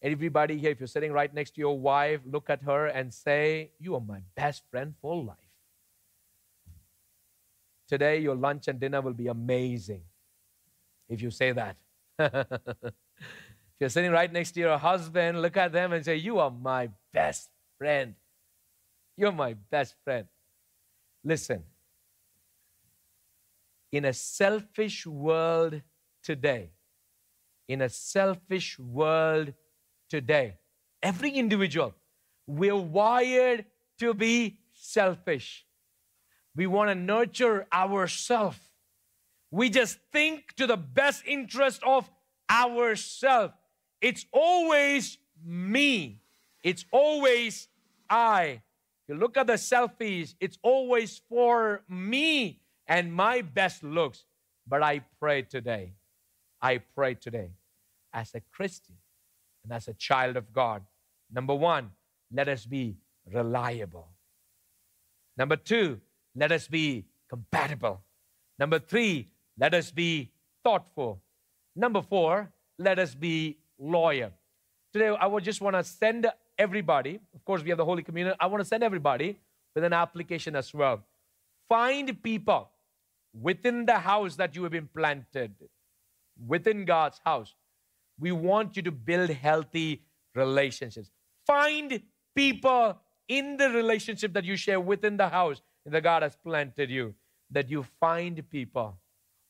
Everybody 0.00 0.56
here, 0.56 0.70
if 0.70 0.80
you're 0.80 0.94
sitting 0.96 1.12
right 1.12 1.32
next 1.32 1.52
to 1.56 1.60
your 1.60 1.78
wife, 1.78 2.20
look 2.24 2.48
at 2.48 2.62
her 2.62 2.86
and 2.86 3.12
say, 3.12 3.70
You 3.78 3.94
are 3.96 4.00
my 4.00 4.20
best 4.34 4.62
friend 4.70 4.94
for 5.02 5.14
life. 5.22 5.52
Today, 7.86 8.18
your 8.18 8.34
lunch 8.34 8.68
and 8.68 8.80
dinner 8.80 9.02
will 9.02 9.12
be 9.12 9.26
amazing 9.26 10.04
if 11.08 11.20
you 11.20 11.30
say 11.30 11.52
that. 11.52 11.76
if 12.18 13.78
you're 13.78 13.90
sitting 13.90 14.10
right 14.10 14.32
next 14.32 14.52
to 14.52 14.60
your 14.60 14.78
husband, 14.78 15.42
look 15.42 15.58
at 15.58 15.72
them 15.72 15.92
and 15.92 16.02
say, 16.02 16.16
You 16.16 16.38
are 16.38 16.50
my 16.50 16.88
best 17.12 17.50
friend. 17.78 18.14
You're 19.18 19.32
my 19.32 19.52
best 19.70 19.94
friend. 20.02 20.26
Listen, 21.22 21.62
in 23.92 24.06
a 24.06 24.14
selfish 24.14 25.06
world 25.06 25.82
today, 26.22 26.70
in 27.68 27.80
a 27.82 27.88
selfish 27.88 28.78
world 28.78 29.52
today, 30.08 30.58
every 31.02 31.30
individual, 31.30 31.94
we're 32.46 32.76
wired 32.76 33.64
to 33.98 34.14
be 34.14 34.58
selfish. 34.72 35.64
We 36.56 36.66
want 36.66 36.90
to 36.90 36.94
nurture 36.94 37.66
ourselves. 37.72 38.58
We 39.50 39.70
just 39.70 39.98
think 40.12 40.54
to 40.56 40.66
the 40.66 40.76
best 40.76 41.22
interest 41.26 41.82
of 41.84 42.10
ourselves. 42.50 43.54
It's 44.00 44.26
always 44.32 45.18
me. 45.44 46.20
It's 46.62 46.84
always 46.90 47.68
I. 48.08 48.62
You 49.08 49.16
look 49.16 49.36
at 49.36 49.46
the 49.46 49.54
selfies, 49.54 50.34
it's 50.40 50.58
always 50.62 51.20
for 51.28 51.82
me 51.88 52.60
and 52.86 53.12
my 53.12 53.42
best 53.42 53.82
looks. 53.82 54.24
But 54.66 54.82
I 54.82 55.00
pray 55.20 55.42
today, 55.42 55.92
I 56.64 56.78
pray 56.78 57.12
today, 57.12 57.50
as 58.14 58.34
a 58.34 58.40
Christian 58.50 58.94
and 59.62 59.70
as 59.70 59.86
a 59.86 59.92
child 59.92 60.38
of 60.38 60.50
God, 60.50 60.82
number 61.30 61.54
one, 61.54 61.90
let 62.32 62.48
us 62.48 62.64
be 62.64 62.96
reliable. 63.30 64.08
Number 65.36 65.56
two, 65.56 66.00
let 66.34 66.50
us 66.52 66.66
be 66.66 67.04
compatible. 67.28 68.00
Number 68.58 68.78
three, 68.78 69.28
let 69.58 69.74
us 69.74 69.90
be 69.90 70.30
thoughtful. 70.64 71.20
Number 71.76 72.00
four, 72.00 72.50
let 72.78 72.98
us 72.98 73.14
be 73.14 73.58
loyal. 73.78 74.30
Today, 74.90 75.08
I 75.08 75.26
would 75.26 75.44
just 75.44 75.60
want 75.60 75.76
to 75.76 75.84
send 75.84 76.26
everybody, 76.58 77.20
of 77.34 77.44
course, 77.44 77.62
we 77.62 77.68
have 77.68 77.78
the 77.78 77.84
Holy 77.84 78.02
Communion. 78.02 78.36
I 78.40 78.46
want 78.46 78.62
to 78.62 78.64
send 78.64 78.82
everybody 78.82 79.38
with 79.74 79.84
an 79.84 79.92
application 79.92 80.56
as 80.56 80.72
well. 80.72 81.02
Find 81.68 82.22
people 82.22 82.70
within 83.38 83.84
the 83.84 83.98
house 83.98 84.36
that 84.36 84.56
you 84.56 84.62
have 84.62 84.72
been 84.72 84.88
planted, 84.96 85.52
within 86.46 86.84
God's 86.84 87.20
house. 87.24 87.54
We 88.18 88.32
want 88.32 88.76
you 88.76 88.82
to 88.82 88.92
build 88.92 89.30
healthy 89.30 90.02
relationships. 90.34 91.10
Find 91.46 92.00
people 92.34 92.98
in 93.28 93.56
the 93.56 93.70
relationship 93.70 94.32
that 94.34 94.44
you 94.44 94.56
share 94.56 94.80
within 94.80 95.16
the 95.16 95.28
house 95.28 95.62
that 95.86 96.02
God 96.02 96.22
has 96.22 96.36
planted 96.36 96.90
you, 96.90 97.14
that 97.50 97.70
you 97.70 97.84
find 98.00 98.42
people 98.50 98.98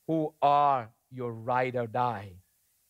who 0.07 0.35
are 0.43 0.91
your 1.11 1.33
ride 1.33 1.77
or 1.77 1.87
die 1.87 2.33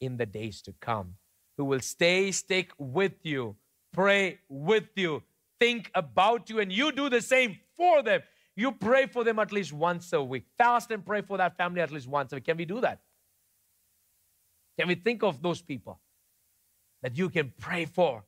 in 0.01 0.17
the 0.17 0.27
days 0.27 0.63
to 0.63 0.73
come, 0.81 1.15
who 1.57 1.65
will 1.65 1.81
stay, 1.81 2.31
stick 2.33 2.71
with 2.79 3.13
you, 3.23 3.57
pray 3.93 4.39
with 4.49 4.89
you, 4.97 5.23
think 5.61 5.91
about 5.95 6.51
you, 6.51 6.61
and 6.61 6.73
you 6.73 6.93
do 6.93 7.09
the 7.09 7.21
same 7.21 7.59
for 7.77 8.03
them. 8.03 8.23
You 8.57 8.73
pray 8.73 9.07
for 9.07 9.25
them 9.25 9.39
at 9.39 9.53
least 9.53 9.73
once 9.73 10.13
a 10.13 10.23
week. 10.23 10.45
Fast 10.57 10.91
and 10.91 11.05
pray 11.05 11.23
for 11.23 11.37
that 11.39 11.57
family 11.57 11.81
at 11.81 11.91
least 11.91 12.07
once 12.07 12.33
a 12.33 12.37
week. 12.37 12.45
Can 12.45 12.57
we 12.57 12.65
do 12.65 12.81
that? 12.81 13.01
Can 14.79 14.89
we 14.89 14.95
think 14.95 15.23
of 15.23 15.43
those 15.43 15.63
people 15.63 16.01
that 17.03 17.17
you 17.17 17.29
can 17.29 17.53
pray 17.59 17.85
for? 17.85 18.25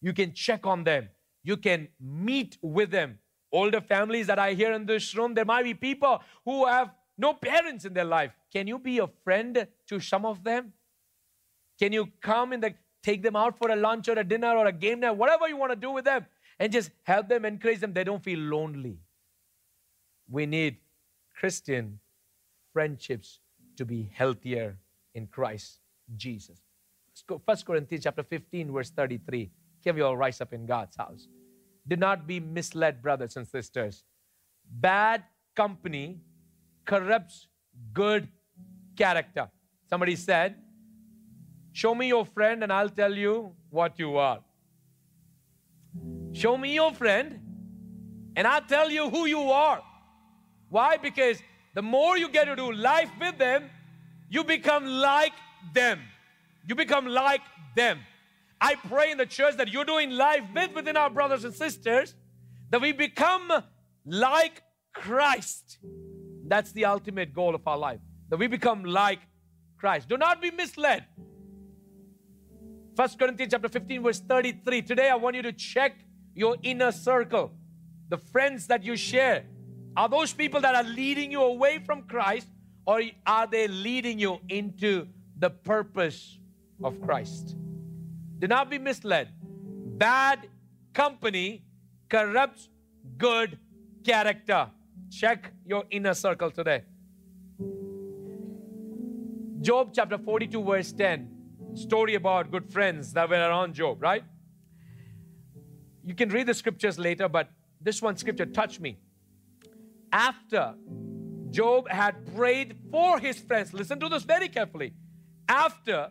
You 0.00 0.12
can 0.12 0.32
check 0.32 0.66
on 0.66 0.84
them. 0.84 1.08
You 1.42 1.56
can 1.56 1.88
meet 2.00 2.58
with 2.62 2.90
them. 2.90 3.18
Older 3.52 3.80
families 3.80 4.26
that 4.26 4.38
I 4.38 4.54
hear 4.54 4.72
in 4.72 4.86
this 4.86 5.14
room, 5.14 5.34
there 5.34 5.44
might 5.44 5.62
be 5.62 5.74
people 5.74 6.22
who 6.44 6.66
have 6.66 6.90
no 7.16 7.34
parents 7.34 7.84
in 7.84 7.94
their 7.94 8.04
life. 8.04 8.32
Can 8.52 8.66
you 8.66 8.78
be 8.78 8.98
a 8.98 9.06
friend 9.22 9.66
to 9.86 10.00
some 10.00 10.26
of 10.26 10.42
them? 10.42 10.72
Can 11.78 11.92
you 11.92 12.08
come 12.20 12.52
and 12.52 12.62
the, 12.62 12.74
take 13.02 13.22
them 13.22 13.36
out 13.36 13.56
for 13.58 13.70
a 13.70 13.76
lunch 13.76 14.08
or 14.08 14.18
a 14.18 14.24
dinner 14.24 14.56
or 14.56 14.66
a 14.66 14.72
game 14.72 15.00
night, 15.00 15.16
whatever 15.16 15.48
you 15.48 15.56
want 15.56 15.72
to 15.72 15.76
do 15.76 15.90
with 15.90 16.04
them, 16.04 16.26
and 16.58 16.72
just 16.72 16.90
help 17.04 17.28
them, 17.28 17.44
encourage 17.44 17.80
them? 17.80 17.92
They 17.92 18.04
don't 18.04 18.22
feel 18.22 18.38
lonely. 18.38 18.98
We 20.28 20.46
need 20.46 20.78
Christian 21.38 22.00
friendships 22.72 23.40
to 23.76 23.84
be 23.84 24.10
healthier 24.12 24.78
in 25.14 25.26
Christ 25.26 25.80
Jesus. 26.16 26.60
1 27.26 27.40
Corinthians 27.66 28.04
chapter 28.04 28.22
15, 28.22 28.72
verse 28.72 28.90
33. 28.90 29.50
Can 29.82 29.94
we 29.94 30.02
all 30.02 30.16
rise 30.16 30.40
up 30.40 30.52
in 30.52 30.66
God's 30.66 30.96
house? 30.96 31.28
Do 31.86 31.96
not 31.96 32.26
be 32.26 32.40
misled, 32.40 33.02
brothers 33.02 33.36
and 33.36 33.46
sisters. 33.46 34.04
Bad 34.68 35.22
company 35.54 36.20
corrupts 36.84 37.48
good 37.92 38.28
character. 38.96 39.48
Somebody 39.88 40.16
said, 40.16 40.56
Show 41.72 41.94
me 41.94 42.08
your 42.08 42.24
friend 42.24 42.62
and 42.62 42.72
I'll 42.72 42.88
tell 42.88 43.12
you 43.12 43.52
what 43.70 43.98
you 43.98 44.16
are. 44.16 44.40
Show 46.32 46.56
me 46.56 46.74
your 46.74 46.92
friend 46.92 47.40
and 48.36 48.46
I'll 48.46 48.62
tell 48.62 48.90
you 48.90 49.10
who 49.10 49.26
you 49.26 49.50
are. 49.50 49.82
Why? 50.68 50.96
Because 50.96 51.42
the 51.74 51.82
more 51.82 52.16
you 52.16 52.28
get 52.28 52.44
to 52.44 52.56
do 52.56 52.72
life 52.72 53.10
with 53.20 53.38
them, 53.38 53.70
you 54.28 54.44
become 54.44 54.86
like 54.86 55.32
them. 55.72 56.00
You 56.66 56.74
become 56.74 57.06
like 57.06 57.42
them. 57.76 58.00
I 58.60 58.76
pray 58.76 59.10
in 59.10 59.18
the 59.18 59.26
church 59.26 59.56
that 59.56 59.68
you're 59.68 59.84
doing 59.84 60.10
life 60.10 60.42
with 60.54 60.74
within 60.74 60.96
our 60.96 61.10
brothers 61.10 61.44
and 61.44 61.54
sisters, 61.54 62.14
that 62.70 62.80
we 62.80 62.92
become 62.92 63.52
like 64.06 64.62
Christ. 64.92 65.78
That's 66.46 66.72
the 66.72 66.86
ultimate 66.86 67.34
goal 67.34 67.54
of 67.54 67.66
our 67.66 67.76
life. 67.76 68.00
That 68.30 68.38
we 68.38 68.46
become 68.46 68.84
like 68.84 69.20
Christ. 69.76 70.08
Do 70.08 70.16
not 70.16 70.40
be 70.40 70.50
misled. 70.50 71.04
First 72.96 73.18
Corinthians 73.18 73.52
chapter 73.52 73.68
15, 73.68 74.02
verse 74.02 74.20
33. 74.20 74.82
Today 74.82 75.10
I 75.10 75.16
want 75.16 75.36
you 75.36 75.42
to 75.42 75.52
check 75.52 75.96
your 76.34 76.56
inner 76.62 76.92
circle. 76.92 77.52
The 78.08 78.18
friends 78.18 78.66
that 78.68 78.84
you 78.84 78.96
share. 78.96 79.44
Are 79.96 80.08
those 80.08 80.32
people 80.32 80.60
that 80.60 80.74
are 80.74 80.82
leading 80.82 81.30
you 81.30 81.42
away 81.42 81.80
from 81.84 82.02
Christ 82.02 82.48
or 82.86 83.02
are 83.26 83.46
they 83.46 83.66
leading 83.68 84.18
you 84.18 84.40
into 84.48 85.06
the 85.38 85.50
purpose 85.50 86.38
of 86.82 87.00
Christ? 87.00 87.56
Do 88.38 88.46
not 88.46 88.70
be 88.70 88.78
misled. 88.78 89.28
Bad 89.98 90.48
company 90.92 91.62
corrupts 92.08 92.68
good 93.16 93.58
character. 94.04 94.68
Check 95.10 95.52
your 95.66 95.84
inner 95.90 96.14
circle 96.14 96.50
today. 96.50 96.82
Job 99.60 99.92
chapter 99.94 100.18
42, 100.18 100.62
verse 100.62 100.92
10. 100.92 101.30
Story 101.74 102.16
about 102.16 102.50
good 102.50 102.70
friends 102.70 103.12
that 103.14 103.28
were 103.28 103.36
around 103.36 103.74
Job, 103.74 104.02
right? 104.02 104.24
You 106.04 106.14
can 106.14 106.28
read 106.28 106.46
the 106.46 106.54
scriptures 106.54 106.98
later, 106.98 107.28
but 107.28 107.48
this 107.80 108.02
one 108.02 108.16
scripture 108.16 108.46
touched 108.46 108.80
me. 108.80 108.98
After 110.12 110.74
Job 111.54 111.88
had 111.88 112.14
prayed 112.34 112.76
for 112.90 113.20
his 113.20 113.38
friends, 113.38 113.72
listen 113.72 114.00
to 114.00 114.08
this 114.08 114.24
very 114.24 114.48
carefully. 114.48 114.92
After 115.48 116.10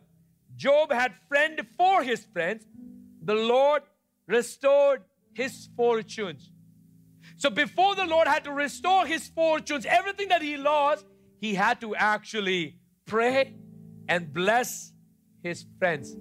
Job 0.55 0.91
had 0.91 1.13
friend 1.27 1.59
for 1.77 2.01
his 2.01 2.25
friends, 2.31 2.65
the 3.21 3.35
Lord 3.35 3.81
restored 4.25 5.01
his 5.33 5.67
fortunes. 5.75 6.49
So 7.35 7.49
before 7.49 7.93
the 7.95 8.05
Lord 8.05 8.27
had 8.27 8.45
to 8.45 8.51
restore 8.51 9.05
his 9.05 9.27
fortunes, 9.27 9.85
everything 9.85 10.29
that 10.29 10.41
he 10.41 10.55
lost, 10.55 11.05
he 11.41 11.55
had 11.55 11.81
to 11.81 11.93
actually 11.93 12.77
pray 13.05 13.53
and 14.07 14.33
bless 14.33 14.93
his 15.43 15.65
friends. 15.77 16.15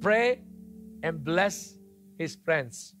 Pray 0.00 0.40
and 1.02 1.22
bless 1.22 1.76
his 2.18 2.36
friends. 2.36 2.94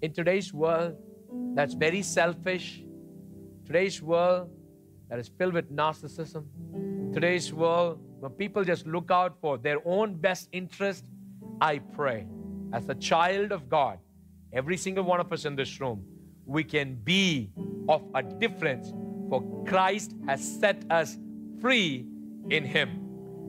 In 0.00 0.14
today's 0.14 0.54
world 0.54 0.96
that's 1.54 1.74
very 1.74 2.00
selfish, 2.00 2.84
today's 3.68 4.00
world 4.00 4.48
that 5.10 5.18
is 5.18 5.28
filled 5.28 5.52
with 5.52 5.70
narcissism, 5.70 6.44
today's 7.12 7.52
world 7.52 8.00
when 8.20 8.32
people 8.32 8.64
just 8.64 8.86
look 8.86 9.10
out 9.10 9.36
for 9.42 9.58
their 9.58 9.76
own 9.84 10.14
best 10.14 10.48
interest, 10.52 11.04
I 11.60 11.78
pray 11.78 12.26
as 12.72 12.88
a 12.88 12.94
child 12.94 13.52
of 13.52 13.68
God, 13.68 13.98
every 14.54 14.78
single 14.78 15.04
one 15.04 15.20
of 15.20 15.30
us 15.30 15.44
in 15.44 15.54
this 15.54 15.80
room, 15.82 16.02
we 16.46 16.64
can 16.64 16.94
be 16.94 17.50
of 17.90 18.02
a 18.14 18.22
difference, 18.22 18.90
for 19.28 19.64
Christ 19.66 20.14
has 20.26 20.40
set 20.60 20.82
us 20.90 21.18
free 21.60 22.06
in 22.48 22.64
Him. 22.64 22.88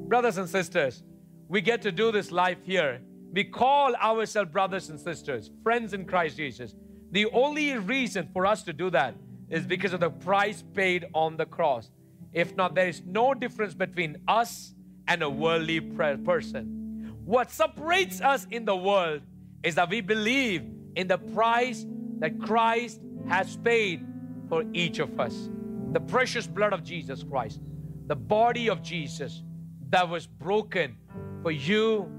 Brothers 0.09 0.37
and 0.37 0.49
sisters, 0.49 1.01
we 1.47 1.61
get 1.61 1.81
to 1.83 1.93
do 1.93 2.11
this 2.11 2.29
life 2.29 2.57
here. 2.63 2.99
We 3.31 3.45
call 3.45 3.95
ourselves 3.95 4.51
brothers 4.51 4.89
and 4.89 4.99
sisters, 4.99 5.49
friends 5.63 5.93
in 5.93 6.03
Christ 6.03 6.35
Jesus. 6.35 6.75
The 7.11 7.27
only 7.27 7.77
reason 7.77 8.27
for 8.33 8.45
us 8.45 8.63
to 8.63 8.73
do 8.73 8.89
that 8.89 9.15
is 9.49 9.65
because 9.65 9.93
of 9.93 9.99
the 9.99 10.09
price 10.09 10.63
paid 10.73 11.07
on 11.13 11.37
the 11.37 11.45
cross. 11.45 11.89
If 12.33 12.55
not, 12.55 12.75
there 12.75 12.87
is 12.87 13.01
no 13.05 13.33
difference 13.33 13.73
between 13.73 14.17
us 14.27 14.73
and 15.07 15.23
a 15.23 15.29
worldly 15.29 15.79
person. 15.81 17.15
What 17.25 17.51
separates 17.51 18.21
us 18.21 18.47
in 18.51 18.65
the 18.65 18.75
world 18.75 19.21
is 19.63 19.75
that 19.75 19.89
we 19.89 20.01
believe 20.01 20.63
in 20.95 21.07
the 21.07 21.17
price 21.17 21.85
that 22.19 22.39
Christ 22.39 23.01
has 23.27 23.57
paid 23.57 24.05
for 24.47 24.63
each 24.73 24.99
of 24.99 25.19
us. 25.19 25.49
The 25.91 25.99
precious 25.99 26.47
blood 26.47 26.73
of 26.73 26.83
Jesus 26.83 27.23
Christ, 27.23 27.59
the 28.07 28.15
body 28.15 28.69
of 28.69 28.81
Jesus 28.81 29.43
that 29.89 30.07
was 30.07 30.27
broken 30.27 30.97
for 31.41 31.51
you 31.51 32.11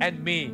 and 0.00 0.22
me 0.22 0.52